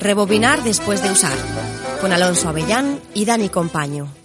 [0.00, 1.36] Rebobinar después de usar.
[2.00, 4.21] Con Alonso Avellán y Dani Compaño.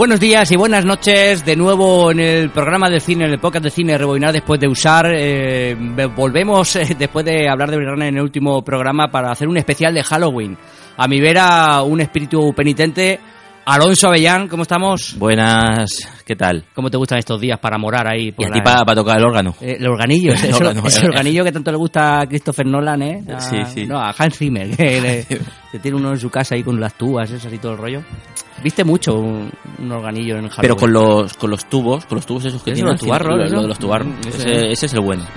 [0.00, 1.44] Buenos días y buenas noches.
[1.44, 4.66] De nuevo en el programa de cine, en el podcast de cine Rebobinar después de
[4.66, 5.12] usar.
[5.14, 5.76] Eh,
[6.16, 9.92] volvemos eh, después de hablar de Verano en el último programa para hacer un especial
[9.92, 10.56] de Halloween.
[10.96, 13.20] A mi vera, un espíritu penitente.
[13.70, 15.14] Alonso Avellán, ¿cómo estamos?
[15.16, 16.64] Buenas, ¿qué tal?
[16.74, 18.34] ¿Cómo te gustan estos días para morar ahí?
[18.36, 19.54] y a ti para, tocar el órgano.
[19.60, 23.24] Eh, el organillo, ese, el organillo que tanto le gusta a Christopher Nolan, ¿eh?
[23.38, 23.86] sí, sí.
[23.86, 25.40] No, a Hans Zimmer, que,
[25.80, 28.02] tiene uno en su casa ahí con las tubas, esas y todo el rollo.
[28.60, 29.52] Viste mucho un,
[29.88, 30.60] organillo en Halloween.
[30.62, 32.90] Pero con los, con los tubos, con los tubos esos que tienen.
[32.90, 34.08] Los tubarros, lo, de los tubarros.
[34.08, 35.24] Mm, ese, ese, es el bueno.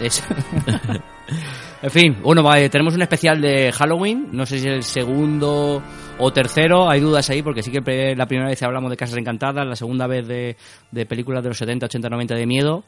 [1.83, 4.29] en fin, bueno, vale, tenemos un especial de Halloween.
[4.31, 5.83] No sé si es el segundo
[6.19, 6.89] o tercero.
[6.89, 10.07] Hay dudas ahí porque sí que la primera vez hablamos de Casas Encantadas, la segunda
[10.07, 10.55] vez de,
[10.91, 12.83] de películas de los 70, 80, 90 de miedo.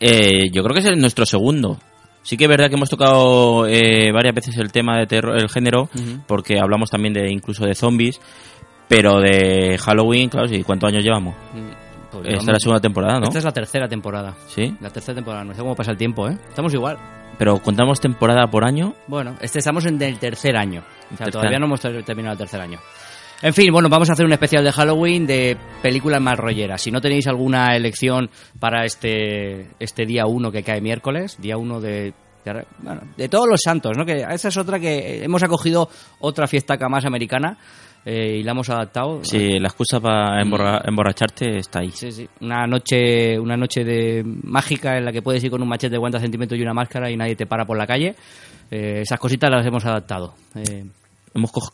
[0.00, 1.78] Eh, yo creo que es nuestro segundo.
[2.22, 5.48] Sí que es verdad que hemos tocado eh, varias veces el tema de terror, el
[5.48, 5.88] género,
[6.26, 8.20] porque hablamos también de incluso de zombies.
[8.88, 10.62] Pero de Halloween, claro, sí.
[10.62, 11.34] ¿Cuántos años llevamos?
[11.54, 13.26] Mm, pues esta es la segunda temporada, ¿no?
[13.26, 14.34] Esta es la tercera temporada.
[14.48, 14.76] ¿Sí?
[14.80, 15.44] La tercera temporada.
[15.44, 16.36] No sé cómo pasa el tiempo, ¿eh?
[16.48, 16.98] Estamos igual.
[17.38, 18.94] ¿Pero contamos temporada por año?
[19.06, 20.82] Bueno, este estamos en el tercer año.
[21.12, 22.78] O sea, todavía no hemos terminado el tercer año.
[23.42, 26.80] En fin, bueno, vamos a hacer un especial de Halloween de películas más rolleras.
[26.80, 31.80] Si no tenéis alguna elección para este, este día 1 que cae miércoles, día 1
[31.80, 32.14] de
[32.82, 34.04] bueno, de todos los santos, ¿no?
[34.04, 35.88] Que esa es otra que hemos acogido
[36.20, 37.58] otra fiesta más americana
[38.04, 39.24] eh, y la hemos adaptado.
[39.24, 40.88] Sí, la excusa para mm.
[40.88, 41.90] emborracharte está ahí.
[41.90, 42.28] Sí, sí.
[42.40, 45.96] Una noche, una noche de mágica en la que puedes ir con un machete de
[45.96, 48.14] 50 centímetros y una máscara y nadie te para por la calle.
[48.70, 50.34] Eh, esas cositas las hemos adaptado.
[50.54, 50.84] Eh,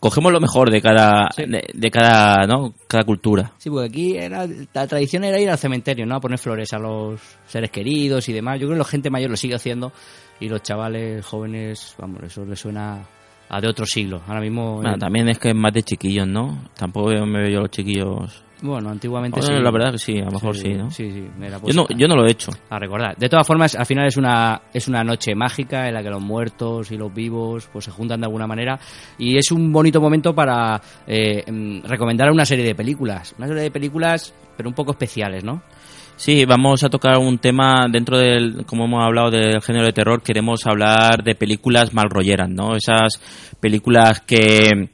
[0.01, 3.53] cogemos lo mejor de cada de, cada no cada cultura.
[3.59, 6.79] Sí porque aquí era, la tradición era ir al cementerio no a poner flores a
[6.79, 8.59] los seres queridos y demás.
[8.59, 9.93] Yo creo que la gente mayor lo sigue haciendo
[10.41, 13.07] y los chavales jóvenes vamos eso les suena
[13.53, 14.23] a de otro siglo.
[14.27, 14.77] Ahora mismo.
[14.77, 16.65] Bueno, también es que es más de chiquillos, ¿no?
[16.75, 18.43] Tampoco me veo yo los chiquillos.
[18.63, 19.53] Bueno, antiguamente sí.
[19.53, 20.89] La verdad que sí, a lo mejor sí, ¿no?
[20.91, 21.29] Sí, sí.
[21.67, 22.51] yo, no, yo no lo he hecho.
[22.71, 23.17] A recordar.
[23.17, 26.23] De todas formas, al final es una, es una noche mágica en la que los
[26.23, 28.79] muertos y los vivos pues se juntan de alguna manera
[29.19, 33.35] y es un bonito momento para eh, mm, recomendar una serie de películas.
[33.37, 35.63] Una serie de películas, pero un poco especiales, ¿no?
[36.23, 40.23] Sí, vamos a tocar un tema dentro del, como hemos hablado del género de terror,
[40.23, 42.77] queremos hablar de películas mal rolleras, ¿no?
[42.77, 43.21] Esas
[43.59, 44.89] películas que,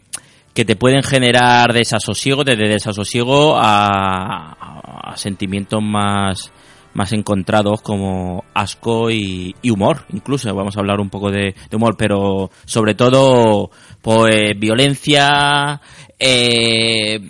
[0.54, 6.50] que te pueden generar desasosiego, desde desasosiego a, sentimientos más,
[6.94, 11.94] más encontrados como asco y, humor, incluso vamos a hablar un poco de, de humor,
[11.98, 15.78] pero sobre todo pues violencia,
[16.18, 17.20] eh,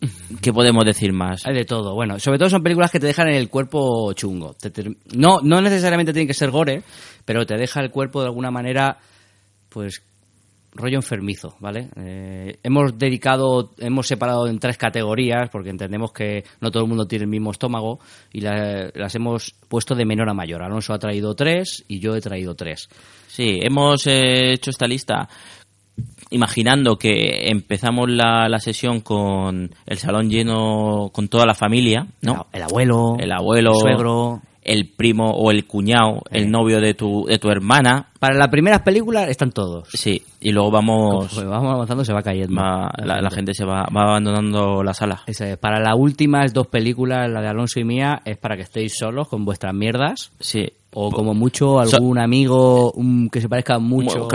[0.42, 1.46] ¿Qué podemos decir más?
[1.46, 1.94] Hay de todo.
[1.94, 4.56] Bueno, sobre todo son películas que te dejan el cuerpo chungo.
[5.14, 6.82] no, no necesariamente tienen que ser gore,
[7.24, 8.98] pero te deja el cuerpo de alguna manera,
[9.68, 10.02] pues,
[10.76, 11.88] rollo enfermizo, ¿vale?
[11.96, 17.06] Eh, hemos dedicado, hemos separado en tres categorías, porque entendemos que no todo el mundo
[17.06, 17.98] tiene el mismo estómago,
[18.32, 20.62] y las hemos puesto de menor a mayor.
[20.62, 22.88] Alonso ha traído tres y yo he traído tres.
[23.26, 25.28] Sí, hemos eh, hecho esta lista
[26.30, 32.46] imaginando que empezamos la, la, sesión con el salón lleno con toda la familia, ¿no?
[32.52, 37.24] El, abuelo, el abuelo, el suegro, el primo o el cuñado, el novio de tu,
[37.26, 38.08] de tu hermana.
[38.18, 39.88] Para las primeras películas están todos.
[39.92, 41.44] Sí, y luego vamos...
[41.44, 42.60] vamos avanzando se va cayendo.
[42.60, 45.22] la, gente se va, va abandonando la sala.
[45.60, 49.28] Para las últimas dos películas, la de Alonso y mía, es para que estéis solos
[49.28, 50.32] con vuestras mierdas.
[50.40, 50.72] Sí.
[50.98, 52.90] O como mucho algún amigo
[53.30, 54.26] que se parezca mucho.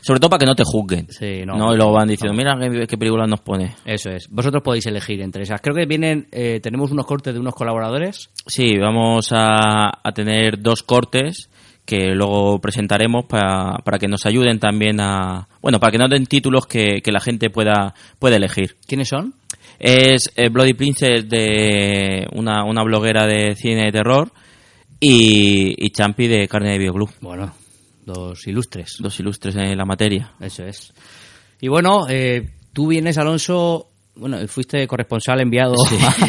[0.00, 1.08] sobre todo para que no te juzguen.
[1.10, 2.56] Sí, no, Y luego van diciendo, mira
[2.86, 3.74] qué, película nos pone.
[3.84, 4.28] Eso es.
[4.30, 5.60] Vosotros podéis elegir entre esas.
[5.60, 8.30] Creo que vienen, eh, tenemos unos cortes de unos colaboradores.
[8.46, 11.50] Sí, vamos a, a tener dos cortes
[11.84, 15.48] que luego presentaremos para, para que nos ayuden también a...
[15.60, 18.76] Bueno, para que nos den títulos que, que la gente pueda, pueda elegir.
[18.86, 19.34] ¿Quiénes son?
[19.80, 24.30] Es eh, Bloody Princess de una, una bloguera de cine de terror
[25.00, 27.10] y, y Champi de Carne de Bioclub.
[27.20, 27.52] Bueno,
[28.04, 28.96] dos ilustres.
[28.98, 30.32] Dos ilustres en la materia.
[30.40, 30.92] Eso es.
[31.60, 35.74] Y bueno, eh, tú vienes, Alonso, bueno, fuiste corresponsal enviado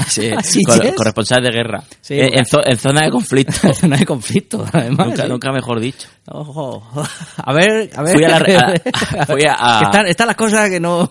[0.10, 1.84] Sí, sí, cor- corresponsal de guerra.
[2.10, 3.74] Eh, en, zo- en zona de conflicto.
[3.74, 5.08] zona de conflicto, además.
[5.08, 6.08] nunca, nunca mejor dicho.
[6.28, 6.84] Ojo.
[7.38, 8.14] A ver, a ver.
[8.14, 11.10] Fui a la re- a- fui a- Que están, están las cosas que no...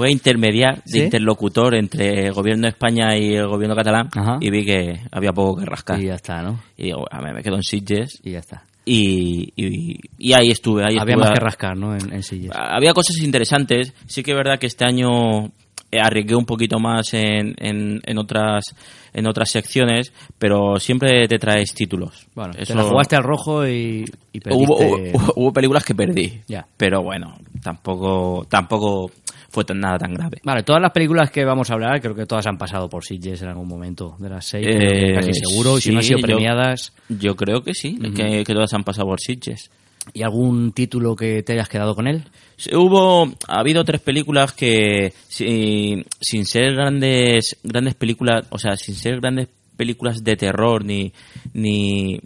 [0.00, 4.38] Fue a intermediar, de interlocutor entre el gobierno de España y el gobierno catalán Ajá.
[4.40, 6.00] y vi que había poco que rascar.
[6.00, 6.58] Y ya está, ¿no?
[6.78, 8.64] Y digo, a ver, me quedo en Sitges Y ya está.
[8.86, 10.82] y, y, y ahí estuve.
[10.84, 11.16] Ahí Había estuve.
[11.28, 11.94] más que rascar, ¿no?
[11.94, 12.52] En, en sillas.
[12.56, 13.92] Había cosas interesantes.
[14.06, 15.46] Sí que es verdad que este año
[15.92, 18.64] eh, arriesgué un poquito más en, en, en otras
[19.12, 22.26] en otras secciones, pero siempre te traes títulos.
[22.34, 24.64] Bueno, te Eso- la jugaste al rojo y, y perdiste...
[24.64, 26.40] hubo, hubo, hubo películas que perdí.
[26.48, 26.64] Ya.
[26.76, 29.10] Pero bueno, tampoco tampoco
[29.50, 30.38] fue tan, nada tan grave.
[30.44, 33.42] Vale, todas las películas que vamos a hablar, creo que todas han pasado por Sitges
[33.42, 36.92] en algún momento de las seis, Eh, casi seguro, y si no han sido premiadas.
[37.08, 39.70] Yo creo que sí, que, que todas han pasado por Sitges.
[40.14, 42.24] ¿Y algún título que te hayas quedado con él?
[42.72, 48.94] Hubo, ha habido tres películas que sin, sin ser grandes, grandes películas, o sea, sin
[48.94, 51.12] ser grandes películas de terror ni,
[51.52, 52.18] ni,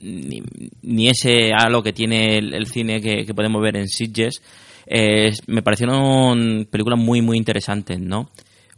[0.00, 0.42] ni,
[0.82, 4.42] ni ese halo que tiene el, el cine que, que podemos ver en Sitges,
[4.86, 8.30] eh, me parecieron películas muy, muy interesantes, ¿no?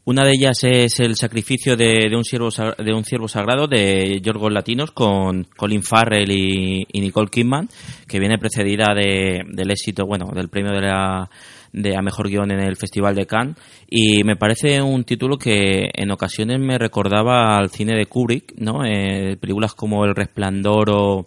[0.07, 4.21] Una de ellas es El sacrificio de, de un siervo de un ciervo sagrado de
[4.21, 7.71] Yorgos Latinos con Colin Farrell y, y Nicole Kidman,
[8.07, 11.31] que viene precedida de, del éxito, bueno, del premio de la
[11.73, 13.57] de a mejor guion en el Festival de Cannes
[13.91, 18.85] y me parece un título que en ocasiones me recordaba al cine de Kubrick, ¿no?
[18.85, 21.27] Eh, películas como El Resplandor o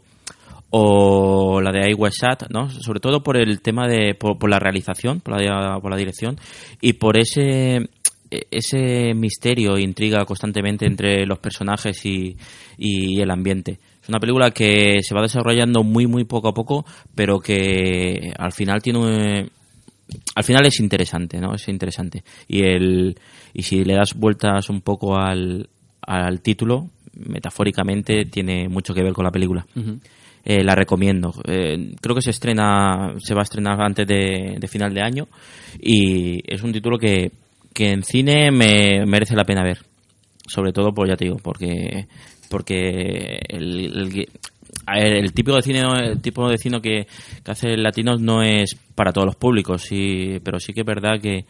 [0.70, 2.70] o la de I Was Shut, ¿no?
[2.70, 6.38] Sobre todo por el tema de por, la realización, por la, por la dirección
[6.82, 7.90] y por ese
[8.52, 12.36] ese misterio e intriga constantemente entre los personajes y,
[12.78, 13.80] y el ambiente.
[14.04, 16.86] Es una película que se va desarrollando muy muy poco a poco,
[17.16, 19.50] pero que al final tiene un-
[20.36, 21.54] al final es interesante, ¿no?
[21.54, 22.24] Es interesante.
[22.50, 23.18] Y el
[23.54, 25.70] y si le das vueltas un poco al,
[26.02, 29.66] al título, metafóricamente tiene mucho que ver con la película.
[30.50, 31.34] Eh, la recomiendo.
[31.46, 35.28] Eh, creo que se estrena, se va a estrenar antes de, final de año
[35.82, 37.34] y es un título que,
[37.74, 39.80] que en cine me merece la pena ver.
[40.48, 42.08] Sobre todo, pues ya te digo, porque
[42.50, 44.10] porque el,
[44.88, 47.06] el- tipo de cine el tipo de cine que,
[47.44, 51.20] que hace Latinos no es para todos los públicos sí, pero sí que es verdad
[51.20, 51.44] que,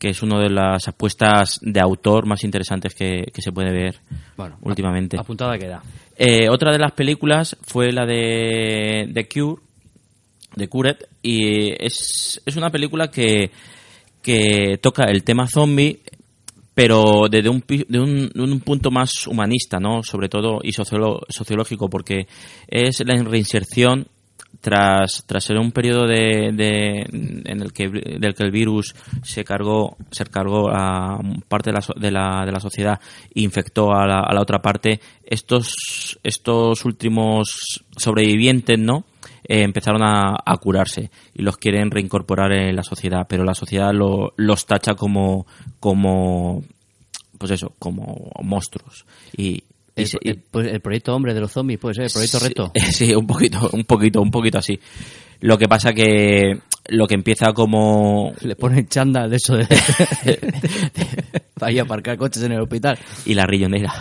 [0.00, 3.96] que es una de las apuestas de autor más interesantes que, que se puede ver
[4.36, 5.82] Bueno, últimamente Apuntada queda.
[6.16, 9.60] eh, otra de las películas fue la de The Cure,
[10.56, 13.50] de Cured, y es, es una película que,
[14.22, 16.00] que toca el tema zombie,
[16.74, 20.02] pero desde un, de un, punto más humanista, ¿no?
[20.02, 22.26] Sobre todo, y sociolo- sociológico, porque
[22.68, 24.08] es la reinserción
[24.60, 27.06] tras, tras ser un periodo de, de-
[27.44, 31.18] en el que del que el virus se cargó se cargó a
[31.48, 33.00] parte de la, de la, de la sociedad
[33.34, 39.04] e infectó a la, a la otra parte estos estos últimos sobrevivientes no
[39.48, 43.90] Eh, empezaron a, a curarse y los quieren reincorporar en la sociedad pero la sociedad
[43.92, 45.46] lo- los tacha como
[45.80, 46.62] como
[47.38, 49.06] pues eso como monstruos.
[49.36, 49.64] Y
[49.96, 52.38] El, se- y- el- pues el proyecto Hombre de los Zombies, puede ser, el proyecto
[52.38, 52.72] Sí, Reto.
[52.92, 54.78] Sí, un poquito, un poquito, un poquito así.
[55.40, 56.58] Lo que pasa que
[56.88, 59.66] lo que empieza como Le ponen chándal de eso de...
[61.58, 62.98] Para ir a aparcar coches en el hospital.
[63.26, 63.92] y la rillonera.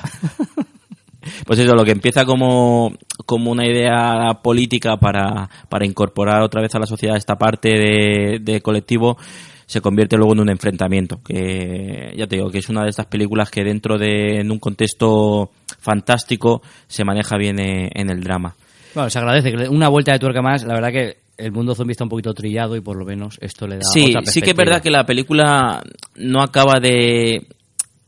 [1.45, 2.93] Pues eso, lo que empieza como,
[3.25, 8.39] como una idea política para, para incorporar otra vez a la sociedad esta parte de,
[8.41, 9.17] de colectivo,
[9.65, 11.21] se convierte luego en un enfrentamiento.
[11.23, 14.59] Que ya te digo, que es una de estas películas que dentro de en un
[14.59, 18.55] contexto fantástico se maneja bien eh, en el drama.
[18.93, 20.63] Bueno, se agradece una vuelta de tuerca más.
[20.63, 23.67] La verdad que el mundo zombie está un poquito trillado y por lo menos esto
[23.67, 25.81] le da Sí, otra sí que es verdad que la película
[26.15, 27.47] no acaba de,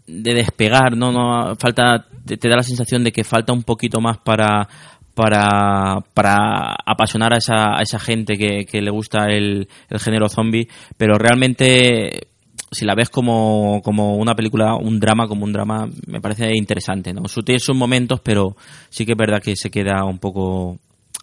[0.07, 4.01] de despegar, no, no falta, te, te da la sensación de que falta un poquito
[4.01, 4.67] más para
[5.13, 10.29] para, para apasionar a esa, a esa gente que, que le gusta el, el género
[10.29, 12.30] zombie, pero realmente
[12.71, 17.13] si la ves como, como una película, un drama, como un drama, me parece interesante,
[17.13, 17.27] ¿no?
[17.27, 18.55] Su- Tiene sus momentos, pero
[18.89, 20.77] sí que es verdad que se queda un poco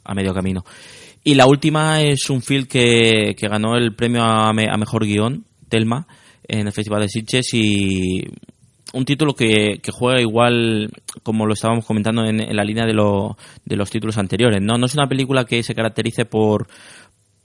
[0.05, 0.65] a medio camino.
[1.25, 5.05] Y la última es un film que, que ganó el premio a, me- a mejor
[5.07, 6.07] guion, Telma,
[6.47, 8.25] en el Festival de Sitges y
[8.95, 10.91] un título que, que juega igual
[11.23, 13.37] como lo estábamos comentando en, en la línea de, lo-
[13.67, 14.61] de los títulos anteriores.
[14.63, 14.79] ¿no?
[14.79, 16.69] no es una película que se caracterice por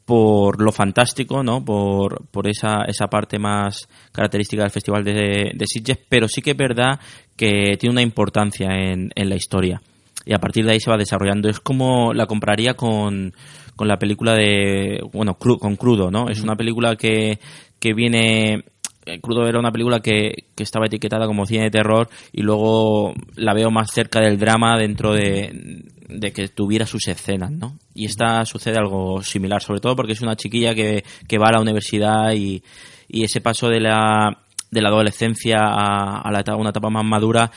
[0.05, 1.63] por lo fantástico, ¿no?
[1.63, 6.51] Por, por esa, esa parte más característica del Festival de, de Sitges, pero sí que
[6.51, 6.99] es verdad
[7.35, 9.81] que tiene una importancia en, en la historia.
[10.25, 11.49] Y a partir de ahí se va desarrollando.
[11.49, 13.33] Es como la compraría con,
[13.75, 16.29] con la película de, bueno, Cru- con Crudo, ¿no?
[16.29, 17.39] Es una película que,
[17.79, 18.63] que viene
[19.05, 23.13] eh, Crudo era una película que, que estaba etiquetada como cine de terror y luego
[23.35, 25.83] la veo más cerca del drama dentro de,
[26.13, 27.77] de que tuviera sus escenas, ¿no?
[27.93, 31.53] Y esta sucede algo similar, sobre todo porque es una chiquilla que, que va a
[31.53, 32.63] la universidad y,
[33.07, 34.37] y ese paso de la,
[34.71, 37.51] de la adolescencia a, a la etapa- una etapa más madura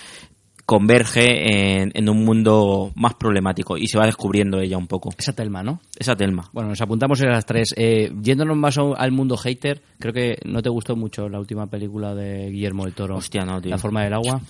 [0.64, 5.10] converge en, en un mundo más problemático y se va descubriendo ella un poco.
[5.16, 5.80] Esa Telma, ¿no?
[5.96, 6.50] Esa Telma.
[6.52, 7.72] Bueno, nos apuntamos en las tres.
[7.76, 11.68] Eh, yéndonos más a- al mundo hater, creo que no te gustó mucho la última
[11.68, 13.16] película de Guillermo del Toro.
[13.16, 13.70] Hostia, no, tío.
[13.70, 14.40] La forma del agua.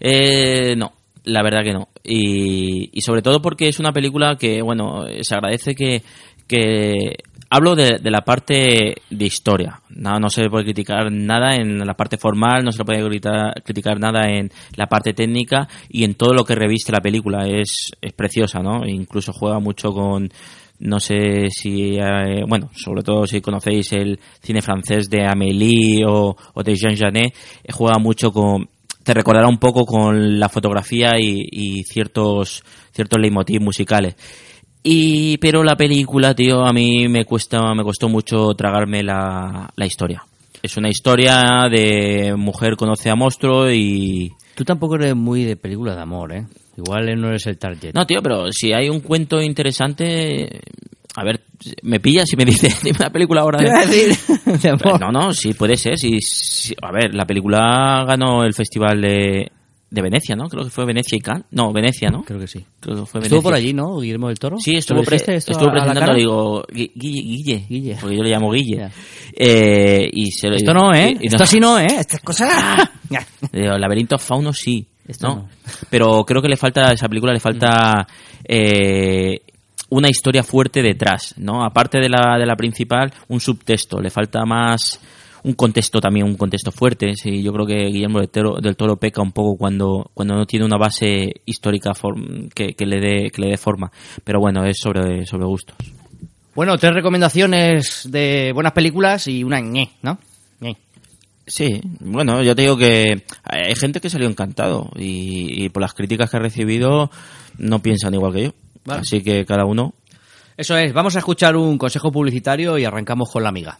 [0.00, 0.92] Eh, no,
[1.24, 1.88] la verdad que no.
[2.04, 6.02] Y, y sobre todo porque es una película que, bueno, se agradece que,
[6.46, 7.16] que
[7.50, 9.80] hablo de, de la parte de historia.
[9.90, 14.00] No, no se puede criticar nada en la parte formal, no se puede criticar, criticar
[14.00, 17.46] nada en la parte técnica y en todo lo que reviste la película.
[17.46, 18.86] Es, es preciosa, ¿no?
[18.86, 20.30] Incluso juega mucho con
[20.82, 26.36] no sé si, eh, bueno, sobre todo si conocéis el cine francés de Amélie o,
[26.54, 28.68] o de Jean Genet, eh, juega mucho con,
[29.02, 34.16] te recordará un poco con la fotografía y, y ciertos, ciertos leitmotiv musicales.
[34.82, 39.86] Y, pero la película, tío, a mí me cuesta, me costó mucho tragarme la, la
[39.86, 40.24] historia.
[40.62, 45.94] Es una historia de mujer conoce a monstruo y, Tú tampoco eres muy de película
[45.94, 46.46] de amor, ¿eh?
[46.76, 47.94] Igual no eres el target.
[47.94, 50.60] No, tío, pero si hay un cuento interesante,
[51.14, 51.40] a ver,
[51.82, 53.58] me pillas si me dices, dime una película ahora.
[53.60, 53.86] De...
[53.86, 54.16] decir,
[54.62, 55.00] de amor.
[55.00, 55.98] No, no, sí, puede ser.
[55.98, 56.74] Sí, sí.
[56.82, 59.50] A ver, la película ganó el festival de,
[59.90, 60.48] de Venecia, ¿no?
[60.48, 61.44] Creo que fue Venecia y Cannes.
[61.50, 62.22] No, Venecia, ¿no?
[62.24, 62.64] Creo que sí.
[62.80, 63.98] Creo que fue Estuvo por allí, ¿no?
[64.00, 64.56] Guillermo del Toro.
[64.58, 67.96] Sí, ¿Te estuvo, pre- estuvo a la presentando, digo, Gui- Guille, Guille, Guille.
[68.00, 68.88] porque yo le llamo Guille.
[69.36, 71.14] Eh, y se lo- Esto no, ¿eh?
[71.20, 71.86] y- y Esto así no, ¿eh?
[71.98, 72.88] Estas cosas...
[73.52, 75.34] Digo, laberinto fauno sí, Esto ¿no?
[75.36, 75.48] no.
[75.90, 78.06] Pero creo que le falta a esa película le falta
[78.48, 79.40] eh,
[79.92, 81.64] una historia fuerte detrás, ¿no?
[81.64, 84.98] Aparte de la de la principal, un subtexto, le falta más
[85.44, 87.14] un contexto también, un contexto fuerte.
[87.14, 90.46] Sí, yo creo que Guillermo del Toro, del Toro peca un poco cuando cuando no
[90.46, 93.90] tiene una base histórica form- que, que le dé que le dé forma.
[94.24, 95.76] Pero bueno, es sobre sobre gustos.
[96.54, 100.18] Bueno, tres recomendaciones de buenas películas y una ñe, ¿no?
[100.60, 100.76] Ñe.
[101.46, 105.92] Sí, bueno, yo te digo que hay gente que salió encantado y, y por las
[105.92, 107.10] críticas que ha recibido
[107.58, 108.52] no piensan igual que yo.
[108.84, 109.00] Vale.
[109.00, 109.94] Así que cada uno.
[110.56, 113.78] Eso es, vamos a escuchar un consejo publicitario y arrancamos con la amiga.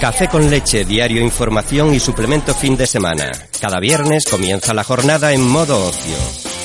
[0.00, 3.30] Café con leche, diario información y suplemento fin de semana.
[3.60, 6.16] Cada viernes comienza la jornada en modo ocio.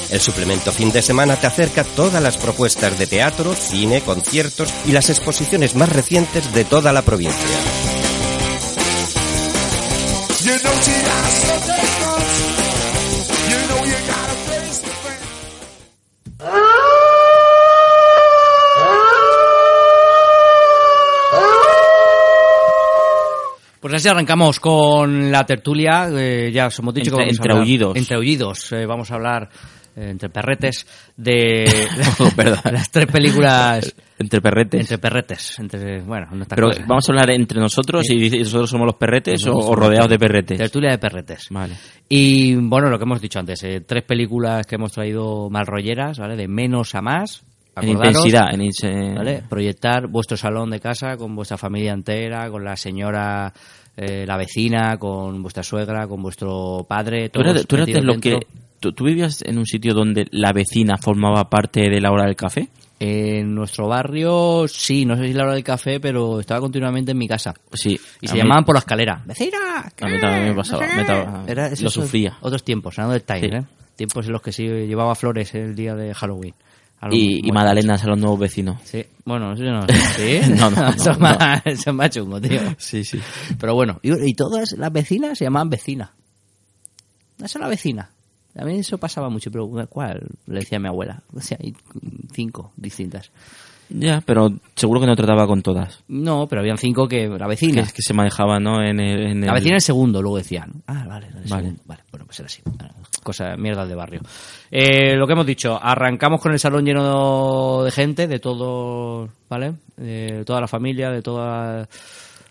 [0.09, 4.93] El suplemento fin de semana te acerca todas las propuestas de teatro, cine, conciertos y
[4.93, 7.35] las exposiciones más recientes de toda la provincia.
[23.95, 26.07] Así arrancamos con la tertulia.
[26.11, 27.97] eh, ya os hemos dicho que Entre- vamos a entre hablar- aullidos.
[27.97, 28.71] Entre aullidos.
[28.73, 29.49] eh, vamos a hablar
[29.95, 30.85] eh, entre perretes
[31.15, 31.65] de
[32.19, 32.29] Oh,
[32.71, 34.81] las tres películas Entre perretes.
[34.81, 35.59] entre perretes.
[35.59, 39.41] Entre, bueno, no estas Pero vamos a hablar entre nosotros y nosotros somos los perretes
[39.45, 40.57] o, Nosotros o somos rodeados de perretes.
[40.57, 41.47] Tertulia de perretes.
[41.49, 41.75] Vale.
[42.09, 46.19] Y bueno, lo que hemos dicho antes, eh, tres películas que hemos traído mal rolleras,
[46.19, 46.35] ¿vale?
[46.35, 47.43] De menos a más.
[47.81, 48.47] En intensidad.
[48.53, 49.43] En.
[49.49, 53.51] Proyectar vuestro salón de casa con vuestra familia entera, con la señora,
[53.97, 57.29] eh, la vecina, con vuestra suegra, con vuestro padre.
[57.29, 58.39] Todos tú lo que.
[58.79, 62.35] ¿tú, tú vivías en un sitio donde la vecina formaba parte de la hora del
[62.35, 62.67] café?
[62.99, 67.17] En nuestro barrio, sí, no sé si la hora del café, pero estaba continuamente en
[67.17, 67.53] mi casa.
[67.73, 67.99] Sí.
[68.21, 69.21] Y se mí- llamaban por la escalera.
[69.25, 69.81] ¡Vecina!
[69.81, 70.85] A mí también me pasaba.
[70.95, 72.37] me estaba- Era, lo sufría.
[72.41, 73.47] Otros tiempos, hablando del time, Sí.
[73.53, 73.63] ¿eh?
[73.97, 76.53] Tiempos en los que sí llevaba flores el día de Halloween.
[77.11, 77.53] Y, y muertos.
[77.53, 78.77] magdalenas a los nuevos vecinos.
[78.83, 80.41] Sí, bueno, eso no sé.
[80.43, 80.51] ¿Sí?
[80.57, 81.19] No, no, no.
[81.19, 82.61] más, eso es más chungo, tío.
[82.77, 83.19] Sí, sí.
[83.59, 86.11] Pero bueno, y, y todas las vecinas se llamaban vecina.
[87.37, 88.09] Esa es la vecina.
[88.57, 90.25] A mí eso pasaba mucho, pero ¿cuál?
[90.47, 91.21] Le decía a mi abuela.
[91.35, 91.75] O sea, hay
[92.33, 93.29] cinco distintas.
[93.89, 95.99] Ya, pero seguro que no trataba con todas.
[96.07, 97.81] No, pero habían cinco que la Que, vecina.
[97.81, 98.81] es que se manejaba, ¿no?
[98.81, 100.71] En el, en el- La vecina el segundo, luego decían.
[100.87, 101.47] Ah, vale, el Vale.
[101.47, 101.81] segundo.
[101.85, 102.61] Vale, bueno, pues era así.
[103.25, 104.21] Cosa, mierda de barrio.
[104.69, 109.73] Eh, lo que hemos dicho, arrancamos con el salón lleno de gente, de todo, ¿vale?
[109.97, 111.89] De toda la familia, de toda,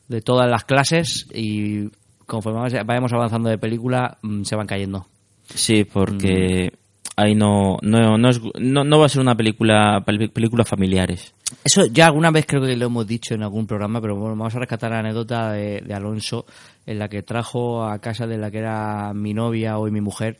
[0.08, 1.88] de todas las clases y
[2.26, 5.06] conforme vayamos avanzando de película, mm, se van cayendo.
[5.46, 6.72] Sí, porque
[7.14, 11.34] ahí no no, no, es- no, no va a ser una película pel- películas familiares.
[11.62, 14.56] Eso ya alguna vez creo que lo hemos dicho en algún programa, pero bueno, vamos
[14.56, 16.46] a rescatar la anécdota de, de Alonso
[16.84, 20.38] en la que trajo a casa de la que era mi novia hoy mi mujer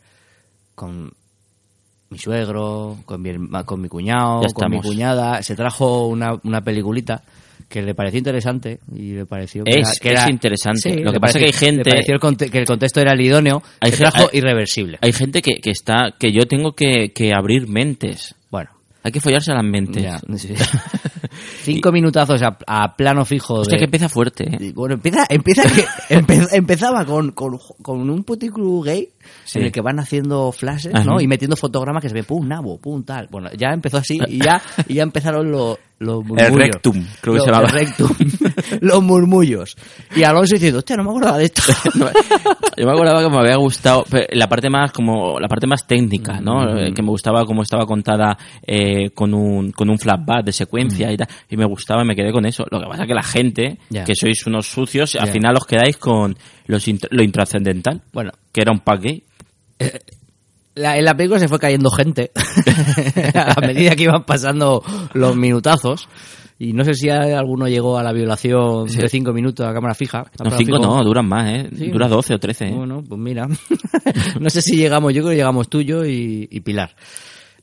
[0.75, 1.11] con
[2.09, 3.31] mi suegro, con mi,
[3.65, 5.41] con mi cuñado, con mi cuñada.
[5.41, 7.23] Se trajo una, una peliculita
[7.67, 10.97] que le pareció interesante y le pareció que Es- es interesante.
[10.99, 13.13] Lo le que pasa es que hay le gente- pareció el que el contexto era
[13.13, 16.73] el idóneo Hay que trajo hay- irreversible Hay gente que, que está, que yo tengo
[16.73, 18.35] que, que abrir mentes.
[18.51, 18.69] bueno
[19.01, 20.03] Hay que follarse las mentes.
[20.03, 20.53] ya, sí.
[21.63, 24.71] cinco minutazos a, a plano fijo Hostia, de- que empieza fuerte, ¿eh?
[24.75, 25.63] Bueno, empieza, empieza
[26.07, 29.09] que empe- empezaba con, con, con un puticlub gay
[29.43, 29.59] Sí.
[29.59, 31.03] en el que van haciendo flashes, Ajá.
[31.03, 31.19] ¿no?
[31.21, 33.27] Y metiendo fotogramas que se ve pum nabo, pum tal.
[33.29, 36.51] Bueno, ya empezó así y ya, y ya empezaron los, los murmullos.
[36.55, 37.67] rectum, creo que Los- se llamaba.
[37.69, 38.09] el rectum.
[38.81, 39.75] los murmullos.
[40.15, 41.61] Y Alonso diciendo, hostia, no me acordaba de esto.
[42.77, 46.41] Yo me acordaba que me había gustado la parte más como la parte más técnica,
[46.41, 46.61] ¿no?
[46.61, 46.77] Mm.
[46.77, 51.11] Eh, Que me gustaba cómo estaba contada eh, con un con un flashback de secuencia
[51.11, 52.65] y tal y me gustaba y me quedé con eso.
[52.69, 54.03] Lo que pasa es que la gente Mm.
[54.05, 58.61] Que sois unos sucios al final os quedáis con los int- lo intrascendental, bueno, que
[58.61, 59.23] era un pack gay.
[60.75, 62.31] la- en la película se fue cayendo gente
[63.33, 66.07] a medida que iban pasando los minutazos.
[66.57, 70.19] Y no sé si alguno llegó a la violación de cinco minutos a cámara fija.
[70.19, 70.87] a No, plano cinco fijo.
[70.97, 71.69] no, duran más, ¿eh?
[71.77, 71.87] Sí.
[71.89, 72.71] Dura 12 o 13, ¿eh?
[72.71, 73.45] Bueno, pues mira.
[74.39, 76.95] no sé si llegamos, yo creo que llegamos tú, yo y, y Pilar.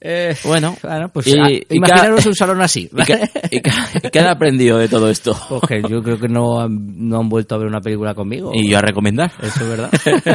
[0.04, 0.76] Eh, Bueno,
[1.12, 2.90] pues y- ah, y imaginaros cada- un salón así.
[2.96, 3.20] ¿Y qué,
[3.52, 5.36] y y qué han aprendido de todo esto?
[5.48, 8.50] Pues que yo creo que no han, no han vuelto a ver una película conmigo.
[8.52, 9.30] Y yo a recomendar.
[9.40, 9.90] Eso es verdad.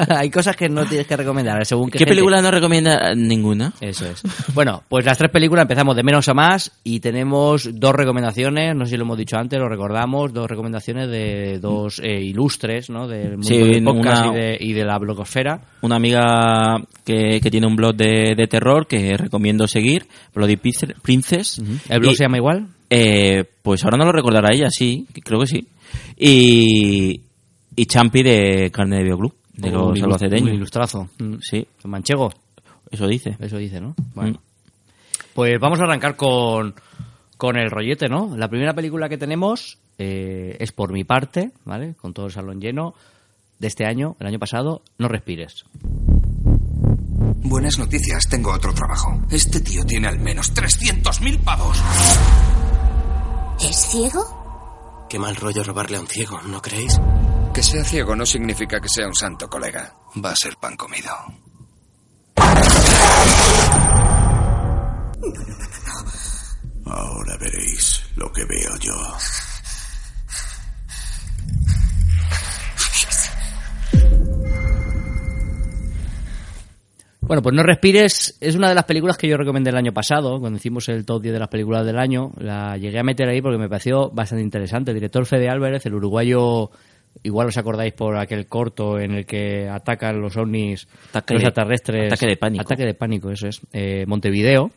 [0.17, 2.11] Hay cosas que no tienes que recomendar, según qué, ¿Qué gente.
[2.11, 3.73] película no recomienda ninguna?
[3.81, 4.21] Eso es.
[4.53, 8.85] Bueno, pues las tres películas empezamos de menos a más y tenemos dos recomendaciones, no
[8.85, 13.07] sé si lo hemos dicho antes, lo recordamos, dos recomendaciones de dos eh, ilustres, ¿no?
[13.07, 15.59] Del mundo Sí, del podcast una- y, de, y de la blogosfera.
[15.81, 19.17] una amiga que, que tiene un blog de, de terror que
[19.57, 21.59] recomiendo seguir, Bloody Princess.
[21.89, 22.67] ¿El blog Y, se llama igual?
[22.89, 25.67] eh, pues ahora no lo recordará ella, sí, creo que sí.
[26.17, 27.21] Y,
[27.75, 30.49] y Champi de Carne de Bioclub, de Un los albaceteños.
[30.49, 31.09] Un ilustrazo.
[31.19, 31.35] Mm.
[31.41, 32.31] Sí, Manchego,
[32.91, 33.35] eso dice.
[33.39, 33.95] eso dice, ¿no?
[34.13, 34.33] Bueno.
[34.33, 34.37] Mm.
[35.33, 36.73] Pues vamos a arrancar con,
[37.37, 38.35] con el rollete, ¿no?
[38.35, 41.93] La primera película que tenemos eh, es por mi parte, ¿vale?
[41.95, 42.95] Con todo el salón lleno
[43.59, 45.65] de este año, el año pasado, No respires.
[47.43, 49.21] Buenas noticias, tengo otro trabajo.
[49.29, 51.77] Este tío tiene al menos 300.000 pavos.
[53.61, 55.05] ¿Es ciego?
[55.09, 56.99] Qué mal rollo robarle a un ciego, ¿no creéis?
[57.53, 59.95] Que sea ciego no significa que sea un santo, colega.
[60.23, 61.11] Va a ser pan comido.
[66.85, 68.93] Ahora veréis lo que veo yo.
[77.27, 80.39] Bueno, pues No Respires es una de las películas que yo recomendé el año pasado,
[80.39, 82.31] cuando hicimos el top 10 de las películas del año.
[82.39, 84.91] La llegué a meter ahí porque me pareció bastante interesante.
[84.91, 86.71] El director Fede Álvarez, el uruguayo,
[87.23, 91.47] igual os acordáis por aquel corto en el que atacan los ovnis, Ataque los de-
[91.49, 92.13] extraterrestres.
[92.13, 92.61] ataque de pánico.
[92.61, 93.59] Ataque de pánico, eso es.
[93.73, 94.71] Eh, Montevideo.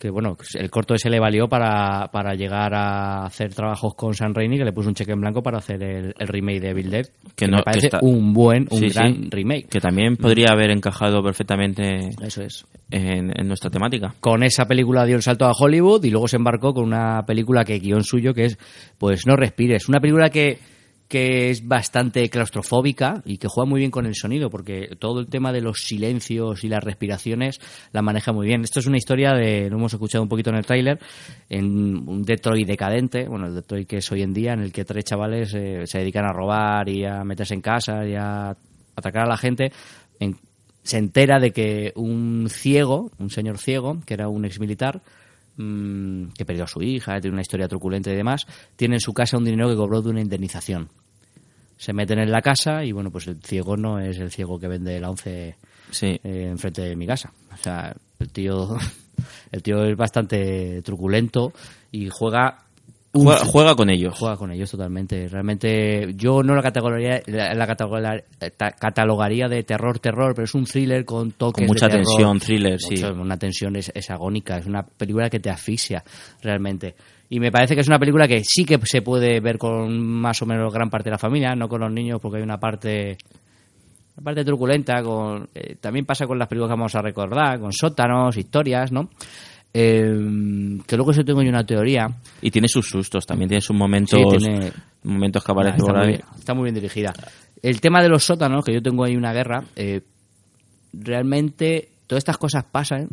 [0.00, 4.34] Que bueno, el corto ese le valió para, para llegar a hacer trabajos con San
[4.34, 6.88] Raimi, que le puso un cheque en blanco para hacer el, el remake de Evil
[6.90, 7.04] Dead.
[7.36, 9.28] Que Que, no- me que parece está- un buen, un Sí, gran sí.
[9.30, 9.68] remake.
[9.68, 12.64] Que también podría haber encajado perfectamente Eso es.
[12.90, 14.14] en, en nuestra temática.
[14.20, 17.64] con esa película dio el salto a Hollywood y luego se embarcó con una película
[17.66, 18.58] que guion suyo que es
[18.96, 20.58] pues No respires, una película que
[21.10, 25.26] que es bastante claustrofóbica y que juega muy bien con el sonido porque todo el
[25.26, 27.58] tema de los silencios y las respiraciones
[27.90, 28.62] la maneja muy bien.
[28.62, 31.00] Esto es una historia de, lo hemos escuchado un poquito en el tráiler,
[31.48, 34.84] en un Detroit decadente, bueno, el Detroit que es hoy en día, en el que
[34.84, 38.56] tres chavales eh, se dedican a robar y a meterse en casa y a
[38.94, 39.72] atacar a la gente.
[40.20, 40.36] En-
[40.84, 45.02] se entera de que un ciego, un señor ciego, que era un exmilitar,
[45.60, 48.46] mm, que perdió a su hija, tiene una historia truculenta y demás,
[48.76, 50.88] tiene en su casa un dinero que cobró de una indemnización.
[51.76, 54.68] Se meten en la casa y bueno, pues el ciego no es el ciego que
[54.68, 55.56] vende la once
[55.90, 56.20] Sí.
[56.22, 57.32] eh, enfrente de mi casa.
[57.52, 58.76] O sea, el tío,
[59.52, 61.52] el tío es bastante truculento
[61.90, 62.66] y juega
[63.12, 64.14] un- Juega, juega con ellos.
[64.18, 65.26] juega con ellos totalmente.
[65.28, 68.22] Realmente yo no la catalogaría, la, la catalogaría,
[68.56, 72.06] ta- catalogaría de terror, terror, pero es un thriller con toques Con mucha de terror.
[72.06, 73.02] tensión, thriller, sí.
[73.02, 76.04] Una tensión es, es agónica, es una película que te asfixia
[76.42, 76.94] realmente.
[77.28, 80.40] Y me parece que es una película que sí que se puede ver con más
[80.42, 83.16] o menos gran parte de la familia, no con los niños, porque hay una parte
[84.16, 87.72] una parte truculenta, con, eh, también pasa con las películas que vamos a recordar, con
[87.72, 89.08] sótanos, historias, ¿no?
[89.72, 92.08] Eh, que luego eso tengo yo una teoría.
[92.42, 94.72] Y tiene sus sustos, también tiene sus momentos, Sí, tiene-
[95.04, 96.12] momentos que Ah, aparecen está, por muy ahí.
[96.16, 97.12] bien, está muy bien dirigida.
[97.62, 100.00] El tema de los sótanos, que yo tengo ahí una guerra, eh,
[100.92, 103.08] realmente todas estas cosas pasan.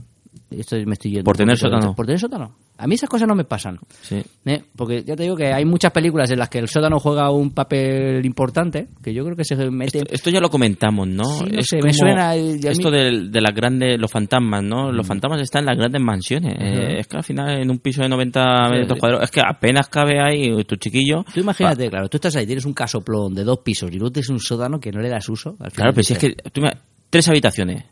[0.52, 1.24] Esto me estoy yendo.
[1.26, 1.96] ¿Por tener sótano?
[1.96, 2.56] ¿Por tener sótano?
[2.80, 3.80] A mí esas cosas no me pasan.
[4.02, 4.22] Sí.
[4.46, 4.64] ¿eh?
[4.76, 7.50] Porque ya te digo que hay muchas películas en las que el sótano juega un
[7.52, 10.00] papel importante, que yo creo que se mete...
[10.00, 11.24] Esto, esto ya lo comentamos, ¿no?
[11.24, 14.92] Sí, no Es sé, me suena, mí- Esto de, de las grandes, los fantasmas, ¿no?
[14.92, 16.56] Los fantasmas están en las grandes mansiones.
[16.60, 19.90] Eh, es que al final en un piso de 90 metros cuadrados, es que apenas
[19.90, 21.24] cabe ahí tu chiquillo.
[21.34, 24.30] Tú imagínate, claro, tú estás ahí, tienes un casoplón de dos pisos y luego tienes
[24.30, 25.52] un sótano que no le das uso.
[25.60, 26.74] al final Claro, pero si es que tú me-
[27.10, 27.86] tres habitaciones.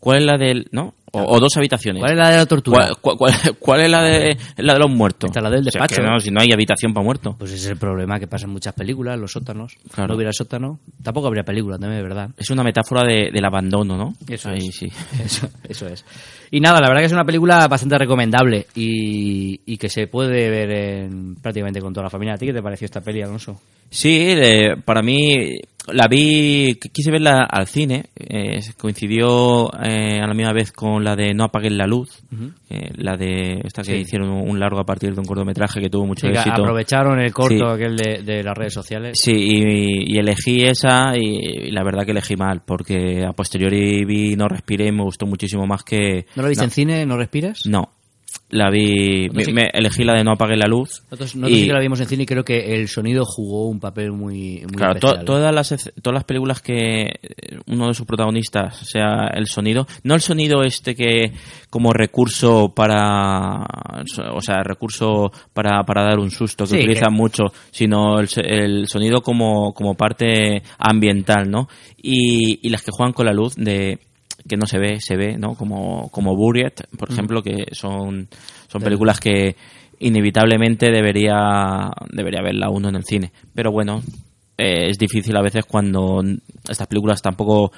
[0.00, 0.94] ¿Cuál es la del, no?
[1.12, 2.00] O, o dos habitaciones.
[2.00, 2.88] ¿Cuál es la de la tortura?
[3.00, 5.28] ¿Cuál, cuál- cuál- cuál es la de, la de los muertos?
[5.28, 6.00] Esta es la del O sea, despacho.
[6.02, 7.34] que no, si no hay habitación para muertos.
[7.36, 9.74] Pues ese es el problema que pasa en muchas películas, los sótanos.
[9.92, 10.08] Claro.
[10.08, 12.30] No hubiera sótano, tampoco habría película, también es verdad.
[12.36, 14.14] Es una metáfora de- del abandono, ¿no?
[14.28, 14.76] Eso Ahí es.
[14.76, 14.86] sí.
[15.24, 16.04] Eso, eso es.
[16.52, 20.48] Y nada, la verdad que es una película bastante recomendable y, y que se puede
[20.48, 22.34] ver en, prácticamente con toda la familia.
[22.34, 23.60] ¿A ti qué te pareció esta peli, Alonso?
[23.90, 25.58] Sí, eh, para mí
[25.92, 31.16] la vi, quise verla al cine, eh, coincidió eh, a la misma vez con la
[31.16, 32.22] de No apaguen la luz,
[32.68, 33.96] eh, la de esta que Sí.
[34.02, 36.62] hicieron un largo a partir de un cortometraje que tuvo mucho Sí, éxito.
[36.62, 37.74] aprovecharon el corto Sí.
[37.74, 39.18] aquel de, de las redes sociales.
[39.20, 44.04] Sí, y, y elegí esa y, y la verdad que elegí mal, porque a posteriori
[44.04, 46.26] vi No Respiré y me gustó muchísimo más que...
[46.36, 47.06] ¿No lo viste en cine?
[47.06, 47.66] ¿No respiras?
[47.66, 47.90] No,
[48.50, 51.02] la vi, me, elegí la de No apague la luz.
[51.10, 53.68] Nosotros, nosotros y- sí que la vimos en cine y creo que el sonido jugó
[53.68, 55.24] un papel muy, muy Claro, to- especial.
[55.24, 60.14] todas las todas las películas que eh, uno de sus protagonistas sea el sonido, no
[60.14, 61.32] el sonido este que
[61.70, 63.64] como recurso para
[64.34, 68.28] o sea, recurso para, para dar un susto que Sí, utilizan que- mucho, sino el,
[68.44, 71.68] el sonido como como parte ambiental, ¿no?
[72.02, 73.98] Y, y las que juegan con la luz de
[74.48, 75.54] que no se ve, se ve, ¿no?
[75.54, 78.28] Como como Buried, por ejemplo, que son
[78.68, 79.56] son películas que
[79.98, 83.32] inevitablemente debería debería verla uno en el cine.
[83.54, 84.02] Pero bueno,
[84.56, 86.22] eh, es difícil a veces cuando
[86.68, 87.70] estas películas tampoco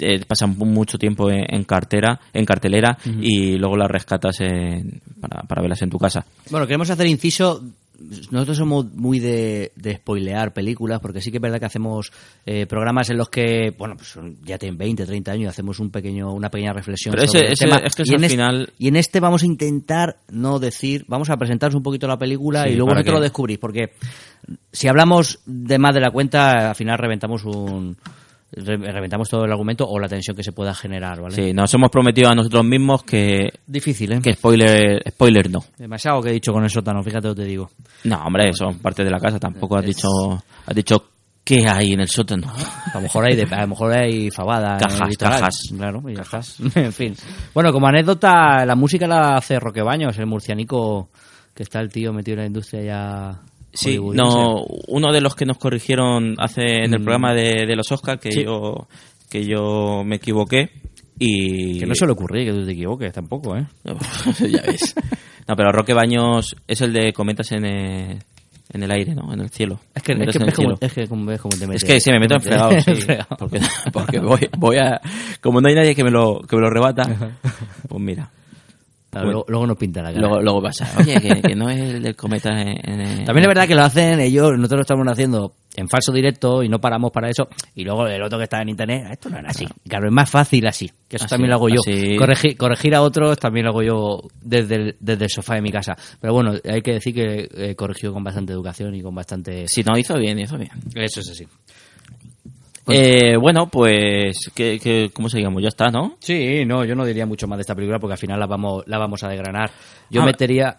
[0.00, 5.42] eh, pasan mucho tiempo en, en cartera, en cartelera y luego las rescatas en- para,
[5.42, 6.24] para verlas en tu casa.
[6.50, 7.60] Bueno, queremos hacer inciso.
[8.30, 12.12] Nosotros somos muy de, de spoilear películas, porque sí que es verdad que hacemos
[12.46, 15.90] eh, programas en los que, bueno, pues ya tienen 20, 30 años, y hacemos un
[15.90, 17.76] pequeño, una pequeña reflexión Pero sobre ese- el ese- tema.
[17.84, 21.04] es que y, en al este, final- y en este vamos a intentar no decir,
[21.08, 23.92] vamos a presentaros un poquito la película Sí, y luego vosotros lo descubrís, porque
[24.72, 27.96] si hablamos de más de la cuenta, al final reventamos un
[28.50, 31.34] reventamos todo el argumento o la tensión que se pueda generar, ¿vale?
[31.34, 34.20] Sí, nos hemos prometido a nosotros mismos que, Difícil, ¿eh?
[34.22, 35.60] que spoiler, spoiler no.
[35.76, 37.70] Demasiado que he dicho con el sótano, fíjate lo que te digo.
[38.04, 40.08] No, hombre, son parte de la casa, tampoco has dicho,
[40.66, 41.10] has dicho
[41.44, 42.46] qué hay en el sótano.
[42.50, 44.78] A lo mejor hay, de- a lo mejor hay fabada.
[44.78, 45.58] Cajas, eh, cajas.
[45.76, 46.56] Claro, y cajas.
[46.74, 47.14] en fin.
[47.54, 51.10] Bueno, como anécdota, la música la hace Roque Baños, el murcianico
[51.54, 53.40] que está el tío metido en la industria ya.
[53.78, 57.04] Sí, no, uno de los que nos corrigieron hace en el Mm.
[57.04, 58.44] programa de, de los Oscars que Sí.
[58.44, 58.88] yo
[59.30, 60.70] que yo me equivoqué
[61.18, 63.66] y Que no se le ocurría que tú te equivoques tampoco, ¿eh?
[64.50, 64.94] ya ves.
[65.46, 68.18] No, pero Roque Baños es el de cometas en el,
[68.72, 69.32] en el aire, ¿no?
[69.32, 69.80] En el cielo.
[69.94, 70.78] Es que, es que ves cielo.
[70.80, 71.82] es que como- ves cómo te metes.
[71.82, 72.92] Es que sí, me meto en fregado, sí.
[73.38, 73.60] Porque,
[73.92, 75.00] porque voy, voy a...
[75.40, 77.02] Como no hay nadie que me lo, que me lo rebata,
[77.88, 78.30] pues mira.
[79.10, 80.20] Claro, luego, luego nos pinta la cara.
[80.20, 83.48] Luego, luego pasa, oye, que, que no es el del cometa en, en También es
[83.48, 87.10] verdad que lo hacen ellos, nosotros lo estamos haciendo en falso directo y no paramos
[87.12, 87.48] para eso.
[87.74, 89.66] Y luego el otro que está en internet, "Ah, esto no era así.
[89.88, 90.90] Claro, es más fácil así.
[91.08, 91.80] Que eso Así, también lo hago yo.
[92.18, 95.70] Corregir, corregir a otros también lo hago yo desde el, desde el sofá de mi
[95.70, 95.96] casa.
[96.20, 99.66] Pero bueno, hay que decir que eh, corrigió con bastante educación y con bastante...
[99.68, 100.70] Si no, hizo bien, hizo bien.
[100.94, 101.46] Eso es así.
[102.94, 105.62] Eh, bueno, pues, que, que, ¿cómo seguimos?
[105.62, 106.16] Ya está, ¿no?
[106.20, 108.84] Sí, no, yo no diría mucho más de esta película porque al final la vamos,
[108.86, 109.70] la vamos a desgranar.
[110.10, 110.76] Yo Ah, metería,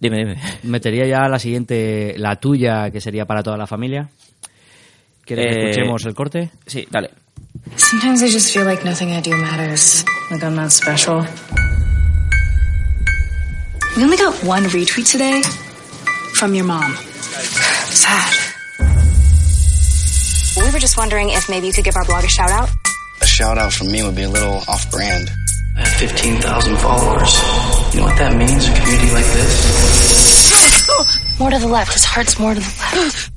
[0.00, 0.36] Dime, dime.
[0.64, 4.08] metería ya la siguiente, la tuya, que sería para toda la familia.
[5.24, 6.50] ¿Quieres que Eh, escuchemos el corte?
[6.66, 7.10] Sí, dale.
[7.76, 10.04] Sometimes I just feel like nothing I do matters.
[10.30, 11.24] Like I'm not special.
[13.96, 15.40] We only got one retweet today
[16.34, 16.94] from your mom.
[17.90, 18.43] Sad.
[20.74, 22.68] We were just wondering if maybe you could give our blog a shout out.
[23.22, 25.30] A shout out from me would be a little off brand.
[25.76, 26.42] I have 15,000
[26.78, 27.30] followers.
[27.94, 28.66] You know what that means?
[28.66, 30.90] A community like this?
[31.38, 31.92] More to the left.
[31.92, 33.30] His heart's more to the left.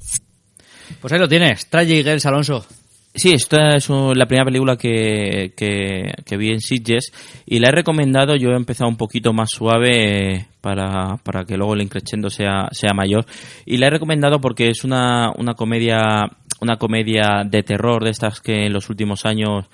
[1.00, 2.66] Pues ahí lo tienes, Tragic Girls, Alonso.
[3.14, 7.12] Sí, esta es la primera película que, que, que vi en Sitges
[7.46, 8.36] y la he recomendado.
[8.36, 12.68] Yo he empezado un poquito más suave eh, para, para que luego el increchendo sea,
[12.72, 13.28] sea mayor.
[13.64, 16.28] Y la he recomendado porque es una, una comedia
[16.62, 19.66] una comedia de terror de estas que en los últimos años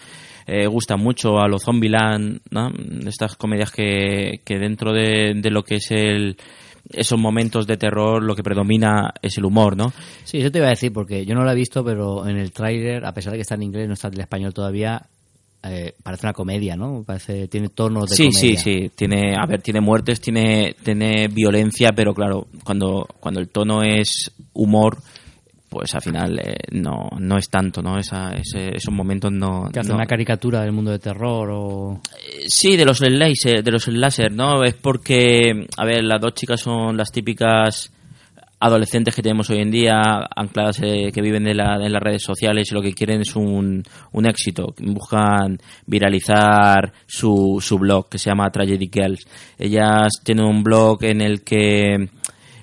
[0.45, 2.69] eh, gustan mucho a los Zombieland, ¿no?
[2.69, 6.37] De estas comedias que, que dentro de, de lo que es el
[6.89, 9.93] esos momentos de terror lo que predomina es el humor, ¿no?
[10.23, 12.51] Sí, eso te iba a decir, porque yo no la he visto, pero en el
[12.51, 15.01] tráiler, a pesar de que está en inglés, no está en español todavía,
[15.63, 17.03] eh, parece una comedia, ¿no?
[17.03, 18.57] Parece, tiene tonos de sí, comedia.
[18.57, 23.47] Sí, sí, Tiene, a ver, tiene muertes, tiene, tiene violencia, pero claro, cuando, cuando el
[23.47, 24.97] tono es humor,
[25.73, 27.97] pues al final eh, no, no es tanto, ¿no?
[27.97, 29.69] Esa, ese, esos momentos no...
[29.73, 31.99] Que hace no- una caricatura del mundo de terror o...
[32.15, 34.63] Eh, Sí, de los láser, de los láser, ¿no?
[34.63, 37.91] Es porque, a ver, las dos chicas son las típicas
[38.59, 39.99] adolescentes que tenemos hoy en día,
[40.35, 43.35] ancladas eh, que viven de, la, de las redes sociales y lo que quieren es
[43.35, 43.83] un,
[44.13, 44.73] un éxito.
[44.79, 49.25] Buscan viralizar su, su blog que se llama Tragedy Girls.
[49.57, 52.09] Ellas tienen un blog en el que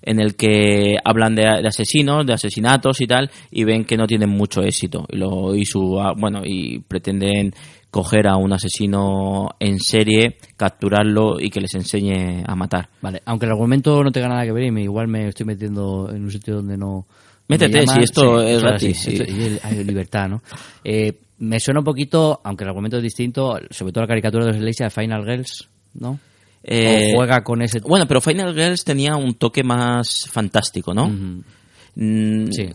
[0.03, 4.07] en el que hablan de, de asesinos, de asesinatos y tal, y ven que no
[4.07, 7.53] tienen mucho éxito y lo y su ah, bueno y pretenden
[7.91, 12.89] coger a un asesino en serie, capturarlo y que les enseñe a matar.
[13.03, 16.09] Vale, aunque el argumento no tenga nada que ver y me, igual me estoy metiendo
[16.09, 17.07] en un sitio donde no...
[17.49, 19.23] Métete, si esto es gratis, sí, sí.
[19.23, 20.41] esto- y el- hay libertad, ¿no?
[20.85, 24.53] Eh, me suena un poquito, aunque el argumento es distinto, sobre todo la caricatura de
[24.53, 26.21] los Leisha de Final Girls, ¿no?
[26.63, 27.81] Eh, o juega con ese...
[27.81, 31.09] Bueno, pero Final Girls tenía un toque más fantástico, ¿no?
[31.09, 32.69] Mm, Sí.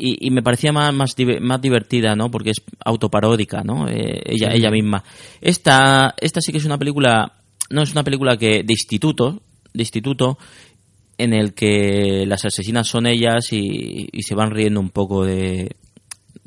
[0.00, 2.30] Y, y me parecía más, más, diver- más divertida, ¿no?
[2.30, 3.88] Porque es autoparódica, ¿no?
[3.88, 4.58] Eh, ella, Sí.
[4.58, 5.02] ella misma.
[5.40, 7.32] Esta, esta sí que es una película,
[7.70, 9.42] no es una película que de instituto,
[9.74, 10.38] de instituto,
[11.16, 15.72] en el que las asesinas son ellas y, y se van riendo un poco de,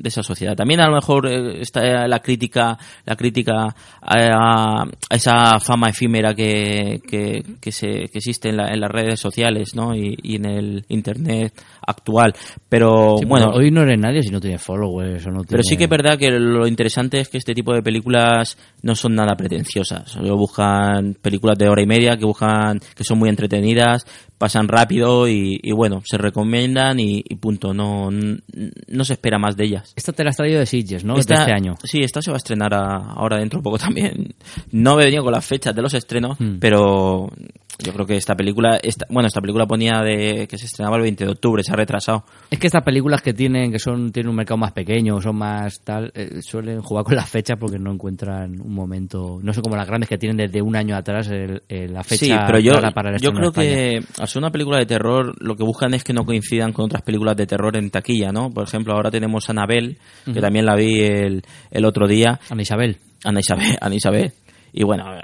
[0.02, 0.56] de esa sociedad.
[0.56, 6.34] También a lo mejor eh, está la crítica, la crítica a, a esa fama efímera
[6.34, 9.94] que, que, que se, que existe en, la- en las redes sociales, ¿no?
[9.94, 11.54] Y, y en el internet
[11.86, 12.34] actual.
[12.68, 15.62] Pero Sí, bueno, pero hoy no eres nadie si no tienes followers o no pero
[15.62, 18.94] tienes- sí que es verdad que lo interesante es que este tipo de películas no
[18.94, 20.16] son nada pretenciosas.
[20.20, 24.04] Buscan películas de hora y media que buscan que son muy entretenidas,
[24.42, 27.72] pasan rápido y, y bueno, se recomiendan y, y punto.
[27.72, 29.92] No, no se espera más de ellas.
[29.94, 31.16] Esta te la has traído de Sitges, ¿no?
[31.16, 31.76] Esta- de este año.
[31.84, 34.34] Sí, esta se va a estrenar a- ahora dentro de poco también.
[34.72, 36.56] No me he venido con las fechas de los estrenos, Hmm.
[36.58, 37.30] pero
[37.78, 41.02] yo creo que esta película, esta, bueno, esta película ponía de que se estrenaba el
[41.02, 42.24] 20 de octubre, se ha retrasado.
[42.50, 45.80] Es que estas películas que tienen, que son, tienen un mercado más pequeño, son más
[45.82, 49.76] tal, eh, suelen jugar con las fechas porque no encuentran un momento, no son como
[49.76, 52.72] las grandes que tienen desde un año atrás el- el- la fecha sí, pero yo,
[52.72, 55.94] clara para el yo creo que al ser una película de terror, lo que buscan
[55.94, 58.50] es que no coincidan con otras películas de terror en taquilla, ¿no?
[58.50, 62.38] Por ejemplo, ahora tenemos Anabel, que también la vi el, el otro día.
[62.50, 62.98] Ana Isabel.
[63.24, 64.32] Ana Isabel, Ana Isabel.
[64.72, 65.20] Y bueno, eh,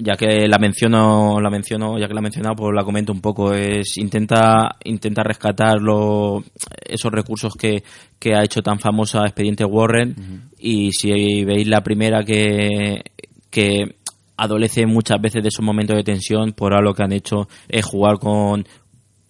[0.00, 3.20] ya que la menciono, la menciono, ya que la he mencionado, pues la comento un
[3.20, 3.52] poco.
[3.52, 6.42] Es intenta, intenta rescatar lo-
[6.86, 7.82] esos recursos que,
[8.18, 10.48] que ha hecho tan famosa Expediente Warren.
[10.58, 13.02] Y si veis la primera que,
[13.50, 13.96] que
[14.38, 17.84] adolece muchas veces de esos momentos de tensión, por ahora lo que han hecho es
[17.84, 18.66] jugar con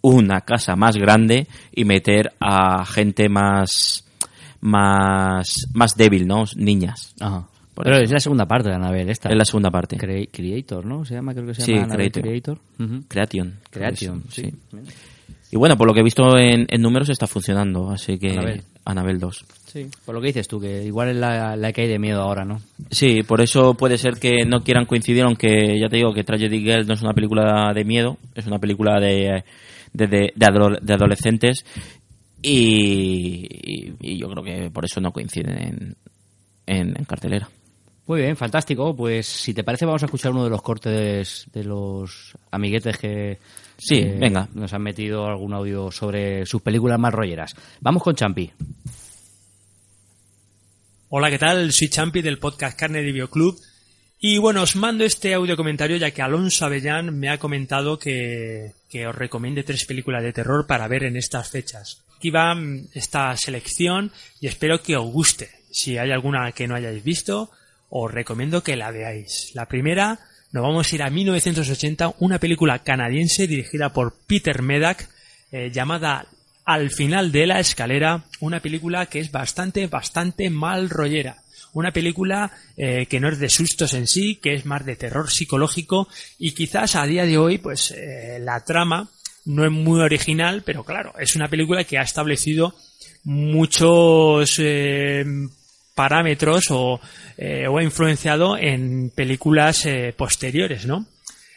[0.02, 4.04] una casa más grande y meter a gente más
[4.60, 6.44] más más débil, ¿no?
[6.56, 7.14] Niñas.
[7.20, 7.48] Ajá.
[7.84, 8.04] Pero eso.
[8.04, 9.28] es la segunda parte de Anabel esta.
[9.28, 9.96] Es la segunda parte.
[9.96, 11.04] Cre- Creator, ¿no?
[11.04, 12.58] Se llama, creo que se Sí, llama Annabelle Creator.
[12.78, 13.02] Creator.
[13.08, 13.54] Creation.
[13.70, 14.52] Creation, sí.
[15.50, 18.62] Y bueno, por lo que he visto en, en números está funcionando, así que Annabelle.
[18.84, 19.44] Anabel 2.
[19.66, 22.20] Sí, por lo que dices tú, que igual es la, la que hay de miedo
[22.22, 22.60] ahora, ¿no?
[22.90, 26.60] Sí, por eso puede ser que no quieran coincidir, aunque ya te digo que Tragedy
[26.60, 29.42] Girl no es una película de miedo, es una película de,
[29.92, 31.64] de, de- adolescentes
[32.42, 35.96] y, y- y yo creo que por eso no coinciden en,
[36.66, 37.48] en- en cartelera.
[38.08, 38.96] Muy bien, fantástico.
[38.96, 43.38] Pues si te parece vamos a escuchar uno de los cortes de los amiguetes que
[43.76, 44.48] Sí, venga.
[44.54, 47.54] nos han metido algún audio sobre sus películas más rolleras.
[47.80, 48.50] Vamos con Champi.
[51.10, 51.70] Hola, ¿qué tal?
[51.70, 53.58] Soy Champi del podcast Carne de Bioclub.
[54.18, 58.72] Y bueno, os mando este audio comentario ya que Alonso Avellán me ha comentado que,
[58.88, 62.04] que os recomiende tres películas de terror para ver en estas fechas.
[62.16, 65.50] Aquí va mm, esta selección y espero que os guste.
[65.70, 67.50] Si hay alguna que no hayáis visto,
[67.90, 69.52] os recomiendo que la veáis.
[69.54, 70.20] La primera,
[70.52, 75.08] nos vamos a ir a 1980, una película canadiense dirigida por Peter Medak
[75.50, 76.26] eh, llamada
[76.64, 81.42] Al final de la escalera, una película que es bastante, bastante mal rollera.
[81.72, 85.30] Una película eh, que no es de sustos en sí, que es más de terror
[85.30, 89.08] psicológico y quizás a día de hoy pues eh, la trama
[89.44, 92.74] no es muy original, pero claro, es una película que ha establecido
[93.24, 95.24] muchos eh,
[95.98, 97.00] parámetros o,
[97.36, 101.06] eh, o ha influenciado en películas eh, posteriores, ¿no?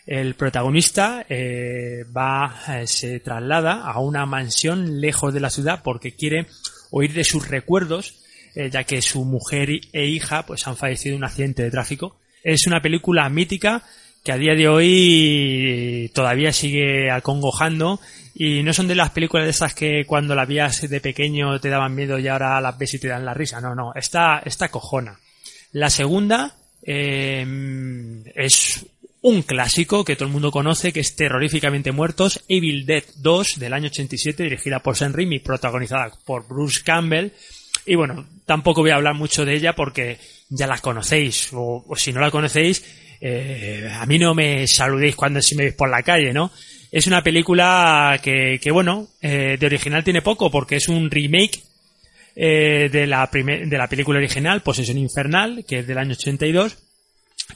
[0.08, 2.56] El protagonista eh, va,
[2.88, 6.48] se traslada a una mansión lejos de la ciudad porque quiere
[6.90, 8.16] oír de sus recuerdos,
[8.56, 12.18] ya que su mujer e hija pues han fallecido en un accidente de tráfico.
[12.44, 13.84] Es una película mítica
[14.24, 18.00] que a día de hoy todavía sigue acongojando
[18.36, 21.70] y no son de las películas de esas que cuando las vías de pequeño te
[21.70, 23.60] daban miedo y ahora las ves y te dan la risa.
[23.62, 25.20] No, no, esta, esta cojona.
[25.74, 27.46] La segunda eh,
[28.36, 28.86] es
[29.22, 33.74] un clásico que todo el mundo conoce, que es Terroríficamente Muertos, Evil Dead 2 del
[33.74, 37.32] año 87, dirigida por Sam Raimi, protagonizada por Bruce Campbell.
[37.86, 41.96] Y bueno, tampoco voy a hablar mucho de ella porque ya la conocéis, o, o
[41.96, 42.84] si no la conocéis,
[43.22, 46.52] eh, a mí no me saludéis cuando si me veis por la calle, ¿no?
[46.92, 51.62] Es una película que, que bueno, eh, de original tiene poco porque es un remake
[52.36, 56.78] eh, de, la de la película original, Posesión Infernal, que es del año 82.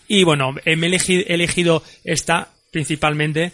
[0.07, 3.51] Y bueno, me he elegi- he elegido esta principalmente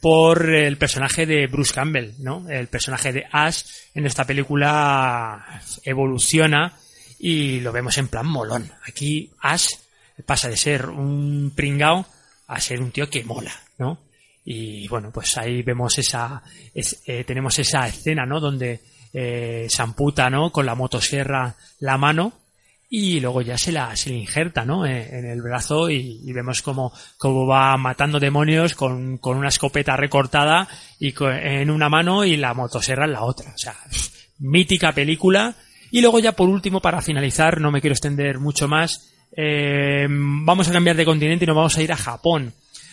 [0.00, 2.48] por el personaje de Bruce Campbell, ¿no?
[2.48, 3.62] El personaje de Ash
[3.94, 6.76] en esta película evoluciona
[7.18, 8.70] y lo vemos en plan molón.
[8.86, 9.66] Aquí Ash
[10.26, 12.06] pasa de ser un pringao
[12.46, 13.98] a ser un tío que mola, ¿no?
[14.44, 16.42] Y bueno, pues ahí vemos esa,
[16.74, 18.40] es- eh, tenemos esa escena, ¿no?
[18.40, 18.80] Donde
[19.12, 20.50] eh, se amputa, ¿no?
[20.52, 22.32] Con la motosierra la mano
[22.92, 24.84] y luego ya se la, se le injerta, ¿no?
[24.86, 29.96] Eh, en el brazo y, vemos cómo, cómo va matando demonios con, con una escopeta
[29.96, 30.66] recortada
[30.98, 33.52] y co- en una mano y la motosierra en la otra.
[33.54, 33.76] O sea,
[34.38, 35.54] mítica película.
[35.92, 40.68] Y luego ya por último, para finalizar, no me quiero extender mucho más, eh, vamos
[40.68, 42.52] a cambiar de continente y nos vamos a ir a Japón.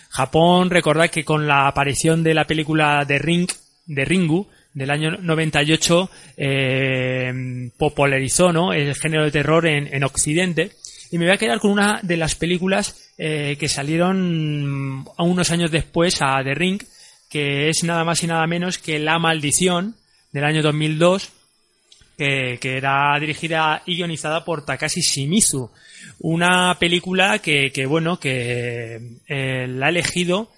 [0.09, 3.49] Japón, recordad que con la aparición de la película de Ring,
[3.85, 8.73] de Ringu, del año 98, eh, popularizó ¿no?
[8.73, 10.71] el género de terror en, en Occidente.
[11.11, 15.51] Y me voy a quedar con una de las películas eh, que salieron a unos
[15.51, 16.81] años después a The Ring,
[17.29, 19.95] que es nada más y nada menos que La Maldición,
[20.31, 21.31] del año 2002,
[22.17, 25.71] que, que era dirigida y guionizada por Takashi Shimizu.
[26.19, 30.51] Una película que, que bueno, que eh, la ha elegido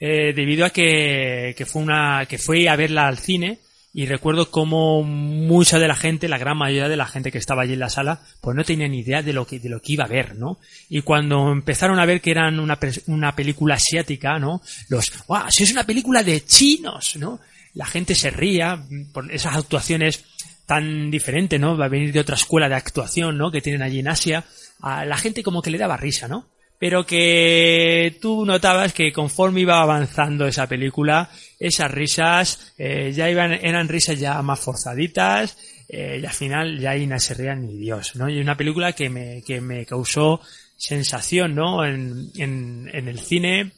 [0.00, 3.58] eh, debido a que, que fue una, que fue a verla al cine
[3.94, 7.62] y recuerdo como mucha de la gente, la gran mayoría de la gente que estaba
[7.62, 9.92] allí en la sala, pues no tenía ni idea de lo que, de lo que
[9.92, 10.58] iba a ver, ¿no?
[10.88, 14.62] Y cuando empezaron a ver que eran una, una película asiática, ¿no?
[14.88, 15.50] Los, ¡guau!
[15.50, 17.40] Si es una película de chinos, ¿no?
[17.74, 20.24] La gente se ría por esas actuaciones
[20.64, 21.76] tan diferentes, ¿no?
[21.76, 23.50] Va a venir de otra escuela de actuación, ¿no?
[23.50, 24.44] Que tienen allí en Asia.
[24.82, 26.48] A la gente como que le daba risa, ¿no?
[26.78, 33.52] Pero que tú notabas que conforme iba avanzando esa película, esas risas eh, ya iban,
[33.52, 35.56] eran risas ya más forzaditas,
[35.88, 38.28] eh, y al final ya ahí no se rían ni Dios, ¿no?
[38.28, 40.40] Y una película que me, que me causó
[40.76, 41.84] sensación, ¿no?
[41.84, 43.72] En, en, en el cine,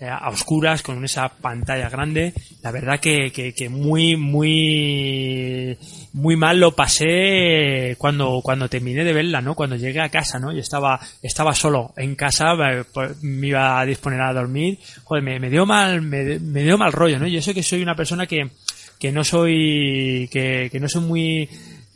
[0.00, 2.32] a oscuras, con esa pantalla grande.
[2.62, 5.76] La verdad que, que, que muy, muy,
[6.12, 9.54] muy mal lo pasé cuando, cuando terminé de verla, ¿no?
[9.54, 10.52] Cuando llegué a casa, ¿no?
[10.52, 14.78] Yo estaba, estaba solo en casa, eh, pues, me iba a disponer a dormir.
[15.04, 17.26] Joder, me, dio mal, me, me dio mal rollo, ¿no?
[17.26, 18.50] Yo sé que soy una persona que,
[18.98, 21.48] que no soy, que, que no soy muy,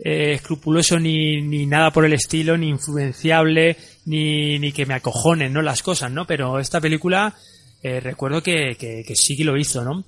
[0.04, 5.52] eh, escrupuloso ni, ni nada por el estilo, ni influenciable, ni, ni que me acojonen,
[5.52, 5.62] ¿no?
[5.62, 6.26] Las cosas, ¿no?
[6.26, 7.34] Pero esta película,
[7.82, 10.04] eh, recuerdo que, que, que sí que lo hizo, ¿no?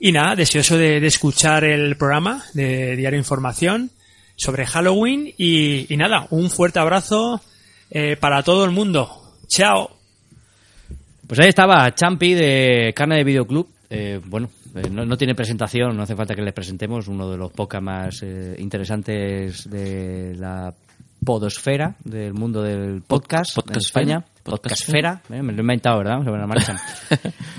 [0.00, 3.90] Y nada, deseoso de, de escuchar el programa de Diario Información
[4.36, 7.40] sobre Halloween y, y nada, un fuerte abrazo
[7.90, 9.34] eh, para todo el mundo.
[9.48, 9.90] Chao.
[11.26, 13.68] Pues ahí estaba Champi de Carne de Videoclub.
[13.90, 17.08] Eh, bueno, eh, no, no tiene presentación, no hace falta que les presentemos.
[17.08, 20.72] Uno de los podcasts más eh, interesantes de la
[21.24, 24.02] podosfera, del mundo del podcast, en Podcastfera.
[24.02, 24.24] España.
[24.50, 26.24] Podcastfera, eh, me lo he inventado, ¿verdad?
[26.24, 26.76] Sobre la marcha.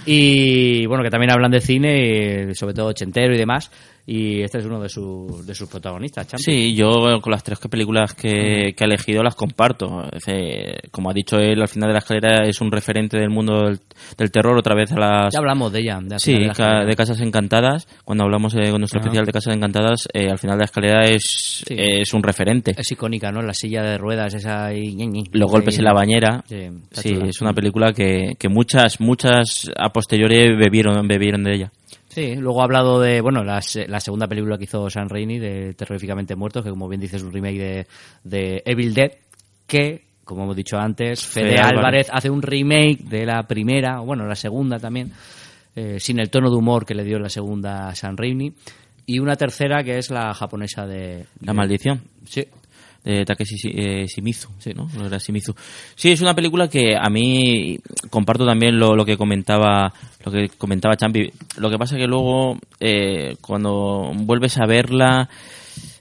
[0.05, 3.71] y bueno, que también hablan de cine, eh, sobre todo ochentero y demás.
[4.11, 6.41] Y este es uno de, sus de sus protagonistas, Champi.
[6.43, 6.89] Sí, yo
[7.21, 10.01] con las tres películas que, que ha elegido las comparto.
[10.11, 13.65] Decir, como ha dicho él, al final de la escalera es un referente del mundo
[13.65, 13.79] del,
[14.17, 15.31] del terror, otra vez a las...
[15.31, 15.99] Ya hablamos de ella.
[16.01, 17.87] De Sí, de ca- de Casas Encantadas.
[18.03, 19.09] Cuando hablamos eh, con nuestro Ajá.
[19.09, 21.75] especial de Casas Encantadas, eh, al final de la escalera es, Sí.
[21.77, 22.73] es un referente.
[22.75, 23.43] Es icónica, ¿no?
[23.43, 24.97] La silla de ruedas, esa y...
[25.33, 26.43] Los golpes en la bañera.
[26.47, 27.27] Sí, está Sí, chula.
[27.27, 31.71] es una película que, que muchas, muchas a posteriori bebieron, bebieron de ella.
[32.09, 35.73] Sí, luego ha hablado de, bueno, la, la segunda película que hizo Sam Raimi de
[35.75, 37.87] Terroríficamente Muertos, que como bien dices es un remake de,
[38.23, 39.11] de Evil Dead,
[39.67, 41.77] que, como hemos dicho antes, Fede, Fede Álvarez.
[41.77, 45.11] Álvarez hace un remake de la primera, o bueno, la segunda también,
[45.75, 48.53] eh, sin el tono de humor que le dio la segunda a Sam Raimi,
[49.05, 51.25] y una tercera que es la japonesa de...
[51.41, 52.01] La de- maldición.
[52.25, 52.43] Sí.
[53.09, 54.89] De Takeshi Shi- eh, Shimizu, sí, ¿no?
[54.97, 55.53] No era Shimizu.
[55.95, 57.77] Sí, es una película que a mí
[58.09, 59.91] comparto también lo, lo que comentaba
[60.25, 61.29] lo que comentaba Champi.
[61.57, 65.29] Lo que pasa que luego eh, cuando vuelves a verla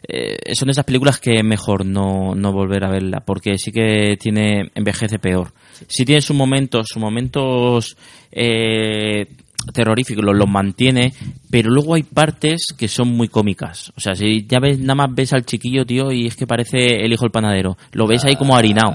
[0.06, 4.16] eh, son esas películas que es mejor no, no volver a verla porque sí que
[4.18, 5.52] tiene envejece peor.
[5.86, 7.96] Sí tiene sus momentos, sus momentos
[8.32, 9.26] eh,
[9.72, 11.12] terroríficos, los, los mantiene,
[11.50, 13.92] pero luego hay partes que son muy cómicas.
[13.96, 17.04] O sea, si ya ves, nada más ves al chiquillo, tío, y es que parece
[17.04, 17.76] el hijo del panadero.
[17.92, 18.94] Lo ves ahí como harinado.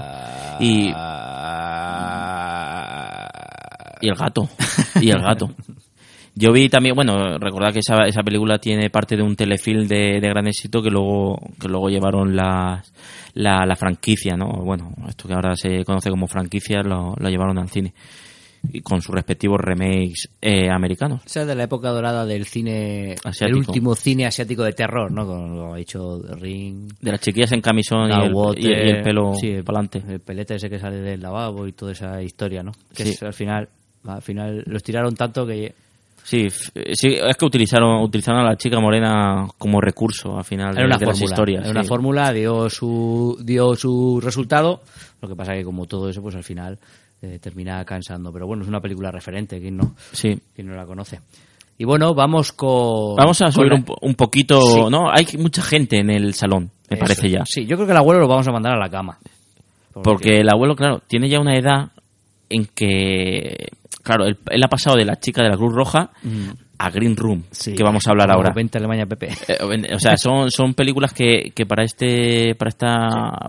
[0.60, 0.88] Y.
[4.00, 4.48] El gato.
[5.00, 5.50] Y el gato.
[6.36, 10.20] Yo vi también, bueno, recordad que esa, esa película tiene parte de un telefilm de,
[10.20, 12.82] de gran éxito que luego, que luego llevaron la,
[13.34, 14.48] la, la franquicia, ¿no?
[14.64, 17.94] Bueno, esto que ahora se conoce como franquicia lo, lo llevaron al cine.
[18.72, 21.22] Y con sus respectivos remakes eh, americanos.
[21.26, 23.46] Esa es de la época dorada del cine, Asiático.
[23.46, 25.26] el último cine asiático de terror, ¿no?
[25.26, 28.86] Con lo ha dicho Ring, De las chiquillas en camisón y el, Water, y el-
[28.86, 30.02] y el pelo sí, para adelante.
[30.12, 32.72] el pelete ese que sale del lavabo y toda esa historia, ¿no?
[32.94, 33.10] Que Sí.
[33.10, 33.68] es- al final,
[34.06, 35.74] al final los tiraron tanto que
[36.26, 40.80] Sí, sí, es que utilizaron, utilizaron a la chica morena como recurso al final de,
[40.80, 41.62] era una de las fórmula, historias.
[41.64, 41.88] era una sí.
[41.88, 44.80] fórmula, dio su dio su resultado.
[45.20, 46.78] Lo que pasa que como todo eso, pues al final
[47.24, 48.32] eh, termina cansando.
[48.32, 49.94] Pero bueno, es una película referente, ¿quién no?
[50.12, 50.38] Sí.
[50.54, 51.20] ¿Quién no la conoce?
[51.78, 53.16] Y bueno, vamos con.
[53.16, 54.80] Vamos a subir la- un, un poquito, Sí.
[54.90, 55.10] ¿no?
[55.10, 57.42] Hay mucha gente en el salón, me Eso parece ya.
[57.46, 59.18] Sí, yo creo que el abuelo lo vamos a mandar a la cama.
[60.02, 61.90] Porque el abuelo, claro, tiene ya una edad
[62.50, 63.68] en que,
[64.02, 66.48] claro, él, él ha pasado de la chica de la Cruz Roja Mm.
[66.78, 67.74] a Green Room, Sí.
[67.74, 68.52] que vamos a hablar ahora.
[68.54, 69.28] Vente Alemania, Pepe.
[69.48, 72.88] Eh, o sea, son, son películas que, que para este para esta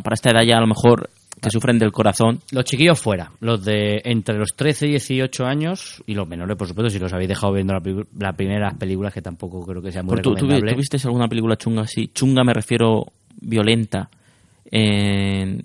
[0.03, 1.09] para esta edad ya a lo mejor
[1.45, 2.39] que sufren del corazón.
[2.51, 6.67] Los chiquillos fuera, los de entre los 13 y 18 años y los menores, por
[6.67, 7.81] supuesto, si los habéis dejado viendo la
[8.19, 10.73] las primeras películas, que tampoco creo que sea muy ¿Tú, recomendable.
[10.73, 12.09] tú viste alguna película chunga así?
[12.13, 13.05] Chunga me refiero
[13.39, 14.09] violenta
[14.71, 15.61] en,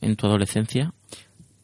[0.00, 0.92] en tu adolescencia.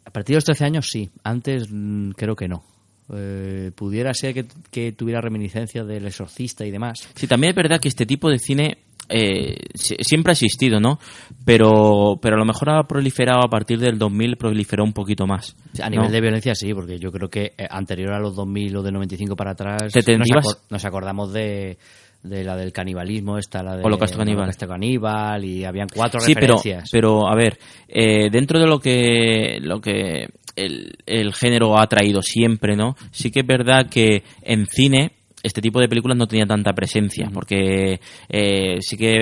[0.04, 2.64] A partir de los 13 años sí, antes mm, creo que no.
[3.12, 7.08] Eh, pudiera ser que, que tuviera reminiscencias del exorcista y demás.
[7.14, 8.78] Sí, también es verdad que este tipo de cine
[9.10, 10.98] eh, si- siempre ha existido, ¿no?
[11.44, 15.56] Pero, pero a lo mejor ha proliferado a partir del 2000, proliferó un poquito más.
[15.82, 18.82] A nivel de violencia sí, porque yo creo que eh, anterior a los 2000 o
[18.82, 21.78] de 95 para atrás Te- nos, acor- nos acordamos de,
[22.22, 24.42] de la del canibalismo, esta, la de Holocausto caníbal.
[24.44, 26.88] Holocausto caníbal y habían cuatro Sí, pero, referencias.
[26.92, 27.58] pero a ver,
[27.88, 32.96] eh, dentro de lo que, lo que el, el género ha traído siempre, ¿no?
[33.12, 37.30] Sí que es verdad que en cine este tipo de películas no tenía tanta presencia,
[37.32, 39.14] porque eh, sí que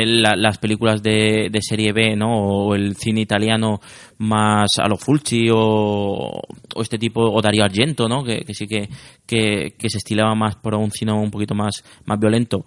[0.00, 2.30] eh, la- las películas de, de serie B, ¿no?
[2.38, 3.80] O el cine italiano
[4.18, 6.40] más a lo Fulci o,
[6.74, 8.22] o este tipo, o Dario Argento, ¿no?
[8.24, 8.88] Que, que sí que,
[9.26, 12.64] que, que se estilaba más por un cine un poquito más, más violento,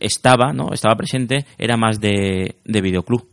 [0.00, 0.72] estaba, ¿no?
[0.72, 3.26] Estaba presente, era más de, de videoclub.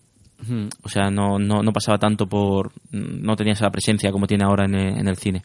[0.84, 2.72] O sea, no, no, no pasaba tanto por.
[2.91, 5.43] No tenía esa presencia como tiene ahora en el, en el cine.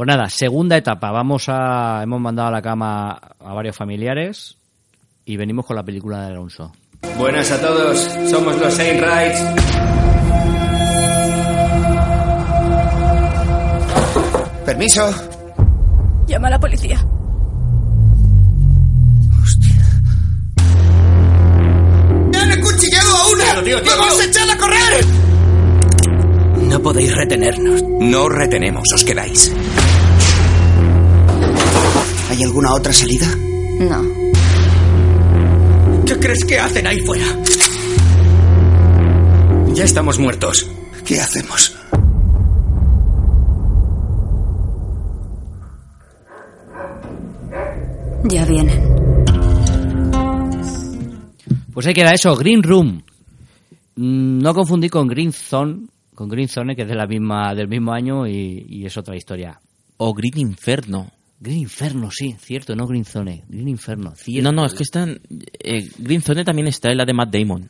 [0.00, 1.10] Pues nada, segunda etapa.
[1.10, 2.02] Vamos a.
[2.02, 4.56] Hemos mandado a la cama a varios familiares
[5.26, 6.72] y venimos con la película de Alonso.
[7.18, 7.98] Buenas a todos,
[8.30, 9.44] somos los Saint Rights.
[14.64, 15.12] Permiso.
[16.26, 17.06] Llama a la policía.
[22.32, 23.44] ¡Me han acuchillado a una!
[23.98, 25.04] ¡Vamos a echarla a correr!
[26.70, 27.82] No podéis retenernos.
[27.82, 29.52] No os retenemos, os quedáis.
[32.40, 33.26] ¿Hay alguna otra salida?
[33.80, 34.02] No.
[36.06, 37.26] ¿Qué crees que hacen ahí fuera?
[39.74, 40.66] Ya estamos muertos.
[41.04, 41.76] ¿Qué hacemos?
[48.24, 48.80] Ya vienen.
[51.74, 53.02] Pues ahí queda eso, Green Room.
[53.96, 57.68] Mm, No confundí con Green Zone, con Green Zone, que es de la misma, del
[57.68, 59.60] mismo año y, y es otra historia.
[59.98, 61.10] O Green Inferno.
[61.40, 64.52] Green Inferno, sí, cierto, no Green Zone, Green Inferno, cierto.
[64.52, 65.20] No, no, es que están.
[65.58, 67.68] eh, Green Zone también está en la de Matt Damon.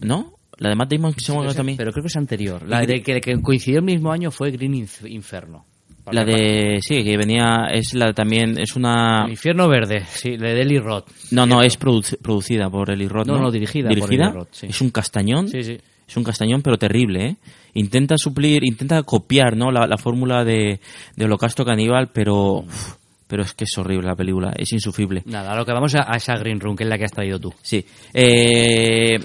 [0.00, 0.34] ¿No?
[0.58, 1.76] La de Matt Damon que se llama Pero, también.
[1.78, 2.68] pero creo que es anterior.
[2.68, 5.64] La de que, que coincidió el mismo año fue Green Inf- Inferno.
[6.10, 6.78] La de.
[6.82, 7.68] Sí, que venía.
[7.72, 8.58] Es la también.
[8.58, 9.24] Es una.
[9.24, 11.08] El Infierno Verde, sí, de Eli Roth.
[11.30, 13.26] No, no, es produ- producida por Eli Roth.
[13.28, 14.26] No, No, no, dirigida por ¿Dirigida?
[14.26, 14.66] Eli Roth, sí.
[14.68, 15.48] Es un castañón.
[15.48, 15.78] Sí, sí.
[16.06, 17.36] Es un castañón, pero terrible, ¿eh?
[17.74, 19.70] Intenta suplir, intenta copiar, ¿no?
[19.70, 20.80] La, la fórmula de,
[21.16, 22.60] de Holocausto Caníbal, pero.
[22.60, 22.94] uf,
[23.32, 25.22] pero es que es horrible la película, es insufrible.
[25.24, 27.12] Nada, a lo que vamos a, a esa Green Room, que es la que has
[27.12, 27.50] traído tú.
[27.62, 27.82] Sí.
[28.12, 29.18] Eh,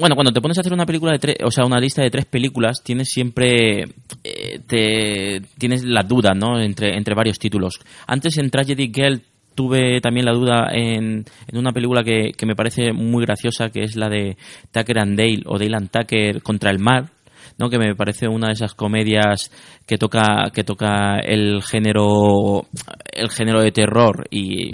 [0.00, 2.10] bueno, cuando te pones a hacer una película de tres, o sea, una lista de
[2.10, 3.84] tres películas, tienes siempre,
[4.24, 6.60] eh, te, tienes la duda, ¿no?
[6.60, 7.78] Entre, entre varios títulos.
[8.08, 9.22] Antes en Tragedy Girl
[9.54, 13.84] tuve también la duda en, en una película que, que me parece muy graciosa, que
[13.84, 14.36] es la de
[14.72, 17.10] Tucker and Dale, o Dale and Tucker contra el mar,
[17.58, 17.68] ¿no?
[17.70, 19.50] Que me parece una de esas comedias
[19.86, 22.66] que toca que toca el género
[23.12, 24.72] el género de terror y,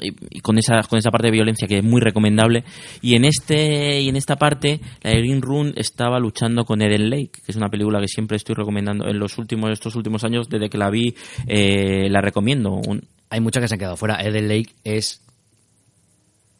[0.00, 2.64] y- con esa con esa parte de violencia que es muy recomendable
[3.02, 7.30] y en este y en esta parte la Green Room estaba luchando con Eden Lake,
[7.44, 10.68] que es una película que siempre estoy recomendando en los últimos estos últimos años desde
[10.68, 11.14] que la vi
[11.46, 12.80] eh, la recomiendo.
[13.30, 14.16] Hay muchas que se han quedado fuera.
[14.22, 15.20] Eden Lake es.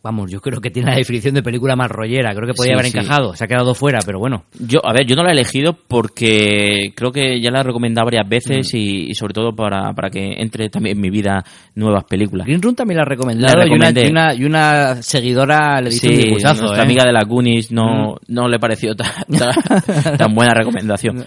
[0.05, 2.35] Vamos, yo creo que tiene la definición de película más rollera.
[2.35, 2.99] Creo que podía Sí, haber sí.
[2.99, 3.37] encajado.
[3.37, 4.45] Se ha quedado fuera, pero bueno.
[4.59, 8.07] Yo, a ver, yo no la he elegido porque creo que ya la he recomendado
[8.07, 11.45] varias veces y, y sobre todo para, para que entre también en mi vida
[11.77, 12.47] nuevas películas.
[12.49, 13.57] Green Room también la ha recomendado.
[13.57, 16.85] La y, una, y, una, y una seguidora le dice un Sí, disgustazo, nuestra ¿eh?
[16.87, 19.07] amiga de la Goonies no, no le pareció tan,
[19.39, 21.25] tan, tan buena recomendación.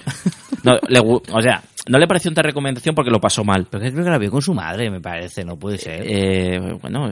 [0.64, 3.68] No, le gu- o sea, no le pareció tan recomendación porque lo pasó mal.
[3.70, 5.46] Pero que creo que la vio con su madre, me parece.
[5.46, 6.02] No puede ser.
[6.04, 7.10] Eh, bueno,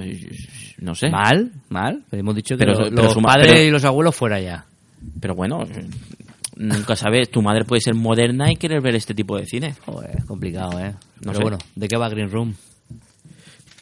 [0.84, 1.09] no sé.
[1.09, 1.51] ¿Mal?
[1.69, 2.03] ¿Mal?
[2.09, 4.65] Pero hemos dicho que Pero- lo- pero los padres pero- y los abuelos fuera ya.
[5.19, 5.65] Pero bueno,
[6.57, 7.29] nunca sabes.
[7.29, 9.75] Tu madre puede ser moderna y querer ver este tipo de cine.
[9.86, 10.91] Joder, es complicado, ¿eh?
[10.91, 10.97] No
[11.31, 11.41] Pero sé.
[11.41, 12.53] bueno, ¿de qué va Green Room?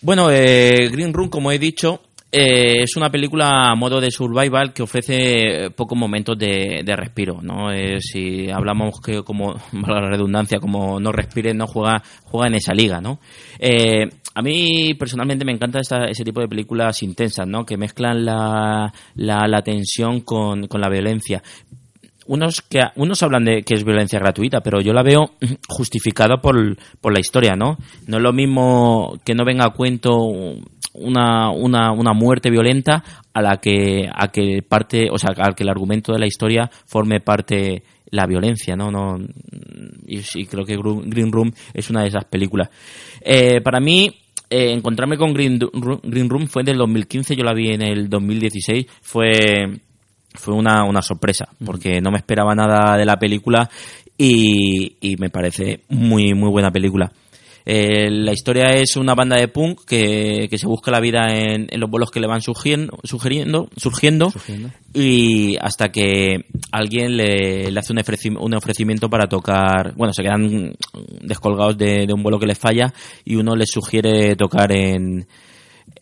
[0.02, 2.02] Bueno, eh, Green Room, como he dicho,
[2.32, 7.40] eh, es una película a modo de survival que ofrece pocos momentos de, de respiro,
[7.42, 7.72] ¿no?
[7.72, 9.54] Eh, si hablamos que, como,
[9.88, 13.20] la redundancia, como no respire, no juega, juega en esa liga, ¿no?
[13.60, 17.66] Eh, a mí personalmente me encanta esta- ese tipo de películas intensas, ¿no?
[17.66, 21.44] Que mezclan la, la, la tensión con, con la violencia
[22.28, 25.32] unos que unos hablan de que es violencia gratuita, pero yo la veo
[25.68, 27.78] justificada por, por la historia, ¿no?
[28.08, 30.16] No es lo mismo que no venga a cuento
[30.94, 33.04] una, una, una muerte violenta
[33.34, 36.70] a la que a que parte, o sea, al que el argumento de la historia
[36.86, 38.92] forme parte la violencia, ¿no?
[38.92, 39.18] no
[40.06, 42.70] y, sí, creo que Green Room es una de esas películas.
[43.22, 44.14] Eh, para mí,
[44.50, 45.58] eh, encontrarme con Green,
[46.04, 49.80] Green Room fue del 2015, yo la vi en el 2016, fue
[50.34, 53.70] fue una, una sorpresa, porque no me esperaba nada de la película
[54.18, 57.12] y, y me parece muy, muy buena película.
[57.64, 61.68] Eh, la historia es una banda de punk que, que se busca la vida en,
[61.70, 64.32] en los vuelos que le van surgiendo, sugiriendo, surgiendo,
[64.96, 70.24] y hasta que alguien le, le hace un, ofreci- un ofrecimiento para tocar, bueno, se
[70.24, 70.74] quedan
[71.22, 72.92] descolgados de, de un vuelo que les falla
[73.24, 75.28] y uno les sugiere tocar en,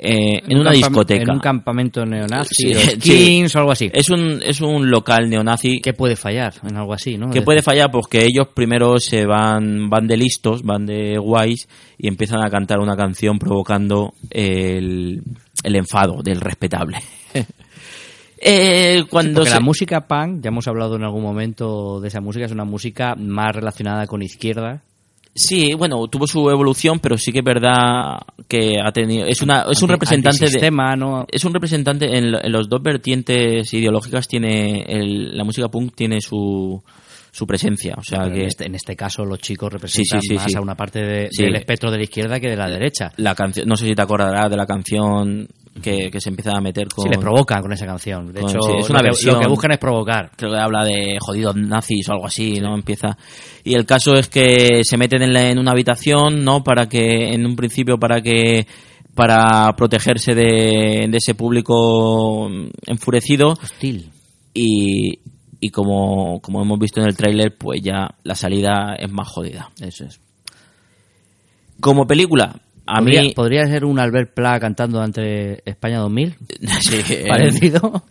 [0.02, 1.24] eh, en, un una discoteca.
[1.24, 2.92] En un campamento neonazi, Sí, o sí.
[3.02, 3.90] skins o algo así.
[3.94, 5.82] Es un, es un local neonazi.
[5.82, 7.30] ¿Qué puede fallar en algo así, no?
[7.30, 12.08] Que puede fallar porque ellos primero se van, van de listos, van de guays y
[12.08, 15.22] empiezan a cantar una canción provocando el,
[15.64, 16.98] el enfado del respetable.
[18.42, 22.46] Eh, cuando se- la música punk, ya hemos hablado en algún momento de esa música,
[22.46, 24.82] es una música más relacionada con izquierda.
[25.42, 28.18] Sí, bueno, tuvo su evolución, pero sí que es verdad
[28.50, 29.26] que ha tenido.
[29.26, 30.46] Es una, es un representante de.
[30.46, 31.26] antisistema, ¿no?
[31.32, 35.96] Es un representante en, lo- en los dos vertientes ideológicas tiene el- la música punk
[35.96, 36.84] tiene su
[37.32, 40.30] su presencia, o sea Pero que en, este, en este caso los chicos representan sí,
[40.30, 43.12] sí, más a una parte de- del espectro de la izquierda que de la derecha.
[43.18, 45.48] la canción, no sé si te acordarás de la canción
[45.82, 48.34] que, que se empieza a meter con Sí, les provocan con esa canción.
[48.34, 49.36] De con- hecho, sí, es una lo, que, versión.
[49.36, 50.32] lo que buscan es provocar.
[50.36, 52.76] creo que habla de jodidos nazis o algo así, ¿no?
[52.76, 53.18] Empieza.
[53.64, 56.64] Y el caso es que se meten en, la- en una habitación, ¿no?
[56.64, 58.66] Para que, en un principio, para que
[59.16, 62.50] para protegerse de, de ese público
[62.86, 63.50] enfurecido.
[63.62, 64.12] Hostil.
[64.54, 65.20] Y,
[65.60, 69.70] y como, como hemos visto en el tráiler, pues ya la salida es más jodida.
[69.82, 70.20] Eso es.
[71.82, 72.60] Como película,
[72.90, 73.34] a ¿Podría, mí...
[73.36, 76.36] podría ser un Albert Pla cantando ante España 2000.
[76.82, 78.04] Sí, eh, Parecido.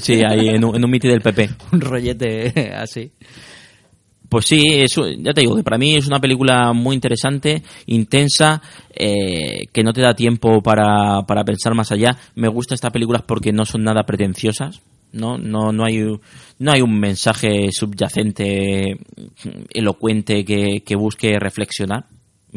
[0.00, 1.48] Sí, ahí en un, en un miti del PP.
[1.72, 3.12] un rollete así.
[4.28, 8.60] Pues sí, eso, ya te digo que para mí es una película muy interesante, intensa,
[8.92, 12.16] eh, que no te da tiempo para, para pensar más allá.
[12.34, 15.38] Me gustan estas películas porque no son nada pretenciosas, ¿no?
[15.38, 16.02] No, no, hay,
[16.58, 18.98] no hay un mensaje subyacente
[19.70, 22.06] elocuente que, que busque reflexionar.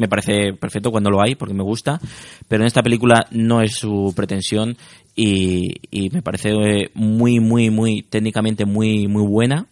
[0.00, 2.00] Me parece perfecto cuando lo hay, porque me gusta,
[2.48, 4.74] pero en esta película no es su pretensión
[5.14, 9.66] y, y me parece eh, muy, muy, muy, técnicamente muy, muy buena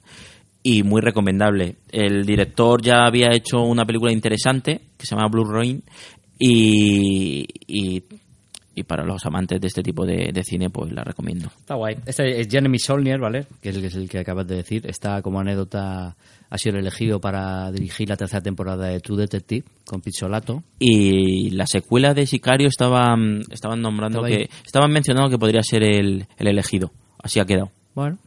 [0.63, 1.77] y muy recomendable.
[1.91, 5.83] El director ya había hecho una película interesante que se llama Blue Rain
[6.39, 8.05] y, y,
[8.75, 11.49] y para los amantes de este tipo de, cine pues la recomiendo.
[11.59, 11.97] Está guay.
[12.05, 13.47] Este es Jeremy Solnier, ¿vale?
[13.63, 14.87] Que es el que acabas de decir.
[14.87, 16.17] Está como anécdota,
[16.51, 20.63] ha sido elegido para dirigir la tercera temporada de True Detective con Pizzolato.
[20.79, 25.83] Y la secuela de Sicario estaban, estaban nombrando Estaba que estaban mencionando que podría ser
[25.83, 26.91] el, el elegido.
[27.23, 27.71] Así ha quedado.
[27.95, 28.19] Bueno.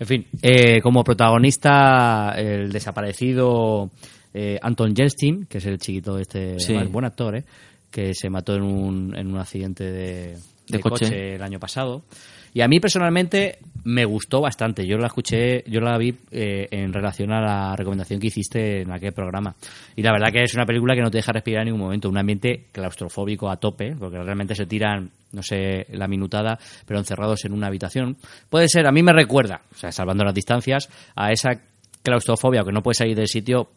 [0.00, 3.90] En fin, eh, como protagonista, el desaparecido
[4.32, 6.72] eh, Anton Yeltsin, que es el chiquito este, Sí.
[6.74, 7.44] además, buen actor, ¿eh?
[7.90, 9.92] que se mató en un, en un accidente de,
[10.32, 11.04] De de, coche.
[11.06, 11.34] coche.
[11.34, 12.02] el año pasado.
[12.54, 14.86] Y a mí personalmente me gustó bastante.
[14.86, 18.92] Yo la escuché, yo la vi eh, en relación a la recomendación que hiciste en
[18.92, 19.54] aquel programa.
[19.96, 22.08] Y la verdad que es una película que no te deja respirar en ningún momento.
[22.08, 27.44] Un ambiente claustrofóbico a tope, porque realmente se tiran, no sé, la minutada, pero encerrados
[27.44, 28.16] en una habitación.
[28.48, 31.50] Puede ser, a mí me recuerda, o sea, salvando las distancias, a esa
[32.02, 33.70] claustrofobia que no puedes salir del sitio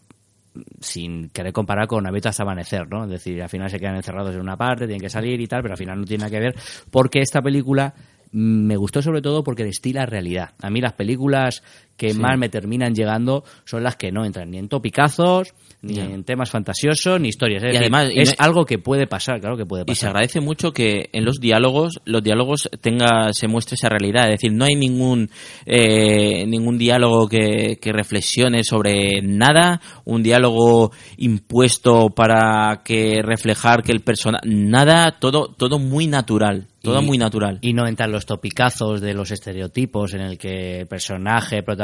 [0.80, 3.06] sin querer comparar con Habita hasta amanecer, ¿no?
[3.06, 5.62] Es decir, al final se quedan encerrados en una parte, tienen que salir y tal,
[5.62, 6.56] pero al final no tiene nada que ver,
[6.92, 7.94] porque esta película
[8.34, 10.56] me gustó sobre todo porque destila realidad.
[10.60, 11.64] A mí las películas
[11.98, 12.20] que Sí.
[12.20, 16.50] más me terminan llegando son las que no entran ni en topicazos, ni en temas
[16.50, 17.64] fantasiosos, ni historias.
[17.64, 20.02] Es, Y además, y es no- algo que puede pasar, claro que puede Y se
[20.02, 20.10] pasar.
[20.10, 24.26] agradece mucho que en los diálogos, los diálogos tenga, se muestre esa realidad.
[24.26, 25.30] Es decir, no hay ningún,
[25.66, 33.92] eh, ningún diálogo que, que reflexione sobre nada, un diálogo impuesto para que reflejar que
[33.92, 37.60] el personaje, nada, todo, todo muy natural, todo Y- muy natural.
[37.62, 41.83] Y no entran los topicazos de los estereotipos en el que el personaje protagonista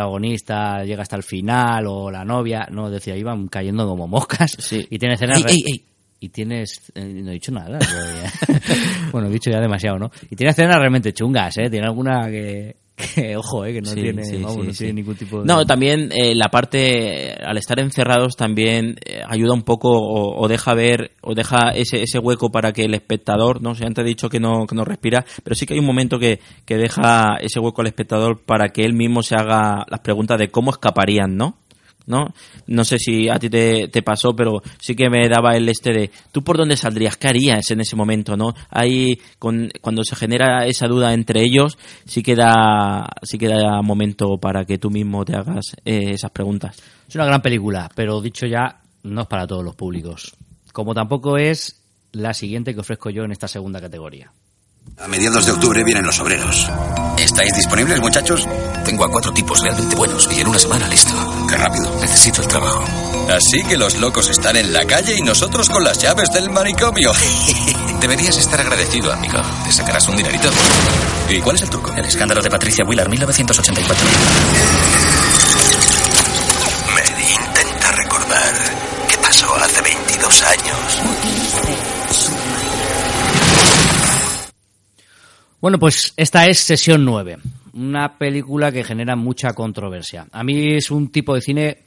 [0.84, 2.68] llega hasta el final o la novia.
[2.72, 4.56] No, decía, iban cayendo como moscas.
[4.89, 5.38] Y tiene escenas.
[5.38, 5.86] Ey, re- ey, ey.
[6.22, 6.91] Y tienes.
[6.95, 7.80] eh, no he dicho nada.
[9.12, 10.12] bueno, he dicho ya demasiado, ¿no?
[10.30, 11.70] Y tiene escenas realmente chungas, ¿eh?
[11.70, 12.76] Tiene alguna que.
[13.00, 13.74] Que, ojo, ¿eh?
[13.74, 14.78] Que no Sí, tiene, sí, vamos, sí, no sí.
[14.80, 15.45] tiene ningún tipo de.
[15.45, 20.47] No, también eh, la parte, al estar encerrados también eh, ayuda un poco o, o
[20.47, 24.08] deja ver, o deja ese, ese hueco para que el espectador, no sé, antes he
[24.08, 27.38] dicho que no, que no respira, pero sí que hay un momento que, que deja
[27.41, 31.36] ese hueco al espectador para que él mismo se haga las preguntas de cómo escaparían,
[31.36, 31.58] ¿no?
[32.10, 32.34] ¿No?
[32.68, 35.93] No sé si a ti te, te pasó, pero sí que me daba el este
[35.93, 37.16] de, ¿tú por dónde saldrías?
[37.16, 38.53] ¿Qué harías en ese momento, no?
[38.70, 43.82] Ahí, con, cuando se genera esa duda entre ellos, sí que da, sí que da
[43.84, 46.82] momento para que tú mismo te hagas eh, esas preguntas.
[47.07, 50.36] Es una gran película, pero dicho ya, no es para todos los públicos.
[50.74, 51.82] Como tampoco es
[52.12, 54.32] la siguiente que ofrezco yo en esta segunda categoría.
[54.97, 56.68] A mediados de octubre vienen los obreros.
[57.20, 58.47] ¿Estáis disponibles, muchachos?
[58.84, 61.14] Tengo a cuatro tipos realmente buenos y en una semana listo.
[61.50, 62.00] Qué rápido.
[62.00, 62.86] Necesito el trabajo.
[63.28, 67.12] Así que los locos están en la calle y nosotros con las llaves del manicomio.
[68.00, 69.41] Deberías estar agradecido, amigo.
[69.66, 70.50] Te sacarás un dinerito.
[71.28, 71.91] ¿Y cuál es el truco?
[71.93, 74.08] El escándalo de Patricia Wheeler, 1984.
[76.93, 78.54] Mary intenta recordar
[79.08, 81.00] qué pasó hace 22 años.
[85.62, 87.38] Bueno, pues esta es Sesión 9,
[87.74, 90.28] una película que genera mucha controversia.
[90.32, 91.78] A mí es un tipo de cine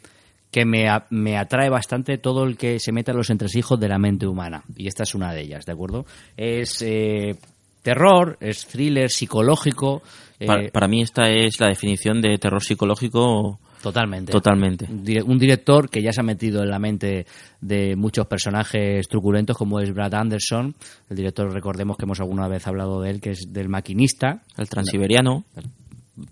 [0.51, 3.99] que me, me atrae bastante todo el que se mete a los entresijos de la
[3.99, 4.63] mente humana.
[4.77, 6.05] Y esta es una de ellas, ¿de acuerdo?
[6.37, 7.37] Es eh,
[7.83, 10.03] terror, es thriller psicológico.
[10.39, 14.31] eh, Para, para mí esta es la definición de terror psicológico Totalmente.
[14.33, 14.87] Totalmente.
[14.89, 17.27] Un dire- Un director que ya se ha metido en la mente
[17.61, 20.75] de muchos personajes truculentos, como es Brad Anderson.
[21.11, 24.43] El director, recordemos que hemos alguna vez hablado de él, que es del maquinista.
[24.57, 25.45] El transiberiano.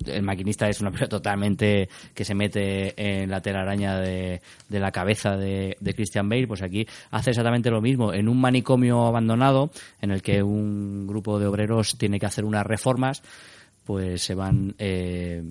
[0.05, 2.93] El maquinista es una persona totalmente que se mete
[3.23, 6.47] en la telaraña de, de la cabeza de, de Christian Bale.
[6.47, 8.13] Pues aquí hace exactamente lo mismo.
[8.13, 9.71] En un manicomio abandonado,
[10.03, 13.23] en el que un grupo de obreros tiene que hacer unas reformas,
[13.87, 14.75] pues se van.
[14.79, 15.43] eh,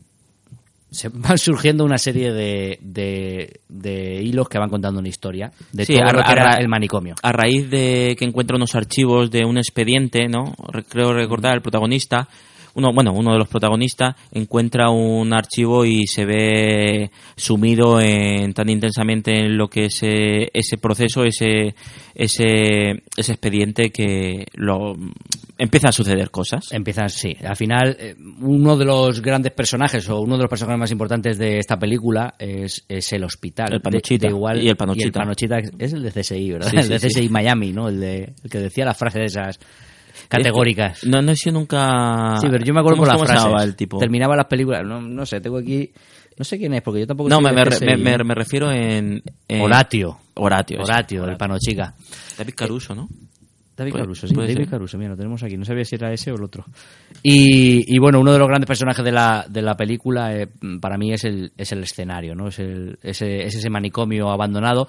[0.91, 5.85] se van surgiendo una serie de, de, de hilos que van contando una historia de
[5.85, 7.15] Sí, todo a- lo que a era ra- el manicomio.
[7.21, 10.53] A raíz de que encuentra unos archivos de un expediente, ¿no?
[10.71, 12.27] Re- Creo recordar el protagonista,
[12.75, 18.69] uno, bueno, uno de los protagonistas encuentra un archivo y se ve sumido en tan
[18.69, 21.73] intensamente en lo que es eh, ese proceso, ese
[22.13, 24.95] ese ese expediente que lo
[25.59, 26.71] empieza a suceder cosas.
[26.71, 27.35] Empiezan, sí.
[27.43, 31.37] Al final, eh, uno de los grandes personajes o uno de los personajes más importantes
[31.37, 33.73] de esta película es, es el hospital.
[33.73, 34.23] El Panochita.
[34.25, 35.05] De- de igual, Y el Panochita.
[35.05, 36.69] el Panochita es- el de CSI, ¿verdad?
[36.71, 37.07] Sí, el de sí.
[37.09, 37.89] CSI Miami, ¿no?
[37.89, 39.59] El, de, el que decía las frases esas
[40.27, 41.03] categóricas.
[41.05, 42.37] No, no he sido nunca.
[42.41, 43.63] Sí, pero yo me acuerdo ¿Cómo- por las frases.
[43.63, 43.97] el tipo?
[43.99, 44.81] Terminaba las películas.
[44.85, 45.91] No, no sé, tengo aquí.
[46.37, 48.23] No sé quién es, porque yo tampoco No, me, me, me- me- ¿eh?
[48.23, 50.17] me refiero en, en- Horatio.
[50.35, 50.79] Horatio.
[50.81, 51.93] Horatio, el Panochica.
[52.37, 53.09] David Caruso, ¿no?
[53.79, 54.67] David Puede- Caruso, sí, David ser.
[54.69, 55.57] Caruso, mira, lo tenemos aquí.
[55.57, 56.65] No sabía si era ese o el otro.
[57.23, 60.47] Y, y bueno, uno de los grandes personajes de la, de la película eh,
[60.81, 62.49] para mí es el, es el escenario, ¿no?
[62.49, 64.87] Es, el, ese, es ese manicomio abandonado.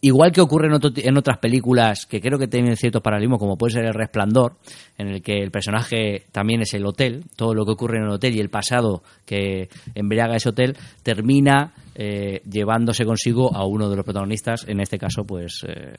[0.00, 3.56] Igual que ocurre en, otro en otras películas que creo que tienen ciertos paralelismos, como
[3.56, 4.56] puede ser El Resplandor,
[4.98, 8.10] en el que el personaje también es el hotel, todo lo que ocurre en el
[8.10, 13.96] hotel y el pasado que embriaga ese hotel termina eh, llevándose consigo a uno de
[13.96, 15.94] los protagonistas, en este caso, pues, eh,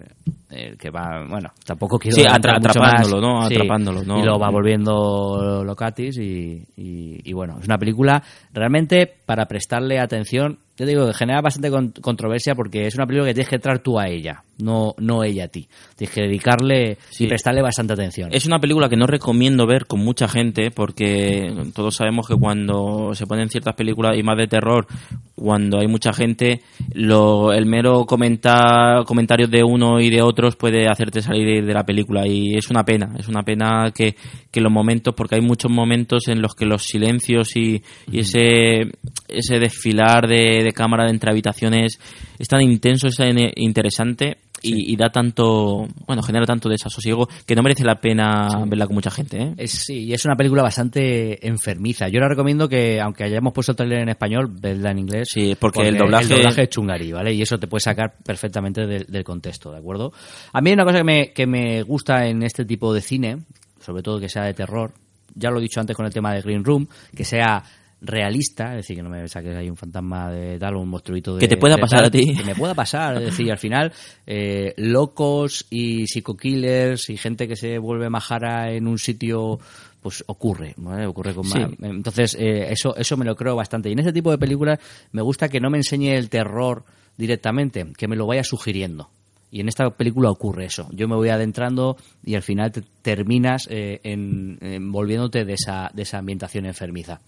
[0.50, 4.20] el que va, bueno, tampoco quiero Sí, atra- atrapándolo, Atrapándolo, ¿no?
[4.20, 8.22] Y lo va volviendo Locatis y, y- y bueno, es una película
[8.54, 10.60] realmente para prestarle atención.
[10.78, 13.98] Yo digo, genera bastante con- controversia porque es una película que tienes que entrar tú
[13.98, 14.42] a ella.
[14.58, 15.68] no, no ella a ti.
[15.98, 18.30] Tienes que dedicarle y prestarle bastante atención.
[18.32, 23.14] Es una película que no recomiendo ver con mucha gente porque todos sabemos que cuando
[23.16, 24.88] se ponen ciertas películas y más de terror,
[25.36, 26.62] cuando hay mucha gente,
[26.94, 31.86] lo, el mero comentar, comentario de uno y de otros puede hacerte salir de la
[31.86, 34.16] película y es una pena, es una pena que,
[34.52, 37.82] que los momentos, porque hay muchos momentos en los que los silencios y,
[38.12, 38.92] y ese,
[39.28, 42.00] ese desfilar de, de cámara de entre habitaciones
[42.38, 47.56] es tan intenso, es tan interesante y, y da tanto, bueno, genera tanto desasosiego que
[47.56, 49.42] no merece la pena verla con mucha gente.
[49.42, 49.54] ¿eh?
[49.58, 52.08] Es, sí, y es una película bastante enfermiza.
[52.08, 55.30] Yo la recomiendo que, aunque hayamos puesto el trailer en español, verla en inglés.
[55.32, 56.64] Sí, porque, el doblaje...
[56.64, 57.34] es chungarí, ¿vale?
[57.34, 60.12] Y eso te puede sacar perfectamente del, del contexto, ¿de acuerdo?
[60.54, 63.40] A mí hay una cosa que me, que me gusta en este tipo de cine,
[63.80, 64.92] sobre todo que sea de terror,
[65.36, 67.64] ya lo he dicho antes con el tema de Green Room, que sea
[68.06, 71.36] realista, es decir, que no me saques ahí un fantasma de tal o un monstruito
[71.36, 71.40] de...
[71.40, 72.36] Que te pueda pasar tal, a ti.
[72.36, 73.92] Que me pueda pasar, es decir, al final,
[74.26, 79.60] eh, locos y psico-killers y gente que se vuelve majara en un sitio
[80.02, 81.08] pues ocurre, ¿vale?
[81.08, 81.58] ocurre con Sí.
[81.60, 81.72] más.
[81.82, 83.90] Entonces, eh, eso, eso me lo creo bastante.
[83.90, 84.78] Y en este tipo de películas
[85.12, 86.84] me gusta que no me enseñe el terror
[87.18, 89.10] directamente, que me lo vaya sugiriendo.
[89.52, 90.88] Y en esta película ocurre eso.
[90.92, 96.04] Yo me voy adentrando y al final te terminas eh, en, envolviéndote de esa, de
[96.04, 97.22] esa ambientación enfermiza.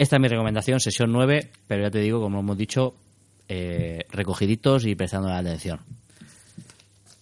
[0.00, 2.94] Esta es mi recomendación, sesión 9, pero ya te digo, como hemos dicho,
[3.46, 5.78] eh, recogiditos y prestando la atención.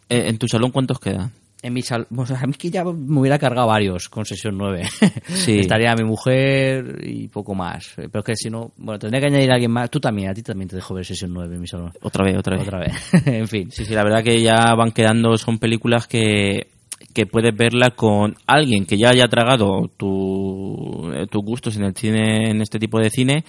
[0.09, 1.33] Eh, ¿En tu salón cuántos quedan?
[1.61, 2.07] En mi sal...
[2.15, 4.89] pues a mí que ya me hubiera cargado varios con sesión 9.
[5.27, 5.59] Sí.
[5.59, 7.95] Estaría mi mujer y poco más.
[7.97, 9.91] Pero es que si no, bueno, tendría que añadir a alguien más.
[9.91, 11.91] Tú también, a ti también te dejo ver sesión 9 en mi salón.
[12.01, 12.65] Otra vez, otra vez.
[12.65, 13.13] Otra vez.
[13.27, 13.73] en fin.
[13.73, 16.69] Sí, sí, la verdad que ya van quedando, son películas que,
[17.15, 21.95] que puedes verla con alguien que ya haya tragado tu, eh, tus gustos en el
[21.95, 23.45] cine, en este tipo de cine,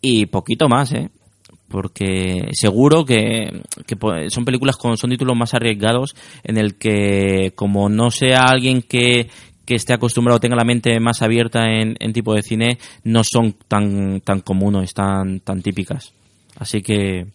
[0.00, 1.10] y poquito más, ¿eh?
[1.68, 3.62] Porque seguro que,
[4.28, 9.28] son películas con, son títulos más arriesgados en el que, como no sea alguien que,
[9.64, 13.54] que esté acostumbrado tenga la mente más abierta en, en tipo de cine, no son
[13.68, 16.12] tan, tan comunes, tan, tan típicas.
[16.56, 17.28] Así que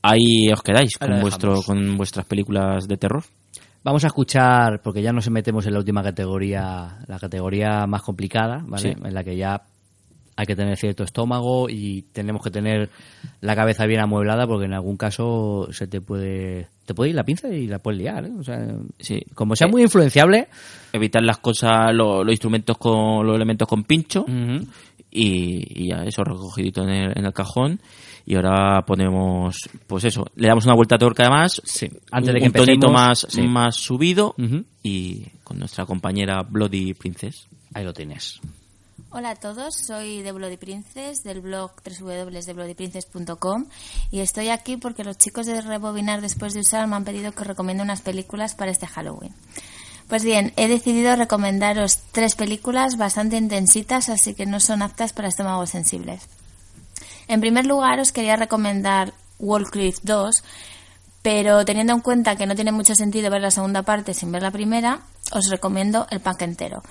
[0.00, 3.24] ahí os quedáis con, vuestro, con vuestras películas de terror.
[3.84, 8.62] Vamos a escuchar, porque ya nos metemos en la última categoría, la categoría más complicada,
[8.66, 8.94] ¿vale?
[8.94, 9.00] Sí.
[9.04, 9.62] En la que ya
[10.36, 12.88] hay que tener cierto estómago y tenemos que tener
[13.40, 17.22] la cabeza bien amueblada porque en algún caso se te puede te puede ir la
[17.24, 18.32] pinza y la puedes liar, ¿eh?
[18.38, 18.58] O sea,
[18.98, 19.20] Sí.
[19.34, 20.48] como sea Eh, muy influenciable,
[20.92, 24.24] Evitar las cosas, lo- los instrumentos con los elementos con pincho
[25.10, 27.80] y, y ya eso recogidito en el, en el cajón.
[28.24, 31.60] Y ahora ponemos, pues eso, le damos una vuelta a tuerca además,
[32.10, 33.42] Antes de un, que un tonito más, sí.
[33.42, 34.34] más subido
[34.82, 37.46] y con nuestra compañera Bloody Princess.
[37.74, 38.40] ahí lo tienes.
[39.14, 43.66] Hola a todos, soy de Bloody Princess, del blog www.bloodyprincess.com
[44.10, 47.42] y estoy aquí porque los chicos de Rebobinar después de usar me han pedido que
[47.42, 49.34] os recomiende unas películas para este Halloween.
[50.08, 55.28] Pues bien, he decidido recomendaros tres películas bastante intensitas, así que no son aptas para
[55.28, 56.28] estómagos sensibles.
[57.28, 60.42] En primer lugar, os quería recomendar Wall Creek 2,
[61.22, 64.42] pero teniendo en cuenta que no tiene mucho sentido ver la segunda parte sin ver
[64.42, 65.00] la primera,
[65.32, 66.82] os recomiendo el pack entero.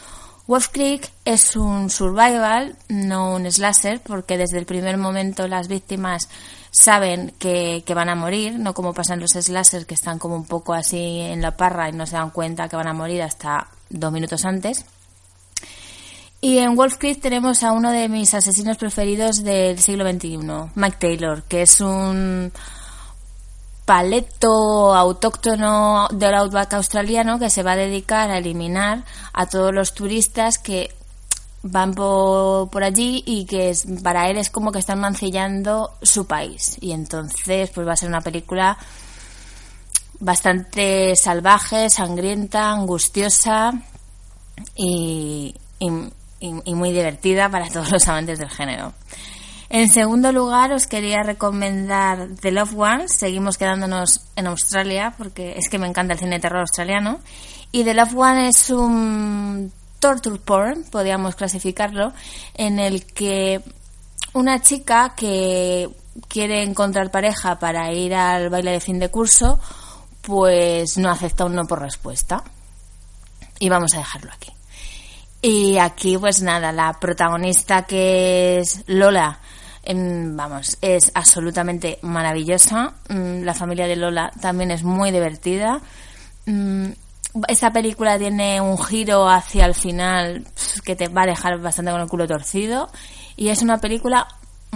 [0.48, 6.30] Wolf Creek es un survival, no un slasher, porque desde el primer momento las víctimas
[6.72, 10.46] saben que, que van a morir, no como pasan los slashers que están como un
[10.46, 13.68] poco así en la parra y no se dan cuenta que van a morir hasta
[13.90, 14.86] dos minutos antes.
[16.44, 20.40] Y en Wolf Creek tenemos a uno de mis asesinos preferidos del siglo XXI,
[20.74, 22.52] Mike Taylor, que es un
[23.86, 29.94] paleto autóctono del outback australiano que se va a dedicar a eliminar a todos los
[29.94, 30.92] turistas que
[31.64, 36.26] van por, por allí y que es- para él es como que están mancillando su
[36.26, 36.78] país.
[36.82, 38.78] Y entonces pues va a ser una película
[40.20, 43.74] bastante salvaje, sangrienta, angustiosa
[44.76, 46.10] y, y-
[46.42, 48.92] y- y muy divertida para todos los amantes del género.
[49.70, 53.14] En segundo lugar, os quería recomendar The Loved Ones.
[53.14, 57.20] Seguimos quedándonos en Australia porque es que me encanta el cine de terror australiano.
[57.72, 62.12] Y The Loved One es un torture porn, podríamos clasificarlo,
[62.56, 63.62] en el que
[64.34, 65.90] una chica que
[66.28, 69.58] quiere encontrar pareja para ir al baile de fin de curso,
[70.22, 72.44] pues no acepta un no por respuesta.
[73.60, 74.52] Y vamos a dejarlo aquí.
[75.42, 79.40] Y aquí, pues nada, la protagonista que es Lola,
[79.84, 82.94] em, vamos, es absolutamente maravillosa.
[83.10, 85.82] Mm, La familia de Lola también es muy divertida.
[86.46, 86.90] Mm,
[87.48, 91.92] Esta película tiene un giro hacia el final pf, que te va a dejar bastante
[91.92, 92.90] con el culo torcido.
[93.38, 94.28] Y es una película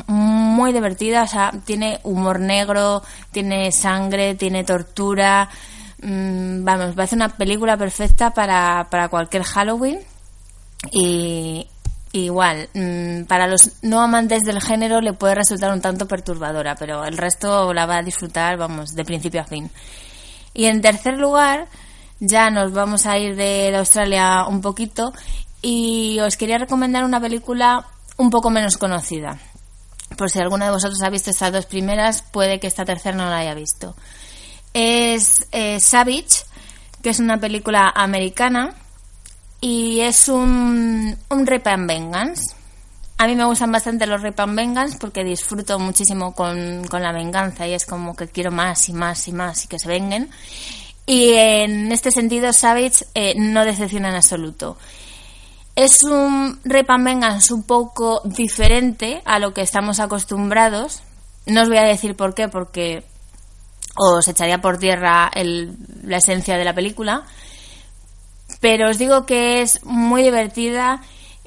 [0.08, 5.50] muy divertida, o sea, tiene humor negro, tiene sangre, tiene tortura.
[6.02, 10.00] Mm, vamos, va a ser una película perfecta para, para cualquier Halloween.
[10.92, 11.68] Y,
[12.12, 17.04] igual, mm, para los no amantes del género le puede resultar un tanto perturbadora, pero
[17.06, 19.70] el resto la va a disfrutar, vamos, de principio a fin.
[20.54, 21.68] Y en tercer lugar,
[22.20, 25.12] ya nos vamos a ir de Australia un poquito
[25.62, 27.86] y os quería recomendar una película
[28.18, 29.40] un poco menos conocida.
[30.18, 33.30] Por si alguno de vosotros ha visto estas dos primeras, puede que esta tercera no
[33.30, 33.96] la haya visto.
[34.74, 36.46] Es eh, Savage,
[37.02, 38.76] que es una película americana
[39.66, 42.56] y es un, un Rip and Vengeance.
[43.18, 47.12] A mí me gustan bastante los Rip and Vengeance porque disfruto muchísimo con, con la
[47.12, 50.30] venganza y es como que quiero más y más y más y que se venguen.
[51.08, 54.78] Y en este sentido, Savage eh, no decepciona en absoluto.
[55.76, 61.02] Es un Rip and Vengeance un poco diferente a lo que estamos acostumbrados.
[61.48, 63.04] No os voy a decir por qué, porque
[63.96, 67.26] os echaría por tierra el, la esencia de la película.
[68.66, 71.00] Pero os digo que es muy divertida,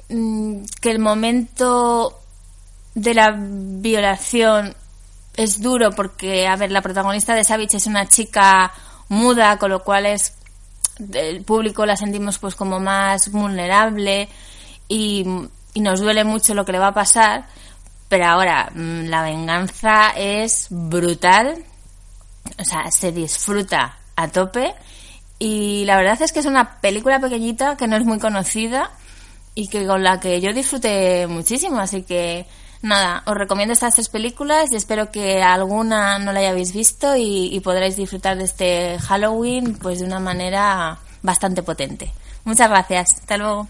[0.07, 2.17] mm, que el momento
[2.95, 4.73] de la violación
[5.35, 8.71] es duro porque, a ver, la protagonista de Savage es una chica
[9.09, 10.33] muda, con lo cual es
[11.11, 14.29] el público la sentimos pues como más vulnerable
[14.87, 15.25] y,
[15.73, 17.47] y nos duele mucho lo que le va a pasar,
[18.07, 21.65] pero ahora mm, la venganza es brutal,
[22.57, 24.73] o sea, se disfruta a tope
[25.39, 28.91] y la verdad es que es una película pequeñita que no es muy conocida
[29.55, 32.45] y que con la que yo disfruté muchísimo, así que
[32.81, 37.49] nada, os recomiendo estas tres películas y espero que alguna no la hayáis visto y,
[37.53, 42.11] y podréis disfrutar de este Halloween pues de una manera bastante potente.
[42.43, 43.67] Muchas gracias, hasta luego.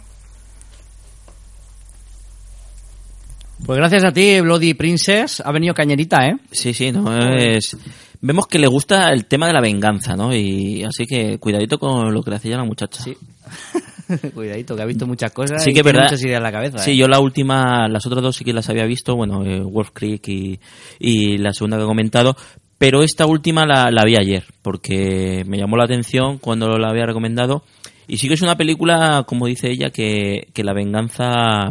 [3.65, 5.41] Pues gracias a ti, Bloody Princess.
[5.45, 6.37] Ha venido cañerita, ¿eh?
[6.51, 7.75] Sí, sí, no es...
[8.21, 10.35] Vemos que le gusta el tema de la venganza, ¿no?
[10.35, 13.01] Y así que cuidadito con lo que le hacía la muchacha.
[13.01, 13.15] Sí.
[14.33, 16.11] Cuidadito, que ha visto muchas cosas sí y que tiene verdad.
[16.11, 16.77] muchas ideas en la cabeza.
[16.79, 16.97] Sí, ¿eh?
[16.97, 20.27] yo la última, las otras dos sí que las había visto, bueno, eh, Wolf Creek
[20.27, 20.59] y,
[20.99, 22.35] y la segunda que he comentado,
[22.79, 27.05] pero esta última la, la vi ayer, porque me llamó la atención cuando la había
[27.05, 27.63] recomendado.
[28.07, 31.69] Y sí que es una película, como dice ella, que, que la venganza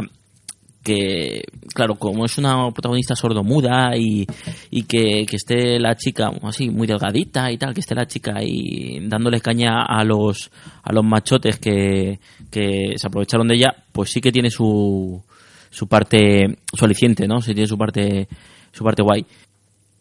[0.83, 4.25] que, claro, como es una protagonista sordomuda y,
[4.71, 8.33] y que, que esté la chica así muy delgadita y tal, que esté la chica
[8.37, 10.51] ahí dándole caña a los,
[10.83, 12.19] a los machotes que,
[12.49, 15.21] que se aprovecharon de ella, pues sí que tiene su,
[15.69, 17.41] su parte, su aliciente, ¿no?
[17.41, 18.27] Sí tiene su parte,
[18.71, 19.25] su parte guay.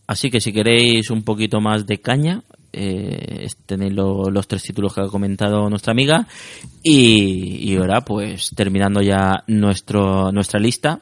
[0.07, 2.43] Así que si queréis un poquito más de caña,
[2.81, 6.27] eh, tenéis lo- los tres títulos que ha comentado nuestra amiga.
[6.83, 11.01] Y, y ahora, pues terminando ya nuestro, nuestra lista.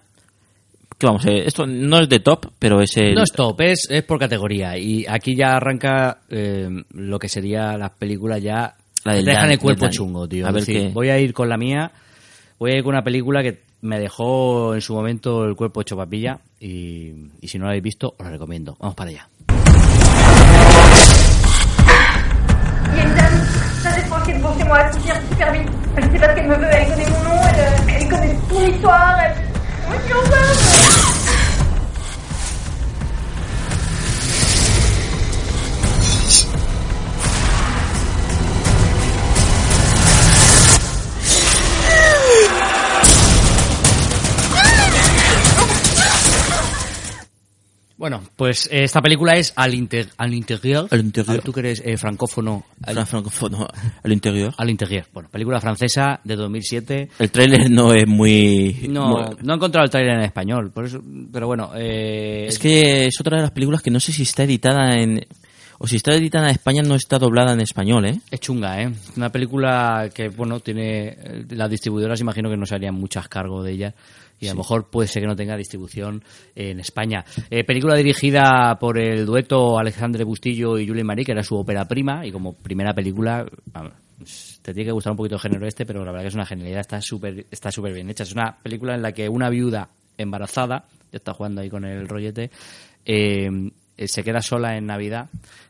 [0.98, 3.14] Que vamos, eh, esto no es de top, pero es el.
[3.14, 4.78] No es top, es, es por categoría.
[4.78, 8.74] Y aquí ya arranca eh, lo que sería las películas ya...
[9.04, 10.46] La que del dejan Dani, el cuerpo chungo, tío.
[10.46, 11.92] A ver decir, qué- Voy a ir con la mía.
[12.58, 15.96] Voy a ir con una película que me dejó en su momento el cuerpo hecho
[15.96, 16.40] papilla.
[16.58, 17.12] Y,
[17.42, 18.74] y si no la habéis visto, os la recomiendo.
[18.80, 19.28] Vamos para allá.
[22.92, 23.46] Il y a une dame
[23.82, 25.68] très étrange qui est devant chez moi, qui tire super vite.
[25.96, 28.66] Je sais pas ce qu'elle me veut, elle connaît mon nom, elle, euh, connaît toute
[28.66, 29.34] l'histoire, elle...
[29.88, 30.85] Moi, je suis enceinte
[47.98, 50.86] Bueno, pues eh, esta película es Al, inter, al Interior.
[50.90, 51.40] Al Interior.
[51.42, 52.64] Tú que eres eh, francófono.
[52.84, 53.66] Fra- francófono,
[54.02, 54.52] al interior.
[54.58, 55.06] Al Interior.
[55.14, 57.08] Bueno, película francesa de 2007.
[57.18, 58.86] El tráiler no es muy...
[58.90, 61.00] No, muy- no he encontrado el trailer en español, por eso,
[61.32, 64.42] pero bueno, eh, Es que es otra de las películas que no sé si está
[64.44, 65.24] editada en...
[65.78, 68.18] O si está editada en España no está doblada en español, ¿eh?
[68.30, 68.90] Es chunga, ¿eh?
[69.16, 71.08] Una película que, bueno, tiene...
[71.08, 73.94] eh, Las distribuidoras imagino que no se harían muchas cargo de ella.
[74.38, 76.22] Y a lo mejor puede ser que no tenga distribución
[76.54, 77.24] en España.
[77.50, 81.86] Eh, película dirigida por el dueto Alexandre Bustillo y Julie Marie, que era su ópera
[81.86, 82.26] prima.
[82.26, 83.46] Y como primera película,
[84.62, 86.46] te tiene que gustar un poquito el género este, pero la verdad que es una
[86.46, 86.80] genialidad.
[86.80, 88.24] Está súper está súper bien hecha.
[88.24, 92.06] Es una película en la que una viuda embarazada, ya está jugando ahí con el
[92.06, 92.50] rollete,
[93.04, 93.48] eh,
[93.96, 95.28] eh, se queda sola en Navidad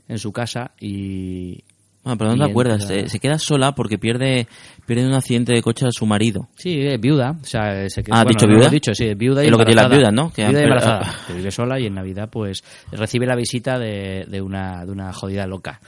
[0.08, 1.62] en su casa y...
[2.08, 4.46] Ah, pero no te acuerdas, entra- eh, se queda sola porque pierde,
[4.86, 6.48] pierde un accidente de coche a su marido.
[6.56, 7.32] Sí, es viuda.
[7.42, 8.68] O sea, se queda- Ah, ¿has bueno, dicho lo viuda?
[8.68, 10.32] he dicho, sí, es viuda y Es lo que tiene las viudas, ¿no?
[10.32, 11.14] Que viuda y embarazada.
[11.26, 15.12] Que vive sola y en Navidad, pues, recibe la visita de, de una, de una
[15.12, 15.80] jodida loca.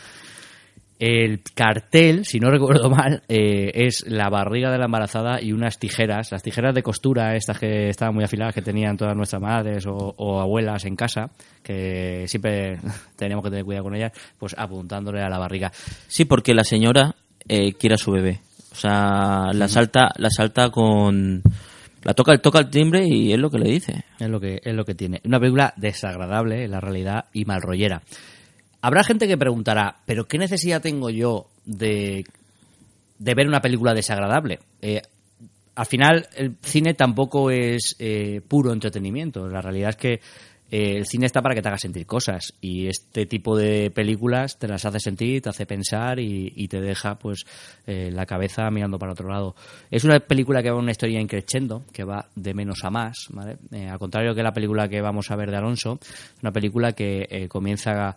[0.98, 5.78] El cartel, si no recuerdo mal, eh, es la barriga de la embarazada y unas
[5.78, 9.86] tijeras, las tijeras de costura, estas que estaban muy afiladas, que tenían todas nuestras madres
[9.86, 11.30] o, o abuelas en casa,
[11.62, 12.78] que siempre
[13.16, 15.70] teníamos que tener cuidado con ellas, pues apuntándole a la barriga.
[16.08, 17.14] Sí, porque la señora
[17.48, 18.40] eh, quiere a su bebé.
[18.72, 21.42] O sea, la salta, la salta con...
[22.04, 24.04] La toca, toca el timbre y es lo que le dice.
[24.20, 25.20] Es lo que, es lo que tiene.
[25.24, 28.02] Una película desagradable en la realidad y mal rollera.
[28.80, 32.24] Habrá gente que preguntará, ¿pero qué necesidad tengo yo de,
[33.18, 34.60] de ver una película desagradable?
[34.80, 35.02] Eh,
[35.74, 39.48] al final, el cine tampoco es eh, puro entretenimiento.
[39.48, 40.12] La realidad es que
[40.70, 44.58] eh, el cine está para que te haga sentir cosas y este tipo de películas
[44.58, 47.46] te las hace sentir, te hace pensar y, y te deja pues
[47.86, 49.56] la cabeza mirando para otro lado.
[49.90, 53.56] Es una película que va una historia increchendo, que va de menos a más, ¿vale?
[53.88, 57.46] Al contrario que la película que vamos a ver de Alonso, es una película que
[57.48, 58.14] comienza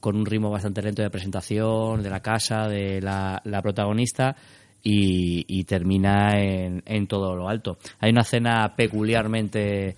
[0.00, 4.36] con un ritmo bastante lento de presentación de la casa, de la, la protagonista
[4.82, 7.78] y, y termina en, en todo lo alto.
[8.00, 9.96] Hay una escena peculiarmente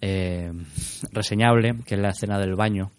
[0.00, 0.52] eh,
[1.12, 2.90] reseñable, que es la escena del baño.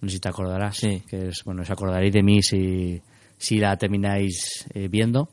[0.00, 0.80] No sé si te acordarás.
[0.80, 3.02] Que es, bueno, os acordaréis de mí si,
[3.36, 5.28] si la termináis eh, viendo.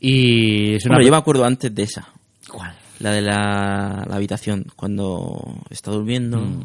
[0.00, 0.96] Y es una.
[0.96, 2.08] Bueno, yo me acuerdo antes de esa.
[2.50, 2.74] ¿Cuál?
[3.00, 6.38] La de la, la habitación, cuando está durmiendo.
[6.38, 6.64] Mm.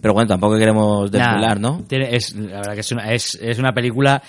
[0.00, 1.82] Pero bueno, tampoco queremos desvelar, ¿no?
[1.86, 4.22] tiene- es, la verdad que es una, es, es una película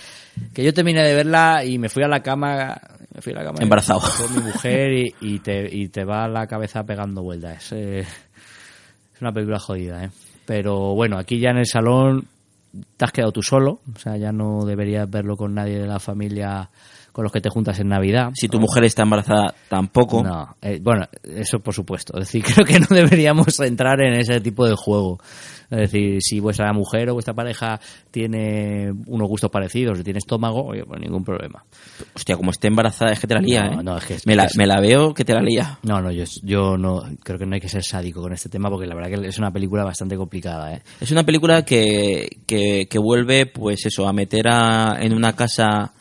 [0.53, 2.75] que yo terminé de verla y me fui a la cama.
[3.13, 4.01] Me fui a la cama Embarazado.
[4.17, 7.71] con mi mujer y, y te, y te va la cabeza pegando vueltas.
[7.71, 10.09] Eh, es una película jodida, ¿eh?
[10.45, 12.27] Pero bueno, aquí ya en el salón
[12.97, 13.79] te has quedado tú solo.
[13.95, 16.69] O sea, ya no deberías verlo con nadie de la familia
[17.13, 18.31] con los que te juntas en Navidad.
[18.33, 20.21] Si tu mujer está embarazada, tampoco.
[20.23, 22.17] No, eh, bueno, eso por supuesto.
[22.19, 25.19] Es decir, creo que no deberíamos entrar en ese tipo de juego.
[25.69, 27.79] Es decir, si vuestra mujer o vuestra pareja
[28.11, 31.63] tiene unos gustos parecidos, si tiene estómago, oye, pues ningún problema.
[32.15, 33.83] Hostia, como esté embarazada es que te la lía, No, ¿eh?
[33.83, 35.79] no, es que es- me, la, es- me la veo que te la lía.
[35.83, 38.69] No, no, yo, yo no creo que no hay que ser sádico con este tema
[38.69, 40.81] porque la verdad que es una película bastante complicada, ¿eh?
[41.01, 45.91] Es una película que, que, que vuelve, pues eso, a meter a, en una casa,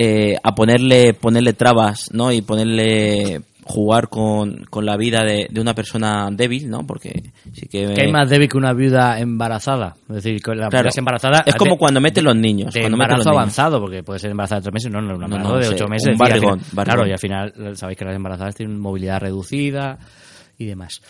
[0.00, 2.30] eh, a ponerle, ponerle trabas, ¿no?
[2.32, 6.86] Y ponerle jugar con, con la vida de, de una persona débil, ¿no?
[6.86, 7.92] Porque sí que...
[7.92, 9.94] Que hay más débil que una viuda embarazada.
[10.08, 10.84] Es decir, que la Claro.
[10.88, 11.42] viuda embarazada.
[11.44, 12.72] Es como cuando meten los niños.
[12.72, 13.36] de cuando los embarazo niños.
[13.42, 15.84] avanzado, porque puede ser embarazada de tres meses, no, no, un No, no, de ocho
[15.84, 16.16] un meses.
[16.16, 16.94] barrigón, final- barrigón.
[16.96, 19.98] Claro, y al final sabéis que las embarazadas tienen movilidad reducida
[20.56, 21.02] y demás.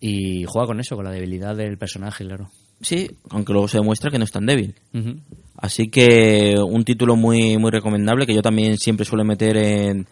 [0.00, 2.48] Y juega con eso, con la debilidad del personaje, claro.
[2.80, 4.76] Sí, aunque luego se demuestra que no es tan débil.
[4.94, 5.16] Ujú.
[5.60, 10.06] Así que un título muy muy recomendable que yo también siempre suelo meter en,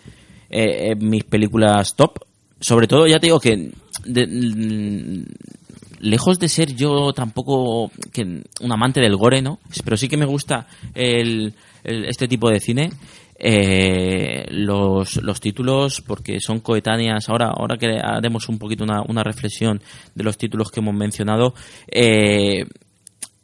[0.51, 2.19] eh, mis películas top.
[2.61, 3.71] Sobre todo, ya te digo que
[4.07, 5.23] mm,
[6.01, 7.91] lejos de ser yo tampoco
[8.61, 9.59] un amante del gore, ¿no?
[9.85, 12.91] Pero sí que me gusta el, el- este tipo de cine.
[13.39, 19.23] eh, los, los títulos porque son coetáneas ahora ahora que haremos un poquito una, una
[19.23, 19.83] reflexión
[20.15, 21.53] de los títulos que hemos mencionado
[21.87, 22.65] eh,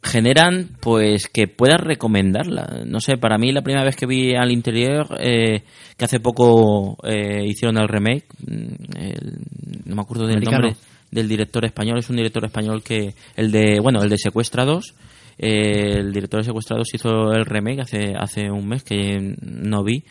[0.03, 2.81] generan pues que puedas recomendarla.
[2.85, 5.63] No sé, para mí la primera vez que vi al interior, eh,
[5.97, 9.37] que hace poco eh, hicieron el remake, mm, el-
[9.85, 10.61] no me acuerdo del Americano.
[10.67, 10.77] nombre
[11.11, 14.95] del director español, es un director español que, el de, bueno, el de Secuestrados,
[15.37, 20.03] eh, el director de Secuestrados hizo el remake hace, hace un mes que no vi,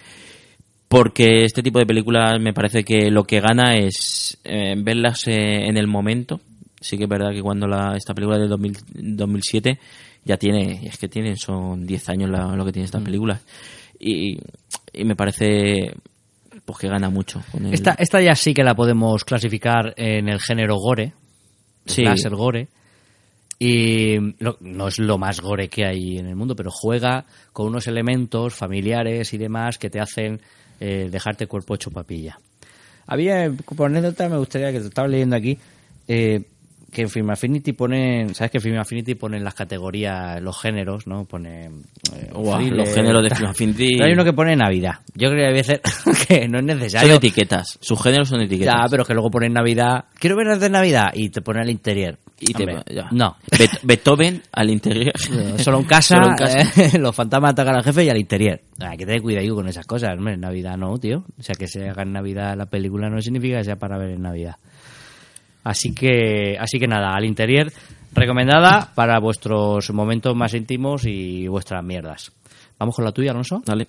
[0.88, 5.66] porque este tipo de películas me parece que lo que gana es eh, verlas eh,
[5.66, 6.40] en el momento.
[6.82, 8.76] Sí que es verdad que cuando la, esta película del 2000
[9.16, 9.78] 2007
[10.24, 13.40] ya tiene, es que tienen, son 10 años la- lo que tiene estas películas.
[13.98, 14.38] Y,
[14.92, 15.94] y me parece
[16.64, 17.40] pues que gana mucho.
[17.50, 21.12] Con el- Esta, esta ya sí que la podemos clasificar en el género gore.
[21.86, 22.02] Sí.
[22.02, 22.68] Slasher gore.
[23.58, 27.66] Y lo- no es lo más gore que hay en el mundo, pero juega con
[27.68, 30.40] unos elementos familiares y demás que te hacen
[30.80, 32.38] eh, dejarte cuerpo hecho papilla.
[33.06, 35.58] Había, por anécdota, me gustaría que te estaba leyendo aquí,
[36.08, 36.42] eh,
[36.92, 41.24] que en Film Affinity ponen, ¿sabes que Film Affinity ponen las categorías, los géneros, ¿no?
[41.24, 43.34] Pone eh, thriller, los géneros de.
[43.34, 43.92] Film Affinity.
[43.94, 44.96] Pero hay uno que pone Navidad.
[45.14, 45.80] Yo creo que debe ser
[46.28, 47.14] que no es son necesario.
[47.14, 48.74] etiquetas, sus géneros son etiquetas.
[48.74, 50.04] Ya, pero que luego ponen Navidad.
[50.18, 52.18] Quiero ver las de Navidad y te pone al interior.
[52.38, 53.08] Y te- Hombre, ya.
[53.12, 53.36] No.
[53.84, 55.12] Beethoven al interior.
[55.58, 56.58] Solo en casa, Solo en casa.
[56.82, 58.60] eh, los fantasmas atacan al jefe y al interior.
[58.80, 60.10] Hay que tener cuidado con esas cosas.
[60.18, 61.24] Hombre, en Navidad no, tío.
[61.38, 64.10] O sea, que se haga en Navidad la película no significa que sea para ver
[64.10, 64.56] en Navidad.
[65.64, 67.72] Así que, así que nada, al interior
[68.12, 72.32] recomendada para vuestros momentos más íntimos y vuestras mierdas.
[72.78, 73.62] Vamos con la tuya, Alonso.
[73.64, 73.88] Dale.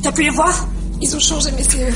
[0.00, 1.94] T'as pu les Ils ont changé, eux.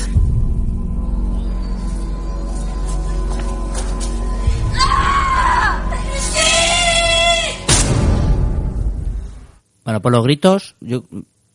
[9.83, 11.03] Bueno, por los gritos, yo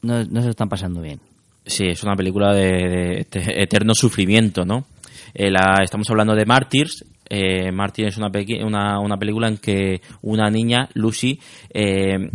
[0.03, 1.20] no, no se están pasando bien.
[1.64, 4.86] Sí, es una película de, de este eterno sufrimiento, ¿no?
[5.34, 7.05] Eh, la, estamos hablando de Martyrs.
[7.28, 8.30] Eh, Martyrs es una,
[8.64, 11.38] una, una película en que una niña, Lucy,
[11.70, 12.30] eh,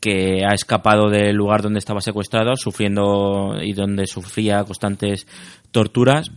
[0.00, 5.26] que ha escapado del lugar donde estaba secuestrada, sufriendo y donde sufría constantes
[5.70, 6.30] torturas,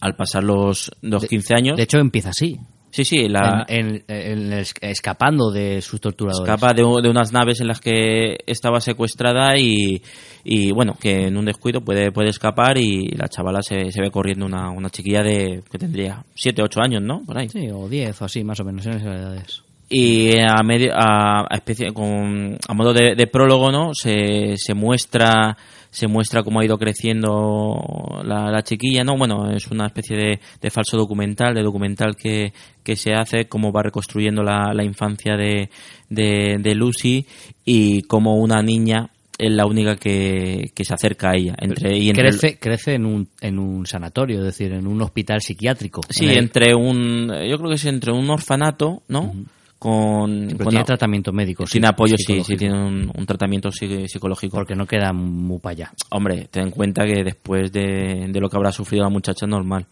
[0.00, 1.76] al pasar los, los 15 años.
[1.76, 2.58] De hecho, empieza así.
[2.90, 6.48] Sí, sí, la, En- en- en es- escapando de sus torturadores.
[6.48, 10.02] escapa de, de unas naves en las que estaba secuestrada y,
[10.42, 14.10] y, bueno, que en un descuido puede, puede escapar y la chavala se, se ve
[14.10, 17.22] corriendo una, una chiquilla de que tendría 7, 8 años, ¿no?
[17.26, 17.50] Por ahí.
[17.50, 19.62] Sí, o 10 o así, más o menos, en esas edades.
[19.90, 23.92] Y a medio a, a especie con a modo de, de prólogo, ¿no?
[23.94, 25.56] Se, se muestra
[25.90, 29.16] se muestra cómo ha ido creciendo la, la chiquilla, ¿no?
[29.16, 33.72] Bueno, es una especie de, de falso documental, de documental que, que se hace, cómo
[33.72, 35.70] va reconstruyendo la, la infancia de,
[36.10, 37.24] de, de Lucy
[37.64, 39.08] y cómo una niña
[39.38, 41.54] es la única que, que se acerca a ella.
[41.58, 45.40] Entre, y entre crece crece en, un, en un sanatorio, es decir, en un hospital
[45.40, 46.02] psiquiátrico.
[46.10, 47.28] Sí, En el- entre un.
[47.48, 49.32] Yo creo que es entre un orfanato, ¿no?
[49.78, 51.64] Con tiene a- tratamiento médico.
[51.64, 54.56] Tiene sí, apoyo, sí, sí, tiene un, un tratamiento psi- psicológico.
[54.56, 55.92] Porque no queda muy para allá.
[56.10, 59.50] Hombre, ten en cuenta que después de, de lo que habrá sufrido la muchacha es
[59.50, 59.86] normal.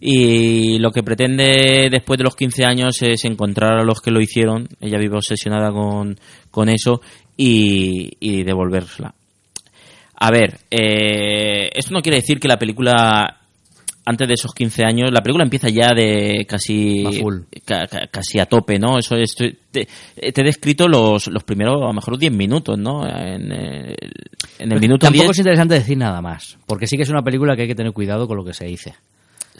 [0.00, 4.20] Y lo que pretende después de los 15 años es encontrar a los que lo
[4.20, 4.66] hicieron.
[4.80, 6.18] Ella vive obsesionada con,
[6.50, 7.00] con eso
[7.36, 9.14] y, y devolvérsela.
[10.22, 13.39] A ver, eh, esto no quiere decir que la película
[14.10, 17.04] antes de esos 15 años, la película empieza ya de casi
[17.64, 18.98] ca- ca- casi a tope, ¿no?
[18.98, 19.86] Eso es, te, te
[20.20, 23.06] he descrito los, los primeros, a lo mejor 10 minutos, ¿no?
[23.06, 23.96] En el,
[24.58, 27.22] en el minuto Tampoco 10 es interesante decir nada más, porque sí que es una
[27.22, 28.94] película que hay que tener cuidado con lo que se dice.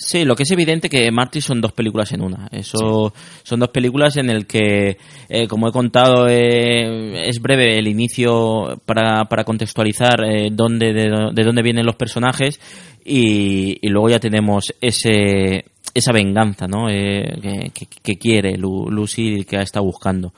[0.03, 2.49] Sí, lo que es evidente que Marty son dos películas en una.
[2.51, 4.97] Eso son dos películas en el que,
[5.29, 11.11] eh, como he contado, eh, es breve el inicio para, para contextualizar eh, dónde, de,
[11.11, 12.59] dó- de dónde vienen los personajes
[13.05, 16.89] y, luego ya tenemos ese esa venganza, ¿no?
[16.89, 17.87] Eh, que, que-
[18.19, 20.33] quiere Lu- Lucy y que estado buscando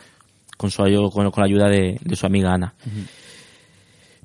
[0.56, 2.74] con su con, con la ayuda de, de su amiga Ana.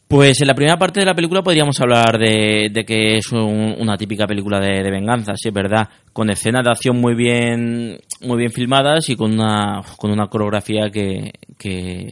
[0.08, 3.76] Pues en la primera parte de la película podríamos hablar de, de que es un-
[3.78, 8.38] una típica película de, venganza, sí es verdad, con escenas de acción muy bien, muy
[8.38, 12.10] bien filmadas y con una, con una coreografía que, que,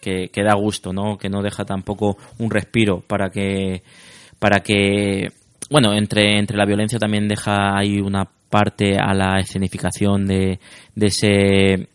[0.00, 1.18] que, que da gusto, ¿no?
[1.18, 3.82] Que no deja tampoco un respiro para que,
[4.38, 5.28] para que,
[5.68, 10.58] bueno, entre, entre la violencia también deja ahí una parte a la escenificación de,
[10.94, 11.88] de ese,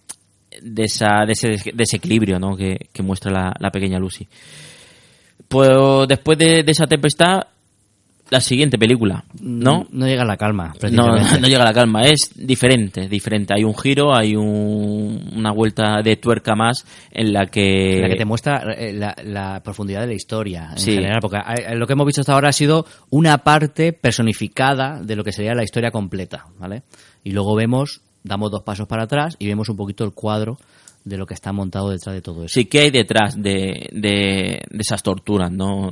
[0.61, 2.55] de esa, de ese desequilibrio, ¿no?
[2.55, 4.27] Que, que muestra la, la pequeña Lucy.
[5.47, 7.41] Pues después de, de esa tempestad,
[8.29, 9.87] la siguiente película, ¿no?
[9.89, 11.07] No llega a la calma, No,
[11.41, 13.55] no llega a la calma, es diferente, diferente.
[13.55, 17.97] Hay un giro, hay un- una vuelta de tuerca más en la que...
[18.01, 20.93] la que te muestra eh, la, la profundidad de la historia en Sí.
[20.93, 25.15] general, porque eh, lo que hemos visto hasta ahora ha sido una parte personificada de
[25.15, 26.83] lo que sería la historia completa, ¿vale?
[27.23, 30.59] Y luego vemos, damos dos pasos para atrás y vemos un poquito el cuadro
[31.03, 32.53] de lo que está montado detrás de todo eso.
[32.53, 35.89] Sí, ¿qué hay detrás de, de, de esas torturas, no?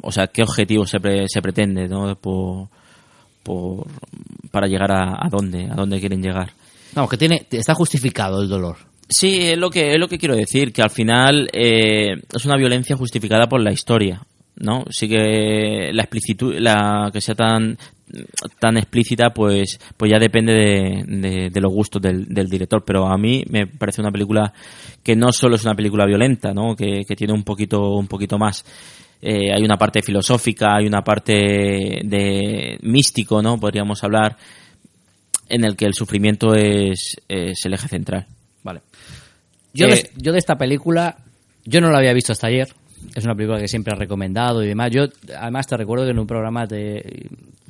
[0.00, 2.14] O sea, ¿qué objetivo se, pre- se pretende, no?
[2.16, 2.68] Por,
[3.42, 3.86] por,
[4.50, 6.52] para llegar a, a dónde, a dónde quieren llegar.
[6.94, 8.76] Vamos, que tiene, está justificado el dolor.
[9.08, 12.56] Sí, es lo que, es lo que quiero decir, que al final eh, es una
[12.56, 14.22] violencia justificada por la historia,
[14.62, 14.84] ¿no?
[14.90, 17.76] Sí que la explicitud, la que sea tan
[18.58, 23.06] tan explícita, pues pues ya depende de, de- de los gustos del, del director, pero
[23.06, 24.52] a mí me parece una película
[25.02, 26.74] que no solo es una película violenta, ¿no?
[26.76, 28.64] Que, que tiene un poquito un poquito más.
[29.22, 31.32] Eh, hay una parte filosófica, hay una parte
[32.04, 33.58] de místico, ¿no?
[33.58, 34.36] Podríamos hablar
[35.48, 38.26] en el que el sufrimiento es, es el eje central.
[38.62, 38.80] Vale.
[39.74, 41.16] Yo, Eh, de, yo de esta película,
[41.64, 42.68] yo no la había visto hasta ayer.
[43.14, 44.90] Es una película que siempre he recomendado y demás.
[44.90, 45.04] Yo,
[45.38, 47.28] además, te recuerdo que en un programa te,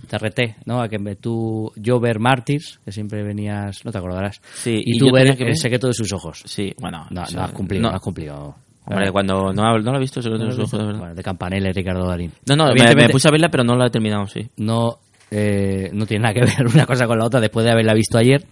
[0.09, 0.81] te reté, ¿no?
[0.83, 4.41] A que me- tú, yo ver Mártires, que siempre venías, no te acordarás.
[4.55, 6.43] Sí, y, y tú yo ver que El secreto de sus ojos.
[6.45, 7.07] Sí, bueno.
[7.11, 7.91] No, no has cumplido, no.
[7.91, 8.55] no, has cumplido.
[8.85, 10.79] Hombre, cuando no, no lo he visto, se lo No ojos, de.
[10.99, 12.33] Bueno, de Campanella y Ricardo Darín.
[12.47, 14.49] No, no, me puse a verla, pero no la he terminado, sí.
[14.57, 14.99] no,
[15.31, 18.19] eh, no tiene nada que ver una cosa con la otra después de haberla visto
[18.19, 18.45] ayer.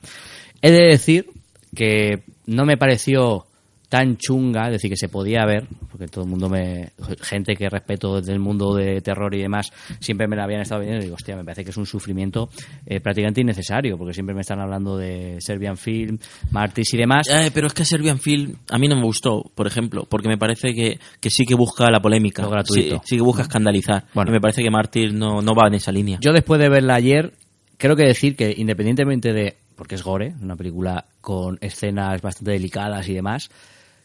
[0.63, 1.27] He de decir
[1.75, 3.47] que no me pareció
[3.91, 6.93] tan chunga, es decir, que se podía ver, porque todo el mundo me.
[7.23, 11.01] gente que respeto del mundo de terror y demás, siempre me la habían estado viendo
[11.01, 12.49] y digo, hostia, me parece que es un sufrimiento
[12.87, 16.19] eh, prácticamente innecesario, porque siempre me están hablando de Serbian Film,
[16.53, 17.27] Martis y demás.
[17.29, 20.39] Eh, pero es que Serbian Film a mí no me gustó, por ejemplo, porque me
[20.39, 22.43] parece que, que sí que busca la polémica.
[22.43, 22.97] Lo gratuito.
[22.99, 24.05] Sí, sí que busca escandalizar.
[24.15, 24.31] Bueno.
[24.31, 26.19] Y me parece que Martyr no, no va en esa línea.
[26.21, 27.33] Yo después de verla ayer,
[27.77, 33.09] creo que decir que independientemente de, porque es gore, una película con escenas bastante delicadas
[33.09, 33.51] y demás,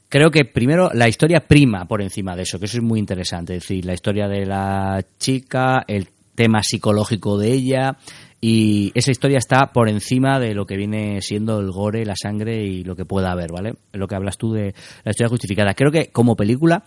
[0.09, 3.55] creo que primero la historia prima por encima de eso, que eso es muy interesante,
[3.55, 7.97] es decir, la historia de la chica, el tema psicológico de ella
[8.41, 12.63] y esa historia está por encima de lo que viene siendo el gore, la sangre
[12.63, 13.73] y lo que pueda haber, ¿vale?
[13.93, 15.73] Lo que hablas tú de la historia justificada.
[15.73, 16.83] Creo que como película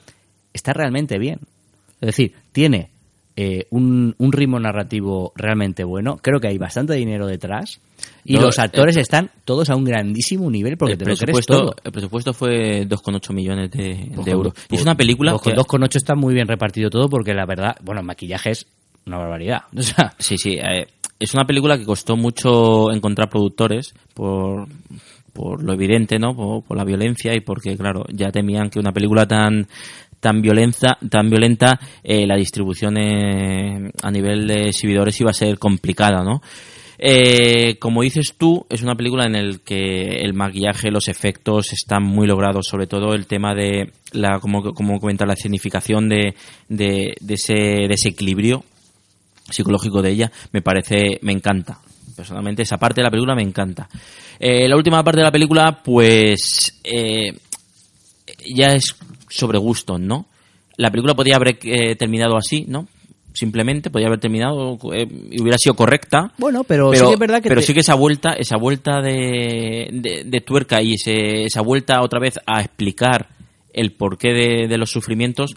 [0.52, 1.40] está realmente bien.
[2.00, 2.90] Es decir, tiene
[3.40, 6.16] eh, un, un ritmo narrativo realmente bueno.
[6.20, 7.80] Creo que hay bastante dinero detrás.
[8.24, 11.16] Y No, los actores eh, están todos a un grandísimo nivel porque el te lo
[11.16, 11.72] crees todo.
[11.84, 14.54] el presupuesto fue 2,8 millones de, euros.
[14.68, 17.46] Y es una película pues con que- 2,8 está muy bien repartido todo porque la
[17.46, 18.66] verdad, bueno, el maquillaje es
[19.06, 19.62] una barbaridad.
[19.76, 20.54] O sea, Sí, sí.
[20.60, 20.88] eh,
[21.20, 24.66] es una película que costó mucho encontrar productores por,
[25.32, 26.34] por lo evidente, ¿no?
[26.34, 29.68] Por, por la violencia y porque, claro, ya temían que una película tan
[30.20, 35.58] tan violenta, tan violenta, eh, la distribución eh, a nivel de exhibidores iba a ser
[35.58, 36.40] complicada, ¿no?
[37.00, 42.02] Eh, como dices tú, es una película en el que el maquillaje, los efectos están
[42.02, 46.34] muy logrados, sobre todo el tema de la, como, como la escenificación de,
[46.68, 47.54] de, de ese
[47.88, 48.64] desequilibrio
[49.48, 51.78] psicológico de ella, me parece, me encanta.
[52.16, 53.88] Personalmente, esa parte de la película me encanta.
[54.40, 57.32] Eh, la última parte de la película, pues, eh,
[58.54, 58.96] ya es
[59.28, 60.26] sobre gustos, ¿no?
[60.76, 62.86] La película podía haber eh, terminado así, ¿no?
[63.32, 66.32] Simplemente podía haber terminado eh, y hubiera sido correcta.
[66.38, 69.00] Bueno, pero sí que es verdad que pero te- sí que esa vuelta, esa vuelta
[69.00, 73.28] de, de, de tuerca y ese- esa vuelta otra vez a explicar
[73.72, 75.54] el porqué de, de los sufrimientos.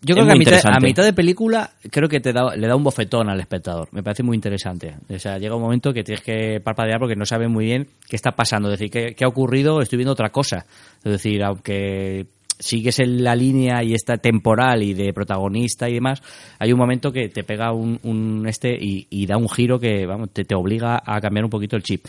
[0.00, 2.66] Yo es creo que a mitad, a mitad de película creo que te da, le
[2.68, 3.88] da un bofetón al espectador.
[3.90, 4.94] Me parece muy interesante.
[5.10, 8.14] O sea, llega un momento que tienes que parpadear porque no sabes muy bien qué
[8.16, 8.68] está pasando.
[8.72, 10.64] Es decir, qué, qué ha ocurrido, estoy viendo otra cosa.
[11.04, 12.26] Es decir, aunque
[12.58, 16.22] sigues en la línea y está temporal y de protagonista y demás,
[16.58, 20.30] hay un momento que te pega un, un este y, da un giro que vamos,
[20.32, 22.06] te, te obliga a cambiar un poquito el chip.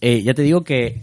[0.00, 1.02] Eh, ya te digo que,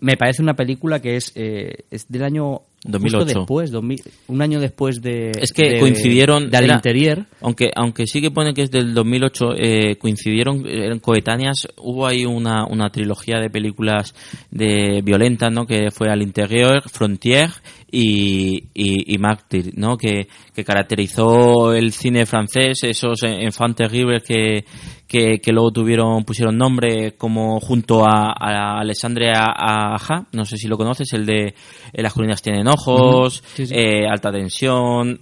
[0.00, 3.24] me parece una película que es, eh, es del año 2008.
[3.24, 7.26] justo después, 2000 un año después de Es que de- coincidieron de era- Interior.
[7.40, 12.24] aunque aunque sí que pone que es del 2008 eh, coincidieron eran coetáneas hubo ahí
[12.24, 14.14] una, una trilogía de películas
[14.50, 17.50] de violentas no que fue al interior Frontier
[17.94, 24.64] y, y, y Mártir, no que, que caracterizó el cine francés esos enfants terribles que,
[25.12, 30.66] que que luego tuvieron pusieron nombre como junto a, a Alexandre Aja no sé si
[30.68, 31.48] lo conoces el de
[31.92, 33.48] eh, las colinas tienen ojos Ujú.
[33.56, 33.74] Sí, sí.
[33.76, 35.20] eh, alta tensión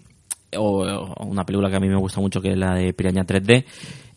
[0.57, 3.25] o, o una película que a mí me gusta mucho que es la de Piraña
[3.27, 3.65] 3D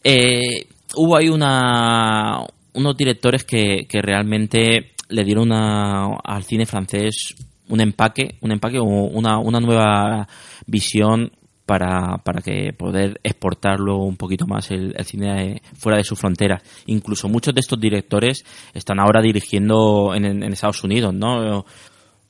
[0.03, 7.33] eh, hubo ahí una unos directores que, que realmente le dieron una, al cine francés
[7.69, 10.27] un empaque un empaque o una, una nueva
[10.67, 11.31] visión
[11.65, 16.61] para, para que poder exportarlo un poquito más el, cine fuera de sus fronteras.
[16.87, 21.65] Incluso muchos de estos directores están ahora dirigiendo en, Estados Unidos, ¿no?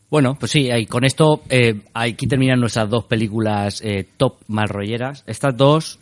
[0.10, 4.70] Bueno, pues sí, ahí, con esto eh, aquí terminan nuestras dos películas eh, top mal
[4.70, 5.24] rolleras.
[5.26, 6.00] Estas dos,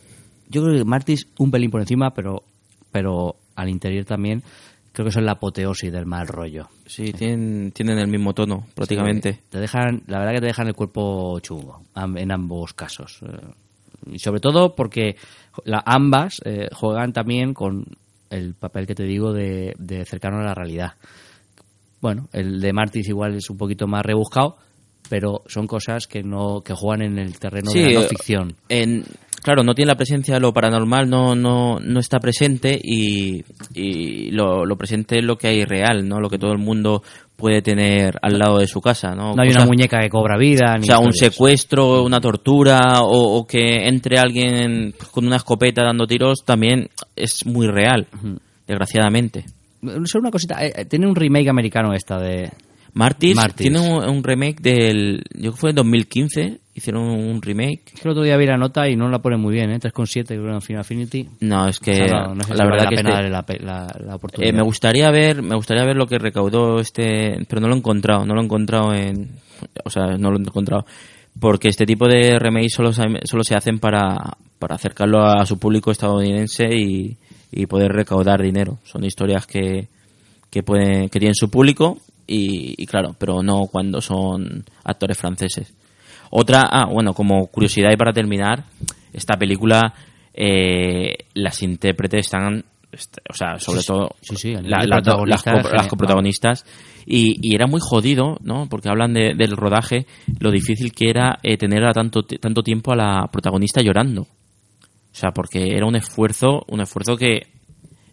[0.50, 2.42] yo creo que Martis un pelín por encima, pero,
[2.90, 4.42] pero al interior también
[4.92, 6.68] creo que son la apoteosis del mal rollo.
[6.86, 9.32] Sí, tienen, tienen el mismo tono, prácticamente.
[9.34, 13.20] Sí, te dejan, la verdad que te dejan el cuerpo chungo en ambos casos.
[13.22, 15.16] Eh, Y sobre todo porque
[15.64, 17.84] la, ambas eh, juegan también con
[18.30, 20.94] el papel que te digo de, de cercano a la realidad.
[22.00, 24.56] Bueno, el de Martis igual es un poquito más rebuscado,
[25.08, 28.56] pero son cosas que no que juegan en el terreno de la no ficción.
[28.68, 29.04] En,
[29.42, 34.30] claro, no tiene la presencia de lo paranormal, no, no, no está presente y, y
[34.30, 36.20] lo, lo presente es lo que hay real, ¿no?
[36.20, 37.02] Lo que todo el mundo
[37.36, 39.34] puede tener al lado de su casa, ¿no?
[39.34, 43.38] No hay una muñeca que cobra vida, O ni sea, un secuestro, una tortura o,
[43.38, 48.06] o que entre alguien con una escopeta dando tiros también es muy real,
[48.66, 49.44] desgraciadamente.
[50.04, 52.52] Solo una cosita, eh, eh, tiene un remake americano esta de
[52.94, 53.56] Martis, Martis.
[53.68, 57.82] tiene un, un remake del, yo creo que fue en 2015, hicieron un remake.
[57.94, 59.78] Es que el otro día vi la nota y no la pone muy bien, ¿eh?
[59.80, 61.28] 3,7 creo en Final Affinity.
[61.40, 63.08] No, es que O sea, no, no sé si la vale verdad la que pena
[63.10, 64.50] este- darle la, pe- la- la oportunidad.
[64.50, 67.78] Eh, me gustaría ver, me gustaría ver lo que recaudó este, pero no lo he
[67.78, 69.30] encontrado, no lo he encontrado en,
[69.84, 70.84] o sea, no lo he encontrado,
[71.40, 74.18] porque este tipo de remakes solo, se- solo se hacen para,
[74.58, 77.16] para acercarlo a su público estadounidense y,
[77.50, 78.80] y poder recaudar dinero.
[78.84, 79.88] Son historias que,
[80.50, 81.98] que pueden, que tienen su público
[82.32, 85.74] y, y claro, pero no cuando son actores franceses.
[86.30, 88.64] Otra, ah, bueno, como curiosidad y para terminar,
[89.12, 89.92] esta película,
[90.32, 94.90] eh, las intérpretes están, est- o sea, sobre Sí, todo sí, sí, el la- nivel
[94.90, 96.64] la- las, coprotagonistas.
[97.04, 98.68] Y, y era muy jodido, ¿no?
[98.70, 100.06] Porque hablan de- del rodaje,
[100.38, 104.22] lo difícil que era eh, tener a tanto, tanto tiempo a la protagonista llorando.
[104.22, 107.48] O sea, porque era un esfuerzo, un esfuerzo que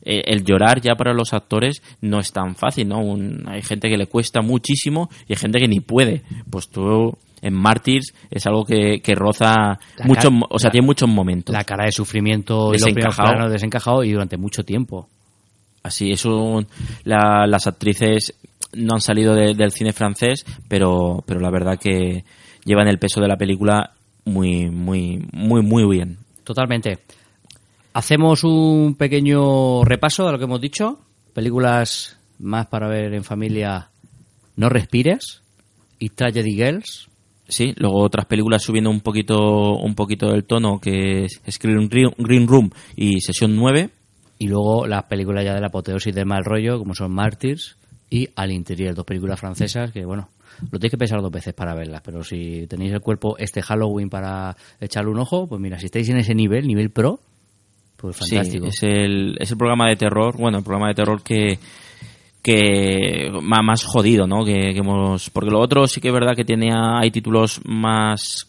[0.03, 2.99] eh, el llorar ya para los actores no es tan fácil, ¿no?
[2.99, 6.21] Un- hay gente que le cuesta muchísimo y hay gente que ni puede.
[6.49, 11.07] Pues tú en Mártires es algo que, que roza muchos, o sea, la- tiene muchos
[11.09, 11.53] momentos.
[11.53, 13.49] La cara de sufrimiento Desencajado.
[13.49, 15.07] desencajado y durante mucho tiempo.
[15.83, 16.67] Así es un,
[17.05, 18.33] la- las actrices
[18.73, 22.23] no han salido de- del cine francés, pero, pero la verdad que
[22.65, 23.91] llevan el peso de la película
[24.25, 26.17] muy, muy, muy, muy bien.
[26.43, 26.99] Totalmente.
[27.99, 31.01] Hacemos un pequeño repaso de lo que hemos dicho.
[31.33, 33.89] Películas más para ver en familia.
[34.55, 35.41] No respires
[35.99, 37.09] y Tragedy Girls.
[37.49, 42.47] Sí, luego otras películas subiendo un poquito, un poquito del tono, que es Screen Green
[42.47, 43.89] Room y Sesión 9.
[44.37, 47.75] Y luego las películas ya de la apoteosis del mal rollo, como son Martyrs
[48.09, 50.29] y Al Interior, dos películas francesas que, bueno,
[50.71, 54.09] lo tenéis que pensar dos veces para verlas, pero si tenéis el cuerpo este Halloween
[54.09, 57.19] para echarle un ojo, pues mira, si estáis en ese nivel, nivel pro,
[57.99, 58.65] pues fantástico.
[58.71, 61.59] Sí, es el, es el programa de terror, bueno, el programa de terror que
[62.41, 64.45] que más jodido, ¿no?
[64.45, 68.47] Que, que hemos porque lo otro sí que es verdad que tenía hay títulos más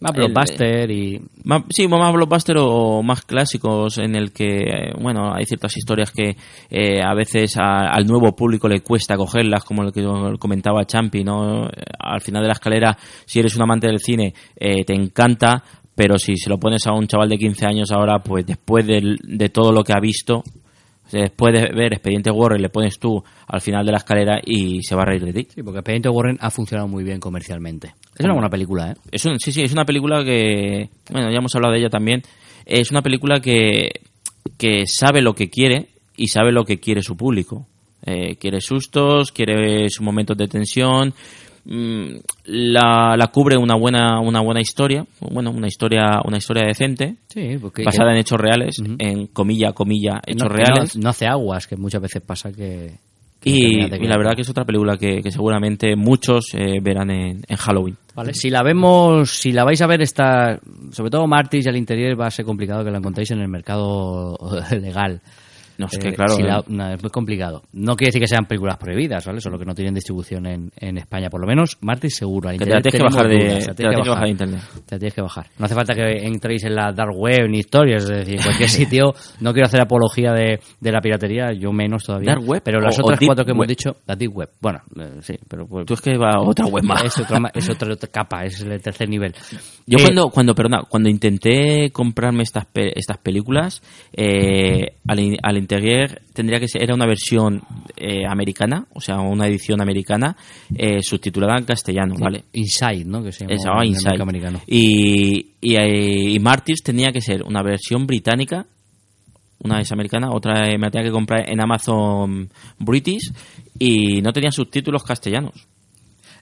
[0.00, 1.20] Más blockbuster y...
[1.44, 6.34] más, sí, más blockbuster o más clásicos en el que, bueno, hay ciertas historias que
[6.70, 10.02] eh, a veces a- al nuevo público le cuesta cogerlas, como lo que
[10.38, 11.68] comentaba Champi, ¿no?
[11.98, 12.96] Al final de la escalera,
[13.26, 15.62] si eres un amante del cine, eh, te encanta,
[15.96, 19.48] pero si se lo pones a un chaval de 15 años ahora, pues después de
[19.48, 20.44] todo lo que ha visto,
[21.10, 24.94] después de ver Expediente Warren, le pones tú al final de la escalera y se
[24.94, 25.48] va a reír de ti.
[25.54, 27.94] Sí, porque Expediente Warren ha funcionado muy bien comercialmente.
[28.16, 28.94] Es una buena película, ¿eh?
[29.10, 32.22] Es un- sí, sí, es una película que, bueno, ya hemos hablado de ella también.
[32.64, 33.88] Es una película que,
[34.58, 37.66] que sabe lo que quiere y sabe lo que quiere su público.
[38.04, 41.12] Eh, quiere sustos, quiere sus momentos de tensión.
[41.66, 42.06] Mm,
[42.46, 47.58] La, la cubre una buena una buena historia, bueno, una historia una historia decente, Sí,
[47.60, 47.84] porque...
[47.84, 50.96] basada en hechos reales, en comilla comilla hechos no, reales.
[50.96, 52.92] No, no hace aguas, que muchas veces pasa que...
[53.40, 57.10] que Y, y la verdad que es otra película que, que seguramente muchos eh, verán
[57.10, 57.96] en, en Halloween.
[58.14, 60.58] Vale, si la vemos, si la vais a ver está,
[60.92, 63.48] sobre todo Martis y al interior va a ser complicado que la encontréis en el
[63.48, 64.38] mercado
[64.80, 65.20] legal.
[65.78, 66.62] No, es Eh, que claro, si la- eh.
[66.68, 67.62] no, es muy complicado.
[67.72, 69.40] No quiere decir que sean películas prohibidas, ¿vale?
[69.40, 71.28] Solo que no tienen distribución en, en España.
[71.30, 72.50] Por lo menos Martis seguro.
[72.50, 74.60] Te la tienes que bajar de- dudas, te tienes que bajar internet.
[74.86, 75.46] Te la tienes que bajar.
[75.58, 78.68] No hace falta que entréis en la dark web ni historias, es decir, en cualquier
[78.68, 79.14] sitio.
[79.40, 82.32] No quiero hacer apología de, de la piratería, yo menos todavía.
[82.32, 84.50] ¿Dark web Pero las o- otras cuatro que hemos dicho, la deep web.
[84.60, 87.04] Bueno, eh, sí, pero pues, Tú es que va a otra web más.
[87.04, 89.34] es otra, es otra, otra capa, es el tercer nivel.
[89.86, 93.82] Yo Eh, cuando, cuando, perdona, cuando intenté comprarme estas, pe- estas películas,
[94.12, 97.60] eh, al, al interior tendría que ser, era una versión
[97.96, 100.36] eh, americana, o sea, una edición americana,
[100.74, 102.44] eh, subtitulada en castellano, ¿vale?
[102.52, 103.22] Inside, ¿no?
[103.22, 104.22] Que se llama Se llamaba el Inside.
[104.22, 104.60] americano.
[104.66, 108.66] Y, y, eh, y Martyrs tenía que ser una versión británica,
[109.58, 113.32] una es americana, otra me la tenía que comprar en Amazon British
[113.78, 115.66] y no tenía subtítulos castellanos.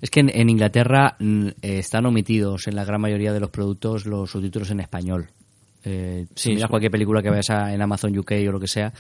[0.01, 3.51] Es que en, en Inglaterra mm, eh, están omitidos en la gran mayoría de los
[3.51, 5.29] productos los subtítulos en español.
[5.85, 8.93] Eh, si Sí, miras cualquier película que veas en Amazon UK o lo que sea,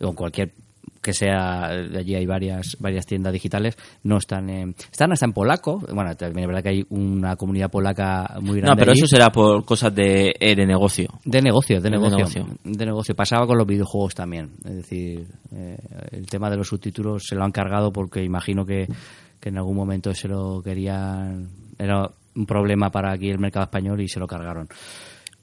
[0.00, 0.52] o cualquier
[1.00, 5.32] que sea, de allí hay varias varias tiendas digitales, no están en, están hasta en
[5.32, 5.78] polaco.
[5.92, 8.70] Bueno, también es verdad que hay una comunidad polaca muy grande.
[8.70, 9.00] No, pero allí.
[9.00, 11.08] eso será por cosas de, eh, de negocio.
[11.24, 12.46] De negocio, de negocio.
[12.64, 13.14] De negocio.
[13.14, 14.50] Pasaba con los videojuegos también.
[14.64, 15.78] Es decir, eh,
[16.12, 18.86] el tema de los subtítulos se lo han cargado porque imagino que,
[19.40, 21.48] que en algún momento se lo querían.
[21.78, 24.68] Era un problema para aquí el mercado español y se lo cargaron.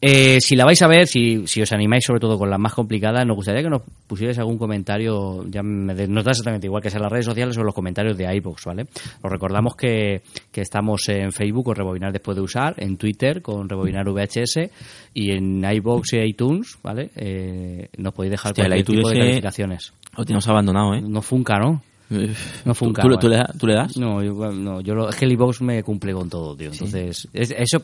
[0.01, 2.73] Eh, si la vais a ver, si, si os animáis sobre todo con las más
[2.73, 6.83] complicadas, nos gustaría que nos pusierais algún comentario, ya me de- nos da exactamente igual
[6.83, 8.83] que sea en las redes sociales o en los comentarios de iVoox, ¿vale?
[9.21, 13.67] Os recordamos que, que estamos en Facebook con Rebobinar después de usar, en Twitter con
[13.67, 14.69] Rebobinar VHS
[15.13, 17.09] y en iVoox y iTunes, ¿vale?
[17.15, 19.93] Eh, nos podéis dejar Hostia, cualquier tipo de calificaciones.
[20.15, 21.01] Lo tenemos abandonado, ¿eh?
[21.01, 21.81] No funca, ¿no?
[22.09, 22.73] No.
[22.73, 23.17] ¿Tú, bueno.
[23.19, 23.97] tú le, tú le das?
[23.97, 26.71] No, yo, no, yo lo, es que el iVoox me cumple con todo, tío.
[26.71, 27.81] Entonces, es- eso,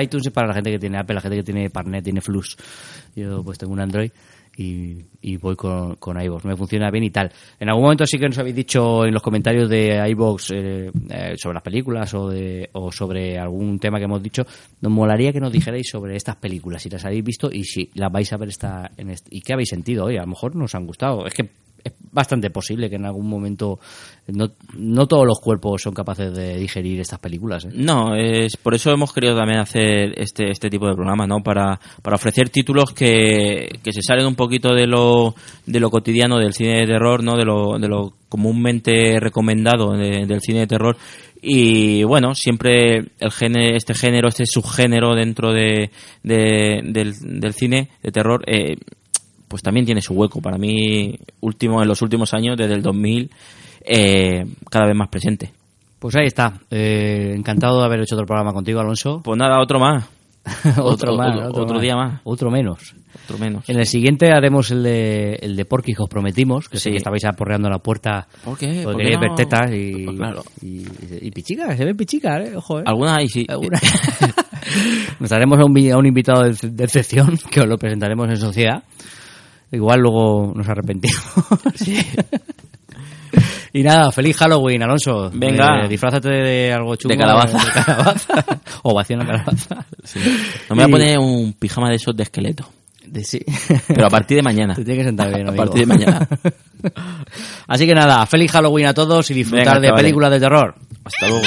[0.00, 2.56] iTunes es para la gente que tiene Apple, la gente que tiene Parnet, tiene Flux.
[3.14, 4.10] Yo pues tengo un Android
[4.58, 6.44] y, y voy con, con iVoox.
[6.44, 7.30] Me funciona bien y tal.
[7.58, 11.34] En algún momento sí que nos habéis dicho en los comentarios de iVoox eh, eh,
[11.36, 14.46] sobre las películas o, de, o sobre algún tema que hemos dicho.
[14.82, 18.12] Nos molaría que nos dijerais sobre estas películas, si las habéis visto y si las
[18.12, 20.16] vais a ver esta, en este- y qué habéis sentido hoy.
[20.18, 21.26] A lo mejor nos han gustado.
[21.26, 21.48] Es que
[22.16, 23.78] bastante posible que en algún momento
[24.28, 27.66] no, no todos los cuerpos son capaces de digerir estas películas.
[27.66, 27.68] ¿eh?
[27.74, 31.42] No, es por eso hemos querido también hacer este este tipo de programa, ¿no?
[31.42, 35.34] Para, para ofrecer títulos que, que se salen un poquito de lo
[35.66, 37.36] de lo cotidiano del cine de terror, ¿no?
[37.36, 40.96] De lo de lo comúnmente recomendado de- del cine de terror
[41.42, 45.90] y bueno, siempre el género, este género, este subgénero dentro de,
[46.24, 48.76] de- del, del cine de terror eh,
[49.48, 50.40] pues también tiene su hueco.
[50.40, 53.30] Para mí, último en los últimos años, desde el 2000,
[53.82, 55.52] eh, cada vez más presente.
[55.98, 56.60] Pues ahí está.
[56.70, 59.20] Eh, encantado de haber hecho otro programa contigo, Alonso.
[59.24, 60.04] Pues nada, otro más.
[60.78, 61.36] otro, Otro- más.
[61.48, 62.20] otro- otro día más.
[62.24, 62.94] Otro menos.
[63.24, 63.68] Otro menos.
[63.68, 66.90] En el siguiente haremos el de, el de Porky que os prometimos, que sé Sí.
[66.92, 68.66] que estabais aporreando la puerta ¿Por qué?
[68.66, 69.20] porque ¿Por queréis no?
[69.22, 70.44] ver tetas y, Pues claro.
[70.62, 70.84] y,
[71.22, 72.52] y pichicas, se ven pichicas, ¿eh?
[72.56, 72.84] Ojo, ¿eh?
[72.86, 73.44] Algunas ahí sí.
[73.48, 73.80] Algunas.
[75.20, 78.36] Nos haremos a un, a un invitado de, de excepción que os lo presentaremos en
[78.36, 78.82] sociedad.
[79.72, 81.22] Igual luego nos arrepentimos.
[83.72, 85.30] y nada, feliz Halloween, Alonso.
[85.32, 85.84] Venga.
[85.84, 87.14] Eh, disfrázate de algo chungo.
[87.14, 87.58] De calabaza.
[87.58, 88.44] De calabaza.
[88.82, 89.86] Ovación a calabaza.
[90.70, 92.68] No me voy a poner un pijama de esos de esqueleto.
[93.04, 93.40] De- sí.
[93.88, 94.74] Pero a partir de mañana.
[94.74, 96.28] Te tiene que sentar bien, A partir de mañana.
[97.66, 100.74] Así que nada, feliz Halloween a todos y disfrutar Venga, de películas de terror.
[101.04, 101.44] Hasta luego.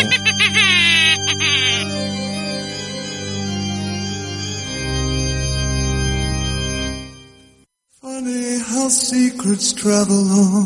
[8.89, 10.65] our secrets travel on,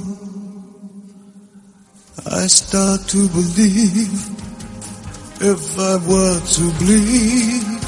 [2.25, 4.13] I start to believe
[5.41, 7.81] if I were to bleed.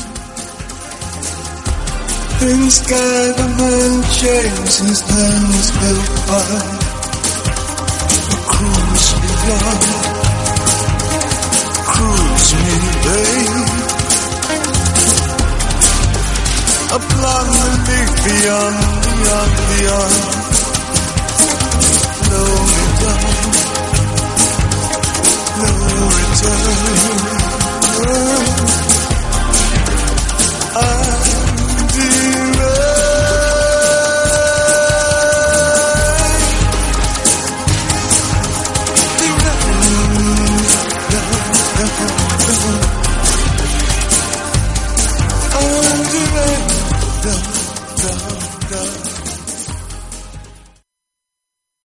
[2.42, 6.48] Things sky the man change since time was built by
[8.34, 9.32] a cruise me.
[11.96, 12.76] Cruise me,
[13.06, 13.55] babe.
[16.88, 20.14] A plan to live beyond, beyond, beyond.
[22.30, 22.42] No
[22.76, 23.22] return.
[25.58, 25.70] No
[26.16, 27.26] return.
[30.78, 31.25] I